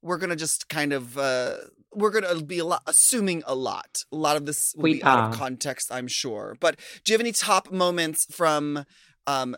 we're 0.03 0.19
gonna 0.19 0.37
just 0.37 0.69
kind 0.69 0.93
of 0.93 1.17
uh, 1.17 1.55
we're 1.95 2.11
gonna 2.11 2.43
be 2.43 2.59
a 2.59 2.67
lot 2.67 2.83
assuming 2.87 3.43
a 3.47 3.55
lot. 3.55 4.05
A 4.13 4.17
lot 4.17 4.37
of 4.37 4.45
this 4.45 4.75
will 4.77 4.83
We 4.83 4.95
be 4.97 5.03
out 5.03 5.33
of 5.33 5.39
context, 5.39 5.91
I'm 5.91 6.09
sure. 6.09 6.59
But 6.61 6.77
do 7.05 7.13
you 7.13 7.15
have 7.15 7.23
any 7.23 7.33
top 7.33 7.73
moments 7.73 8.27
from 8.31 8.85
um, 9.27 9.57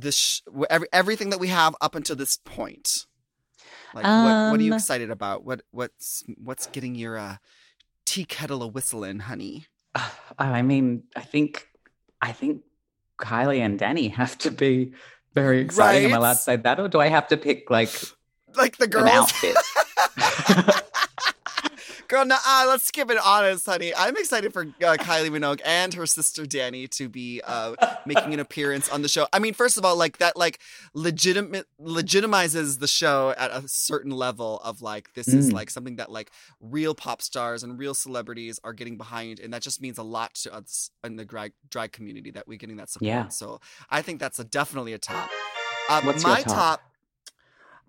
this 0.00 0.16
sh- 0.16 0.40
every, 0.70 0.88
everything 0.92 1.30
that 1.30 1.40
we 1.40 1.48
have 1.48 1.76
up 1.80 1.94
until 1.94 2.16
this 2.16 2.38
point? 2.38 3.06
Like 3.92 4.08
what 4.14 4.38
what 4.44 4.60
are 4.60 4.64
you 4.64 4.72
Um, 4.72 4.76
excited 4.76 5.10
about? 5.10 5.44
What 5.44 5.62
what's 5.70 6.24
what's 6.38 6.66
getting 6.66 6.94
your 6.94 7.18
uh, 7.18 7.36
tea 8.06 8.24
kettle 8.24 8.62
a 8.62 8.66
whistling, 8.68 9.20
honey? 9.20 9.66
Oh, 9.94 10.18
I 10.38 10.62
mean, 10.62 11.04
I 11.16 11.20
think 11.20 11.68
I 12.20 12.32
think 12.32 12.62
Kylie 13.20 13.60
and 13.60 13.78
Dannii 13.78 14.12
have 14.12 14.38
to 14.38 14.50
be 14.50 14.92
very 15.34 15.60
exciting. 15.60 16.04
Am 16.04 16.14
I 16.14 16.16
Right? 16.16 16.18
allowed 16.18 16.34
to 16.34 16.40
say 16.40 16.56
that, 16.56 16.80
or 16.80 16.88
do 16.88 17.00
I 17.00 17.08
have 17.08 17.28
to 17.28 17.36
pick 17.36 17.70
like 17.70 17.90
Like 18.56 18.76
the 18.78 18.86
an 18.96 19.08
girls. 19.08 19.08
outfit? 19.08 19.56
Uh, 22.30 22.64
let's 22.68 22.90
keep 22.90 23.10
it 23.10 23.18
honest, 23.24 23.66
honey. 23.66 23.92
I'm 23.96 24.16
excited 24.16 24.52
for 24.52 24.62
uh, 24.62 24.96
Kylie 24.98 25.30
Minogue 25.30 25.60
and 25.64 25.92
her 25.94 26.06
sister 26.06 26.44
Dannii 26.44 26.88
to 26.90 27.08
be 27.08 27.40
uh, 27.44 27.74
making 28.06 28.34
an 28.34 28.40
appearance 28.40 28.88
on 28.90 29.02
the 29.02 29.08
show. 29.08 29.26
I 29.32 29.38
mean, 29.38 29.54
first 29.54 29.78
of 29.78 29.84
all, 29.84 29.96
like 29.96 30.18
that, 30.18 30.36
like 30.36 30.60
legitimate 30.94 31.66
legitimizes 31.80 32.78
the 32.78 32.86
show 32.86 33.34
at 33.36 33.50
a 33.50 33.66
certain 33.66 34.12
level 34.12 34.60
of 34.62 34.82
like 34.82 35.12
this 35.14 35.28
is 35.28 35.50
Mm. 35.50 35.54
like 35.54 35.70
something 35.70 35.96
that 35.96 36.10
like 36.10 36.30
real 36.60 36.94
pop 36.94 37.22
stars 37.22 37.62
and 37.62 37.78
real 37.78 37.94
celebrities 37.94 38.60
are 38.62 38.72
getting 38.72 38.96
behind, 38.96 39.40
and 39.40 39.52
that 39.52 39.62
just 39.62 39.80
means 39.80 39.98
a 39.98 40.02
lot 40.02 40.34
to 40.34 40.54
us 40.54 40.90
in 41.02 41.16
the 41.16 41.24
drag 41.24 41.52
drag 41.70 41.92
community 41.92 42.30
that 42.32 42.46
we're 42.46 42.58
getting 42.58 42.76
that 42.76 42.90
support. 42.90 43.08
Yeah. 43.08 43.28
So 43.28 43.60
I 43.90 44.02
think 44.02 44.20
that's 44.20 44.38
a, 44.38 44.44
definitely 44.44 44.92
a 44.92 44.98
top. 44.98 45.28
Uh, 45.88 46.02
What's 46.02 46.22
my 46.22 46.42
top? 46.42 46.46
top 46.54 46.82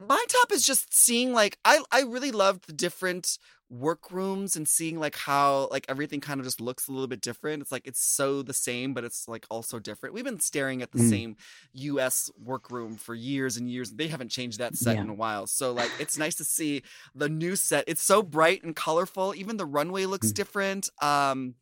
my 0.08 0.26
top 0.28 0.52
is 0.52 0.66
just 0.66 0.94
seeing 0.94 1.34
like 1.34 1.58
I 1.64 1.80
I 1.92 2.02
really 2.02 2.32
loved 2.32 2.66
the 2.68 2.74
different 2.74 3.38
workrooms 3.74 4.56
and 4.56 4.68
seeing 4.68 5.00
like 5.00 5.16
how 5.16 5.68
like 5.72 5.86
everything 5.90 6.20
kind 6.22 6.40
of 6.40 6.46
just 6.46 6.62
looks 6.62 6.88
a 6.88 6.92
little 6.92 7.08
bit 7.08 7.22
different. 7.22 7.62
It's 7.62 7.72
like 7.72 7.88
it's 7.88 8.00
so 8.00 8.44
the 8.44 8.54
same, 8.54 8.94
but 8.94 9.04
it's 9.04 9.28
like 9.28 9.46
also 9.50 9.80
different. 9.80 10.14
We've 10.14 10.24
been 10.24 10.40
staring 10.40 10.82
at 10.84 10.92
the 10.92 11.00
Mm. 11.00 11.10
same 11.10 11.38
US 11.74 12.30
workroom 12.42 12.98
for 12.98 13.16
years 13.16 13.58
and 13.58 13.70
years. 13.70 13.92
They 13.92 14.08
haven't 14.08 14.30
changed 14.30 14.60
that 14.60 14.76
set 14.76 14.96
Yeah. 14.96 15.02
in 15.02 15.10
a 15.10 15.14
while. 15.14 15.48
So 15.48 15.72
like 15.74 15.92
it's 16.00 16.18
nice 16.18 16.36
to 16.36 16.44
see 16.44 16.84
the 17.16 17.30
new 17.30 17.56
set. 17.56 17.84
It's 17.88 18.04
so 18.04 18.22
bright 18.22 18.64
and 18.64 18.76
colorful. 18.76 19.34
Even 19.36 19.58
the 19.58 19.66
runway 19.66 20.06
looks 20.06 20.28
Mm. 20.32 20.34
different. 20.36 20.90
Um 21.02 21.56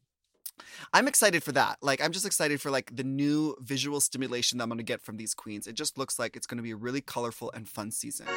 I'm 0.93 1.07
excited 1.07 1.41
for 1.43 1.51
that. 1.53 1.79
Like, 1.81 2.01
I'm 2.03 2.11
just 2.11 2.25
excited 2.25 2.61
for 2.61 2.69
like 2.69 2.95
the 2.95 3.03
new 3.03 3.55
visual 3.61 3.99
stimulation 3.99 4.57
that 4.57 4.63
I'm 4.65 4.69
going 4.69 4.77
to 4.77 4.83
get 4.83 5.01
from 5.01 5.17
these 5.17 5.33
queens. 5.33 5.65
It 5.65 5.73
just 5.73 5.97
looks 5.97 6.19
like 6.19 6.35
it's 6.35 6.45
going 6.45 6.57
to 6.57 6.63
be 6.63 6.69
a 6.71 6.75
really 6.75 7.01
colorful 7.01 7.49
and 7.51 7.67
fun 7.67 7.89
season. 7.89 8.27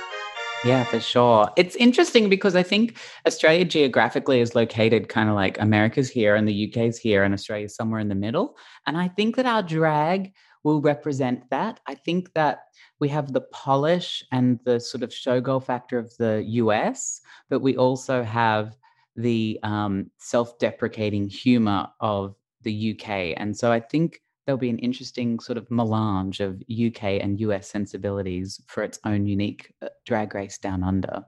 Yeah, 0.65 0.85
for 0.85 0.99
sure. 0.99 1.51
It's 1.57 1.77
interesting 1.77 2.31
because 2.31 2.57
I 2.57 2.63
think 2.63 2.97
Australia 3.27 3.67
geographically 3.67 4.41
is 4.41 4.55
located 4.55 5.11
kind 5.11 5.29
of 5.29 5.35
like 5.35 5.61
America's 5.61 6.09
here 6.09 6.35
and 6.35 6.49
the 6.49 6.69
UK's 6.69 6.97
here 6.97 7.23
and 7.23 7.35
Australia's 7.35 7.75
somewhere 7.75 8.01
in 8.01 8.09
the 8.09 8.15
middle. 8.15 8.57
And 8.87 8.97
I 8.97 9.09
think 9.09 9.37
that 9.37 9.45
our 9.45 9.63
drag 9.63 10.33
will 10.63 10.81
represent 10.81 11.51
that. 11.51 11.81
I 11.87 11.95
think 11.95 12.33
that 12.33 12.61
we 12.99 13.11
have 13.11 13.33
the 13.33 13.43
polish 13.53 14.25
and 14.33 14.59
the 14.65 14.81
sort 14.81 15.03
of 15.03 15.11
showgirl 15.11 15.63
factor 15.63 15.99
of 15.99 16.17
the 16.17 16.43
US, 16.47 17.21
but 17.51 17.61
we 17.61 17.77
also 17.77 18.23
have 18.23 18.75
the 19.17 19.61
um, 19.63 20.11
self 20.19 20.59
deprecating 20.59 21.29
humor 21.29 21.89
of 22.01 22.37
the 22.63 22.97
UK. 22.99 23.35
And 23.37 23.55
so 23.55 23.71
I 23.71 23.81
think 23.81 24.23
there'll 24.47 24.59
be 24.59 24.71
an 24.71 24.79
interesting 24.79 25.39
sort 25.41 25.59
of 25.59 25.71
melange 25.71 26.41
of 26.41 26.63
UK 26.71 27.05
and 27.23 27.41
US 27.41 27.69
sensibilities 27.69 28.61
for 28.67 28.83
its 28.83 28.99
own 29.05 29.27
unique 29.27 29.73
uh, 29.83 29.89
drag 30.07 30.35
race 30.35 30.59
down 30.59 30.83
under. 30.83 31.25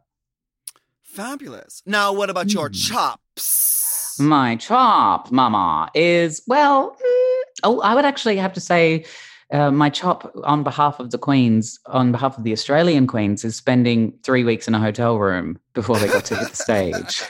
Fabulous. 1.02 1.82
Now, 1.86 2.12
what 2.12 2.30
about 2.30 2.52
your 2.52 2.68
Hmm. 2.68 2.74
chops? 2.74 4.16
My 4.18 4.56
chop, 4.56 5.30
mama, 5.30 5.90
is 5.94 6.42
well, 6.46 6.90
mm, 6.92 7.42
oh, 7.64 7.80
I 7.80 7.94
would 7.94 8.04
actually 8.04 8.36
have 8.38 8.52
to 8.54 8.60
say 8.60 9.04
uh, 9.52 9.70
my 9.70 9.88
chop 9.90 10.32
on 10.44 10.62
behalf 10.64 10.98
of 10.98 11.10
the 11.10 11.18
Queens, 11.18 11.78
on 11.86 12.12
behalf 12.12 12.36
of 12.36 12.44
the 12.44 12.52
Australian 12.52 13.06
Queens, 13.06 13.44
is 13.44 13.54
spending 13.56 14.12
three 14.24 14.42
weeks 14.42 14.66
in 14.68 14.74
a 14.74 14.80
hotel 14.80 15.18
room 15.18 15.58
before 15.74 15.98
they 15.98 16.08
got 16.08 16.24
to 16.26 16.36
hit 16.36 16.48
the 16.48 16.56
stage. 16.64 17.22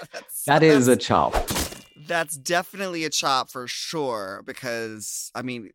That's- 0.46 0.88
a 0.88 0.96
chop. 0.96 1.34
That's 2.06 2.36
definitely 2.36 3.04
a 3.04 3.10
chop 3.10 3.50
for 3.50 3.66
sure. 3.66 4.42
Because 4.44 5.30
I 5.34 5.42
mean, 5.42 5.70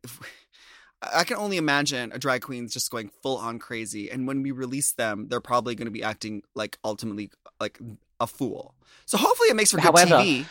I 1.16 1.24
can 1.24 1.38
only 1.38 1.58
imagine 1.58 2.12
a 2.12 2.20
drag 2.20 2.42
queen's 2.42 2.74
just 2.74 2.92
going 2.92 3.10
full 3.24 3.38
on 3.38 3.60
crazy, 3.60 4.10
and 4.12 4.28
when 4.28 4.42
we 4.44 4.52
release 4.52 4.94
them, 4.94 5.28
they're 5.28 5.42
probably 5.42 5.76
going 5.76 5.88
to 5.88 5.92
be 5.92 6.04
acting 6.04 6.44
like 6.56 6.78
ultimately 6.84 7.32
like 7.60 7.80
a 8.20 8.28
fool. 8.28 8.76
So 9.06 9.18
hopefully, 9.18 9.50
it 9.50 9.56
makes 9.56 9.72
for 9.72 9.78
good 9.78 9.86
However, 9.86 10.16
TV. 10.16 10.46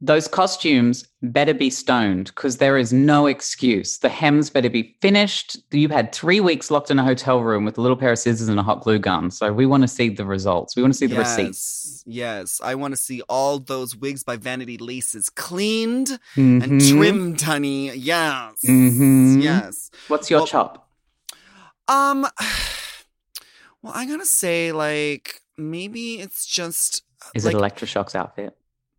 Those 0.00 0.28
costumes 0.28 1.04
better 1.22 1.52
be 1.52 1.70
stoned 1.70 2.26
because 2.26 2.58
there 2.58 2.78
is 2.78 2.92
no 2.92 3.26
excuse. 3.26 3.98
The 3.98 4.08
hems 4.08 4.48
better 4.48 4.70
be 4.70 4.96
finished. 5.02 5.56
You've 5.72 5.90
had 5.90 6.12
three 6.12 6.38
weeks 6.38 6.70
locked 6.70 6.92
in 6.92 7.00
a 7.00 7.02
hotel 7.04 7.40
room 7.42 7.64
with 7.64 7.78
a 7.78 7.80
little 7.80 7.96
pair 7.96 8.12
of 8.12 8.18
scissors 8.20 8.48
and 8.48 8.60
a 8.60 8.62
hot 8.62 8.82
glue 8.82 9.00
gun. 9.00 9.32
So 9.32 9.52
we 9.52 9.66
want 9.66 9.82
to 9.82 9.88
see 9.88 10.08
the 10.08 10.24
results. 10.24 10.76
We 10.76 10.82
want 10.82 10.94
to 10.94 10.98
see 10.98 11.06
the 11.06 11.16
receipts. 11.18 12.04
Yes, 12.06 12.60
yes. 12.60 12.60
I 12.62 12.76
want 12.76 12.92
to 12.92 12.96
see 13.00 13.22
all 13.22 13.58
those 13.58 13.96
wigs 13.96 14.22
by 14.22 14.36
Vanity 14.36 14.78
Laces 14.78 15.30
cleaned 15.30 16.20
and 16.36 16.62
Mhm. 16.62 16.90
trimmed, 16.96 17.40
honey. 17.40 17.92
Yes, 17.96 18.52
Mhm. 18.64 19.42
yes. 19.42 19.90
What's 20.06 20.30
your 20.30 20.40
Well- 20.40 20.46
chop? 20.46 20.90
Um, 21.88 22.26
well, 23.82 23.92
I'm 23.96 24.08
gonna 24.08 24.24
say 24.26 24.72
like 24.72 25.40
maybe 25.56 26.20
it's 26.20 26.46
just 26.46 27.02
Is 27.34 27.44
like, 27.44 27.54
it 27.54 27.58
Elektra 27.58 27.86
Shock's 27.88 28.14
outfit? 28.14 28.56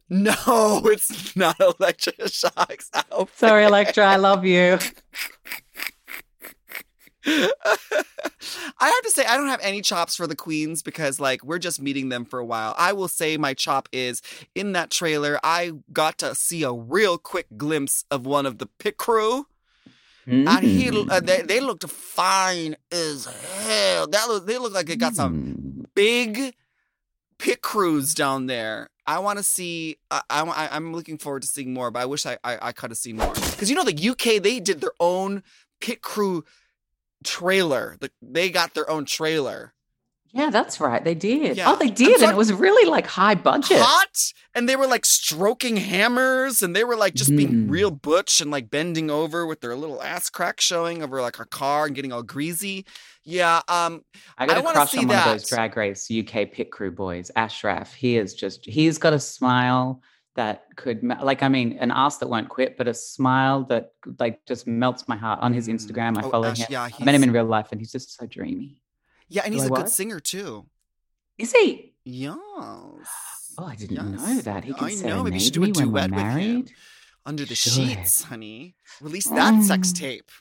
No, 0.09 0.33
it's 0.85 1.35
not 1.35 1.59
Elektra 1.59 2.27
Shock's 2.29 2.89
outfit. 3.11 3.37
Sorry, 3.37 3.65
Electra, 3.65 4.05
I 4.05 4.15
love 4.15 4.45
you. 4.45 4.77
I 7.25 8.87
have 8.87 9.01
to 9.03 9.11
say, 9.11 9.25
I 9.25 9.35
don't 9.37 9.49
have 9.49 9.59
any 9.61 9.81
chops 9.81 10.15
for 10.15 10.25
the 10.25 10.35
queens 10.35 10.81
because, 10.81 11.19
like, 11.19 11.43
we're 11.43 11.59
just 11.59 11.81
meeting 11.81 12.09
them 12.09 12.25
for 12.25 12.39
a 12.39 12.45
while. 12.45 12.73
I 12.77 12.93
will 12.93 13.07
say 13.09 13.37
my 13.37 13.53
chop 13.53 13.89
is 13.91 14.21
in 14.55 14.71
that 14.73 14.89
trailer. 14.89 15.39
I 15.43 15.73
got 15.91 16.17
to 16.19 16.33
see 16.33 16.63
a 16.63 16.71
real 16.71 17.17
quick 17.17 17.47
glimpse 17.57 18.05
of 18.09 18.25
one 18.25 18.45
of 18.45 18.57
the 18.57 18.65
pit 18.79 18.97
crew, 18.97 19.45
and 20.25 20.47
he, 20.63 20.89
Mm. 20.91 21.09
uh, 21.11 21.19
they, 21.19 21.41
they 21.41 21.59
looked 21.59 21.87
fine 21.89 22.75
as 22.91 23.25
hell. 23.25 24.07
That 24.07 24.27
look, 24.27 24.45
they 24.47 24.57
looked 24.57 24.75
like 24.75 24.85
they 24.87 24.95
got 24.95 25.15
some 25.15 25.33
Mm. 25.35 25.85
big 25.95 26.53
pit 27.39 27.61
crews 27.61 28.13
down 28.13 28.45
there. 28.45 28.89
I 29.07 29.17
want 29.19 29.39
to 29.39 29.43
see. 29.43 29.97
I, 30.11 30.21
I, 30.29 30.69
I'm 30.71 30.93
looking 30.93 31.17
forward 31.17 31.41
to 31.41 31.47
seeing 31.47 31.73
more, 31.73 31.89
but 31.89 31.99
I 31.99 32.05
wish 32.05 32.25
I 32.25 32.37
I, 32.43 32.59
I 32.61 32.71
could 32.71 32.91
have 32.91 32.97
seen 32.97 33.17
more 33.17 33.33
because 33.33 33.69
you 33.69 33.75
know 33.75 33.83
the 33.83 34.09
UK 34.09 34.43
they 34.43 34.59
did 34.59 34.81
their 34.81 34.93
own 34.99 35.41
pit 35.81 36.01
crew 36.01 36.45
trailer. 37.23 37.97
The, 37.99 38.11
they 38.21 38.49
got 38.49 38.75
their 38.75 38.89
own 38.89 39.05
trailer. 39.05 39.73
Yeah, 40.31 40.51
that's 40.51 40.79
right. 40.79 41.03
They 41.03 41.15
did. 41.15 41.57
Yeah. 41.57 41.71
Oh, 41.71 41.75
they 41.75 41.89
did. 41.89 42.21
And 42.21 42.31
it 42.31 42.37
was 42.37 42.53
really 42.53 42.87
like 42.89 43.07
high 43.07 43.33
budget. 43.35 43.79
Hot, 43.81 44.31
and 44.53 44.69
they 44.69 44.75
were 44.75 44.85
like 44.85 45.03
stroking 45.05 45.77
hammers, 45.77 46.61
and 46.61 46.75
they 46.75 46.83
were 46.83 46.95
like 46.95 47.15
just 47.15 47.35
being 47.35 47.49
Mm. 47.67 47.69
real 47.71 47.89
butch 47.91 48.39
and 48.39 48.51
like 48.51 48.69
bending 48.69 49.09
over 49.09 49.45
with 49.47 49.61
their 49.61 49.75
little 49.75 50.01
ass 50.03 50.29
crack 50.29 50.61
showing 50.61 51.01
over 51.01 51.19
like 51.21 51.39
a 51.39 51.45
car 51.45 51.87
and 51.87 51.95
getting 51.95 52.13
all 52.13 52.21
greasy. 52.23 52.85
Yeah, 53.23 53.61
um, 53.67 54.03
I 54.37 54.45
got 54.45 54.57
a 54.57 54.61
crush 54.61 54.91
see 54.91 54.99
on 54.99 55.07
one 55.07 55.17
of 55.17 55.25
those 55.25 55.43
that. 55.49 55.55
drag 55.55 55.75
race 55.77 56.09
UK 56.11 56.45
pit 56.51 56.71
crew 56.71 56.91
boys. 56.91 57.31
Ashraf. 57.35 57.93
He 57.93 58.15
is 58.17 58.33
just, 58.33 58.65
he's 58.65 58.97
got 58.97 59.13
a 59.13 59.19
smile 59.19 60.01
that 60.35 60.63
could, 60.77 61.03
like, 61.03 61.43
I 61.43 61.47
mean, 61.49 61.77
an 61.79 61.91
ass 61.91 62.17
that 62.19 62.27
won't 62.29 62.49
quit, 62.49 62.77
but 62.77 62.87
a 62.87 62.93
smile 62.93 63.63
that 63.65 63.91
like 64.19 64.45
just 64.47 64.67
melts 64.67 65.07
my 65.07 65.17
heart 65.17 65.39
on 65.41 65.53
his 65.53 65.67
Mm. 65.67 65.73
Instagram. 65.75 66.17
I 66.17 66.21
Oh, 66.23 66.29
follow 66.31 66.47
Ash- 66.49 66.59
him. 66.59 66.67
yeah, 66.69 66.83
I 66.99 67.03
met 67.03 67.13
him 67.15 67.23
in 67.23 67.31
real 67.33 67.45
life 67.45 67.67
and 67.71 67.81
he's 67.81 67.91
just 67.91 68.15
so 68.17 68.25
dreamy. 68.25 68.77
Yeah, 69.29 69.43
and 69.45 69.51
Do 69.53 69.57
he's 69.57 69.65
a 69.65 69.69
good 69.69 69.77
what? 69.79 69.89
singer 69.91 70.19
too. 70.19 70.65
Is 71.37 71.53
he? 71.53 71.93
Yes. 72.03 72.35
Oh, 73.57 73.65
I 73.65 73.75
didn't 73.75 74.11
know 74.15 74.41
that. 74.41 74.63
He 74.63 74.73
can 74.73 74.85
I 74.85 74.93
know. 74.95 75.23
Maybe 75.23 75.37
you 75.37 75.41
should 75.41 75.53
do 75.53 75.63
a 75.63 75.67
me 75.67 75.71
when 75.73 75.91
we're 75.91 76.07
duet 76.07 76.11
with 76.11 76.19
him. 76.19 76.27
married. 76.27 76.71
Under 77.25 77.45
the 77.45 77.55
Should. 77.55 77.73
sheets, 77.73 78.23
honey. 78.23 78.75
Release 79.01 79.27
that 79.27 79.63
sex 79.63 79.89
Mm. 79.91 79.99
tape. 79.99 80.31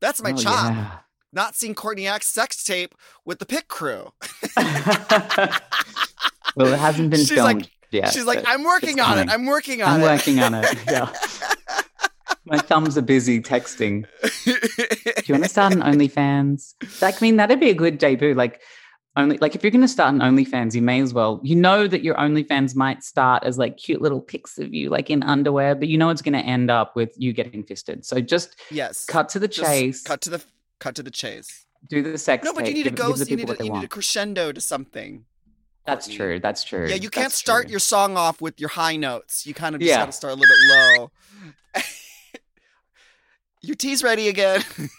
That's 0.00 0.22
my 0.22 0.32
Oh, 0.32 0.36
chop. 0.36 0.72
yeah. 0.74 0.98
Not 1.32 1.54
seeing 1.54 1.74
Courtney 1.74 2.06
Act's 2.06 2.26
sex 2.28 2.62
tape 2.64 2.94
with 3.24 3.38
the 3.38 3.46
pit 3.46 3.68
crew. 3.68 4.12
well, 4.56 5.52
it 6.72 6.78
hasn't 6.78 7.10
been 7.10 7.20
She's 7.20 7.32
like- 7.38 7.56
filmed 7.56 7.70
yet. 7.90 8.12
She's 8.12 8.24
like, 8.24 8.44
I'm 8.46 8.64
working 8.64 8.98
it's 8.98 9.06
on 9.08 9.18
it. 9.18 9.28
I'm 9.30 9.46
working 9.46 9.82
on 9.82 9.88
it. 9.88 9.94
I'm 9.94 10.02
working 10.02 10.40
on 10.40 10.54
it. 10.54 10.66
Yeah. 10.86 11.12
My 12.46 12.58
thumbs 12.58 12.96
are 12.96 13.02
busy 13.02 13.40
texting. 13.40 14.06
Do 14.44 14.52
you 15.26 15.34
want 15.34 15.44
to 15.44 15.50
start 15.50 15.72
an 15.72 15.80
OnlyFans? 15.82 16.74
Like, 17.02 17.16
I 17.16 17.18
mean, 17.20 17.36
that'd 17.36 17.58
be 17.60 17.70
a 17.70 17.74
good 17.74 17.98
debut. 17.98 18.34
Like, 18.34 18.60
only 19.16 19.38
like 19.38 19.54
if 19.54 19.62
you're 19.64 19.70
going 19.70 19.80
to 19.82 19.88
start 19.88 20.14
an 20.14 20.20
OnlyFans, 20.20 20.74
you 20.74 20.82
may 20.82 21.00
as 21.00 21.12
well. 21.14 21.40
You 21.42 21.56
know 21.56 21.86
that 21.88 22.02
your 22.02 22.14
OnlyFans 22.16 22.76
might 22.76 23.02
start 23.02 23.44
as 23.44 23.58
like 23.58 23.78
cute 23.78 24.00
little 24.02 24.20
pics 24.20 24.58
of 24.58 24.72
you, 24.74 24.90
like 24.90 25.10
in 25.10 25.22
underwear, 25.22 25.74
but 25.74 25.88
you 25.88 25.96
know 25.98 26.10
it's 26.10 26.22
going 26.22 26.34
to 26.34 26.38
end 26.40 26.70
up 26.70 26.94
with 26.94 27.12
you 27.16 27.32
getting 27.32 27.62
fisted. 27.64 28.04
So 28.04 28.20
just 28.20 28.56
yes. 28.70 29.04
cut 29.06 29.28
to 29.30 29.38
the 29.38 29.48
Just 29.48 29.68
chase. 29.68 30.02
Cut 30.02 30.20
to 30.22 30.30
the 30.30 30.44
cut 30.78 30.94
to 30.96 31.02
the 31.02 31.10
chase. 31.10 31.64
do 31.88 32.02
the 32.02 32.18
sex. 32.18 32.44
No, 32.44 32.52
but 32.52 32.66
you 32.66 32.74
need 32.74 32.84
to 32.84 32.90
go. 32.90 33.14
You 33.14 33.36
need, 33.36 33.50
a, 33.50 33.64
you 33.64 33.72
need 33.72 33.84
a 33.84 33.88
crescendo 33.88 34.52
to 34.52 34.60
something. 34.60 35.24
That's 35.86 36.06
Courtney. 36.06 36.16
true. 36.16 36.40
That's 36.40 36.62
true. 36.64 36.86
Yeah, 36.88 36.96
you 36.96 37.08
can't 37.10 37.26
that's 37.26 37.36
start 37.38 37.64
true. 37.64 37.70
your 37.70 37.80
song 37.80 38.16
off 38.16 38.40
with 38.42 38.60
your 38.60 38.68
high 38.70 38.96
notes. 38.96 39.46
You 39.46 39.54
kind 39.54 39.74
of 39.74 39.80
just 39.80 39.88
Yeah. 39.88 39.98
got 39.98 40.06
to 40.06 40.12
start 40.12 40.34
a 40.34 40.36
little 40.36 40.54
bit 40.54 41.00
low. 41.00 41.10
your 43.66 43.74
tea's 43.76 44.02
ready 44.02 44.28
again. 44.28 44.62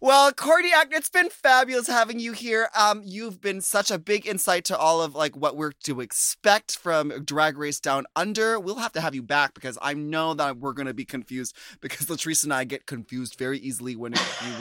well, 0.00 0.32
Courtney 0.32 0.70
Act, 0.74 0.92
it's 0.92 1.08
been 1.08 1.30
fabulous 1.30 1.86
having 1.86 2.18
you 2.18 2.32
here. 2.32 2.68
Um, 2.78 3.02
you've 3.04 3.40
been 3.40 3.60
such 3.60 3.90
a 3.90 3.98
big 3.98 4.26
insight 4.26 4.64
to 4.66 4.76
all 4.76 5.00
of 5.00 5.14
like 5.14 5.36
what 5.36 5.56
we're 5.56 5.72
to 5.84 6.00
expect 6.00 6.76
from 6.76 7.24
Drag 7.24 7.56
Race 7.56 7.80
Down 7.80 8.04
Under. 8.14 8.60
We'll 8.60 8.76
have 8.76 8.92
to 8.92 9.00
have 9.00 9.14
you 9.14 9.22
back 9.22 9.54
because 9.54 9.78
I 9.80 9.94
know 9.94 10.34
that 10.34 10.58
we're 10.58 10.74
going 10.74 10.86
to 10.86 10.94
be 10.94 11.04
confused 11.04 11.56
because 11.80 12.06
Latrice 12.06 12.44
and 12.44 12.52
I 12.52 12.64
get 12.64 12.86
confused 12.86 13.36
very 13.38 13.58
easily 13.58 13.96
when 13.96 14.14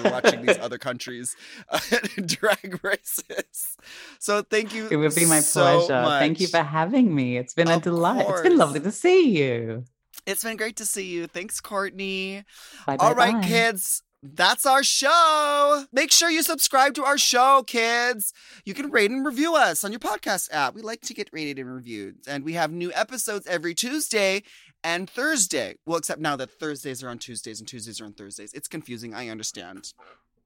we're 0.03 0.11
watching 0.11 0.45
these 0.45 0.57
other 0.57 0.77
countries' 0.77 1.35
uh, 1.69 1.79
drag 2.25 2.79
races. 2.83 3.77
So 4.19 4.41
thank 4.43 4.73
you. 4.73 4.87
It 4.89 4.95
would 4.95 5.15
be 5.15 5.25
my 5.25 5.41
so 5.41 5.85
pleasure. 5.85 6.19
Thank 6.19 6.39
you 6.39 6.47
for 6.47 6.63
having 6.63 7.13
me. 7.13 7.37
It's 7.37 7.53
been 7.53 7.67
a 7.67 7.75
Of 7.75 7.81
delight. 7.83 8.25
It's 8.29 8.41
been 8.41 8.57
lovely 8.57 8.79
to 8.79 8.91
see 8.91 9.37
you. 9.37 9.83
It's 10.27 10.43
been 10.43 10.57
great 10.57 10.75
to 10.75 10.85
see 10.85 11.05
you. 11.05 11.25
Thanks, 11.25 11.59
Courtney. 11.59 12.43
Bye, 12.85 12.97
bye, 12.97 13.13
right, 13.13 13.33
bye. 13.41 13.47
kids. 13.47 14.03
That's 14.21 14.65
our 14.65 14.83
show. 14.83 15.85
Make 15.93 16.11
sure 16.11 16.29
you 16.29 16.43
subscribe 16.43 16.95
to 16.95 17.05
our 17.05 17.17
show, 17.17 17.63
kids. 17.65 18.33
You 18.65 18.73
can 18.73 18.91
rate 18.91 19.09
and 19.09 19.25
review 19.25 19.55
us 19.55 19.83
on 19.85 19.91
your 19.91 19.99
podcast 19.99 20.49
app. 20.51 20.73
We 20.75 20.81
like 20.81 21.01
to 21.01 21.13
get 21.13 21.29
rated 21.31 21.59
and 21.59 21.73
reviewed. 21.73 22.17
And 22.27 22.43
we 22.43 22.53
have 22.53 22.71
new 22.71 22.91
episodes 22.93 23.47
every 23.47 23.73
Tuesday 23.73 24.43
and 24.83 25.09
Thursday. 25.09 25.75
Well, 25.85 25.97
except 25.99 26.19
now 26.19 26.35
that 26.35 26.51
Thursdays 26.59 27.03
are 27.03 27.09
on 27.09 27.19
Tuesdays 27.19 27.59
and 27.59 27.67
Tuesdays 27.69 28.01
are 28.01 28.05
on 28.05 28.13
Thursdays. 28.13 28.51
It's 28.53 28.67
confusing. 28.67 29.13
I 29.13 29.29
understand. 29.29 29.93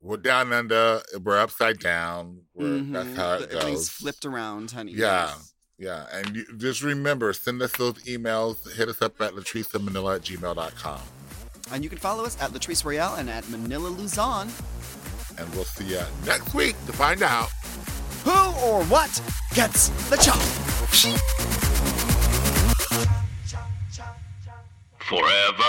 We're 0.01 0.17
down 0.17 0.51
under. 0.51 1.01
We're 1.23 1.39
upside 1.39 1.79
down. 1.79 2.41
We're, 2.53 2.79
That's 2.81 3.07
Mhm. 3.09 3.15
how 3.15 3.33
it 3.35 3.41
Everything's 3.51 3.77
goes. 3.79 3.89
flipped 3.89 4.25
around, 4.25 4.71
honey. 4.71 4.91
Yeah. 4.93 5.27
Yes. 5.27 5.53
Yeah, 5.81 6.05
and 6.13 6.35
you, 6.35 6.45
just 6.57 6.83
remember, 6.83 7.33
send 7.33 7.59
us 7.63 7.71
those 7.71 7.95
emails. 8.03 8.71
Hit 8.75 8.87
us 8.87 9.01
up 9.01 9.19
at 9.19 9.33
latricemanila 9.33 10.17
at 10.17 10.21
gmail.com. 10.21 11.01
And 11.71 11.83
you 11.83 11.89
can 11.89 11.97
follow 11.97 12.23
us 12.23 12.39
at 12.39 12.51
Latrice 12.51 12.85
Royale 12.85 13.15
and 13.15 13.27
at 13.27 13.49
Manila 13.49 13.87
Luzon. 13.87 14.49
And 15.39 15.49
we'll 15.55 15.63
see 15.63 15.85
you 15.85 16.01
next 16.23 16.53
week 16.53 16.75
to 16.85 16.93
find 16.93 17.23
out. 17.23 17.49
Who 18.25 18.31
or 18.63 18.83
what 18.83 19.09
gets 19.55 19.87
the 20.11 20.17
chop? 20.17 20.37
Forever. 24.99 25.63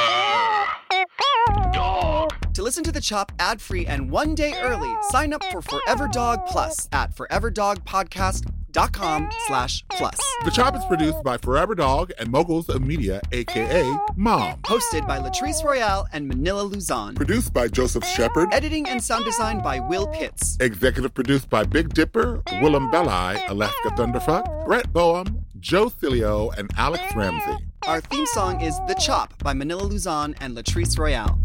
Dog. 1.73 2.53
To 2.53 2.63
listen 2.63 2.85
to 2.85 2.93
the 2.93 3.01
chop 3.01 3.33
ad-free 3.39 3.87
and 3.87 4.11
one 4.11 4.35
day 4.35 4.53
early, 4.61 4.95
sign 5.09 5.33
up 5.33 5.43
for 5.45 5.63
Forever 5.63 6.07
Dog 6.13 6.45
Plus 6.47 6.87
at 6.93 7.17
foreverdogpodcast.com 7.17 8.62
slash 9.47 9.85
plus. 9.91 10.19
The 10.45 10.51
Chop 10.51 10.77
is 10.77 10.85
produced 10.87 11.23
by 11.23 11.37
Forever 11.37 11.75
Dog 11.75 12.13
and 12.19 12.31
Moguls 12.31 12.69
of 12.69 12.83
Media, 12.83 13.21
aka 13.33 13.83
Mom. 14.17 14.59
Hosted 14.63 15.07
by 15.07 15.19
Latrice 15.19 15.63
Royale 15.65 16.07
and 16.13 16.27
Manila 16.29 16.63
Luzon. 16.63 17.15
Produced 17.15 17.53
by 17.53 17.69
Joseph 17.69 18.05
Shepard. 18.05 18.49
Editing 18.53 18.89
and 18.89 19.03
sound 19.03 19.25
design 19.25 19.63
by 19.63 19.81
Will 19.81 20.07
Pitts. 20.09 20.57
Executive 20.61 21.15
produced 21.15 21.49
by 21.51 21.65
Big 21.65 21.93
Dipper, 21.95 22.43
Willam 22.61 22.91
Belli, 22.91 23.43
Alaska 23.49 23.91
Thunderfuck, 23.91 24.65
Brett 24.67 24.93
Boehm, 24.93 25.45
Joe 25.61 25.89
Cilio, 25.91 26.57
and 26.57 26.71
Alex 26.77 27.03
Ramsey. 27.15 27.65
Our 27.87 28.01
theme 28.01 28.27
song 28.27 28.61
is 28.61 28.77
The 28.89 28.95
Chop 28.95 29.43
by 29.43 29.53
Manila 29.55 29.83
Luzon 29.83 30.35
and 30.41 30.57
Latrice 30.57 30.99
Royale. 30.99 31.39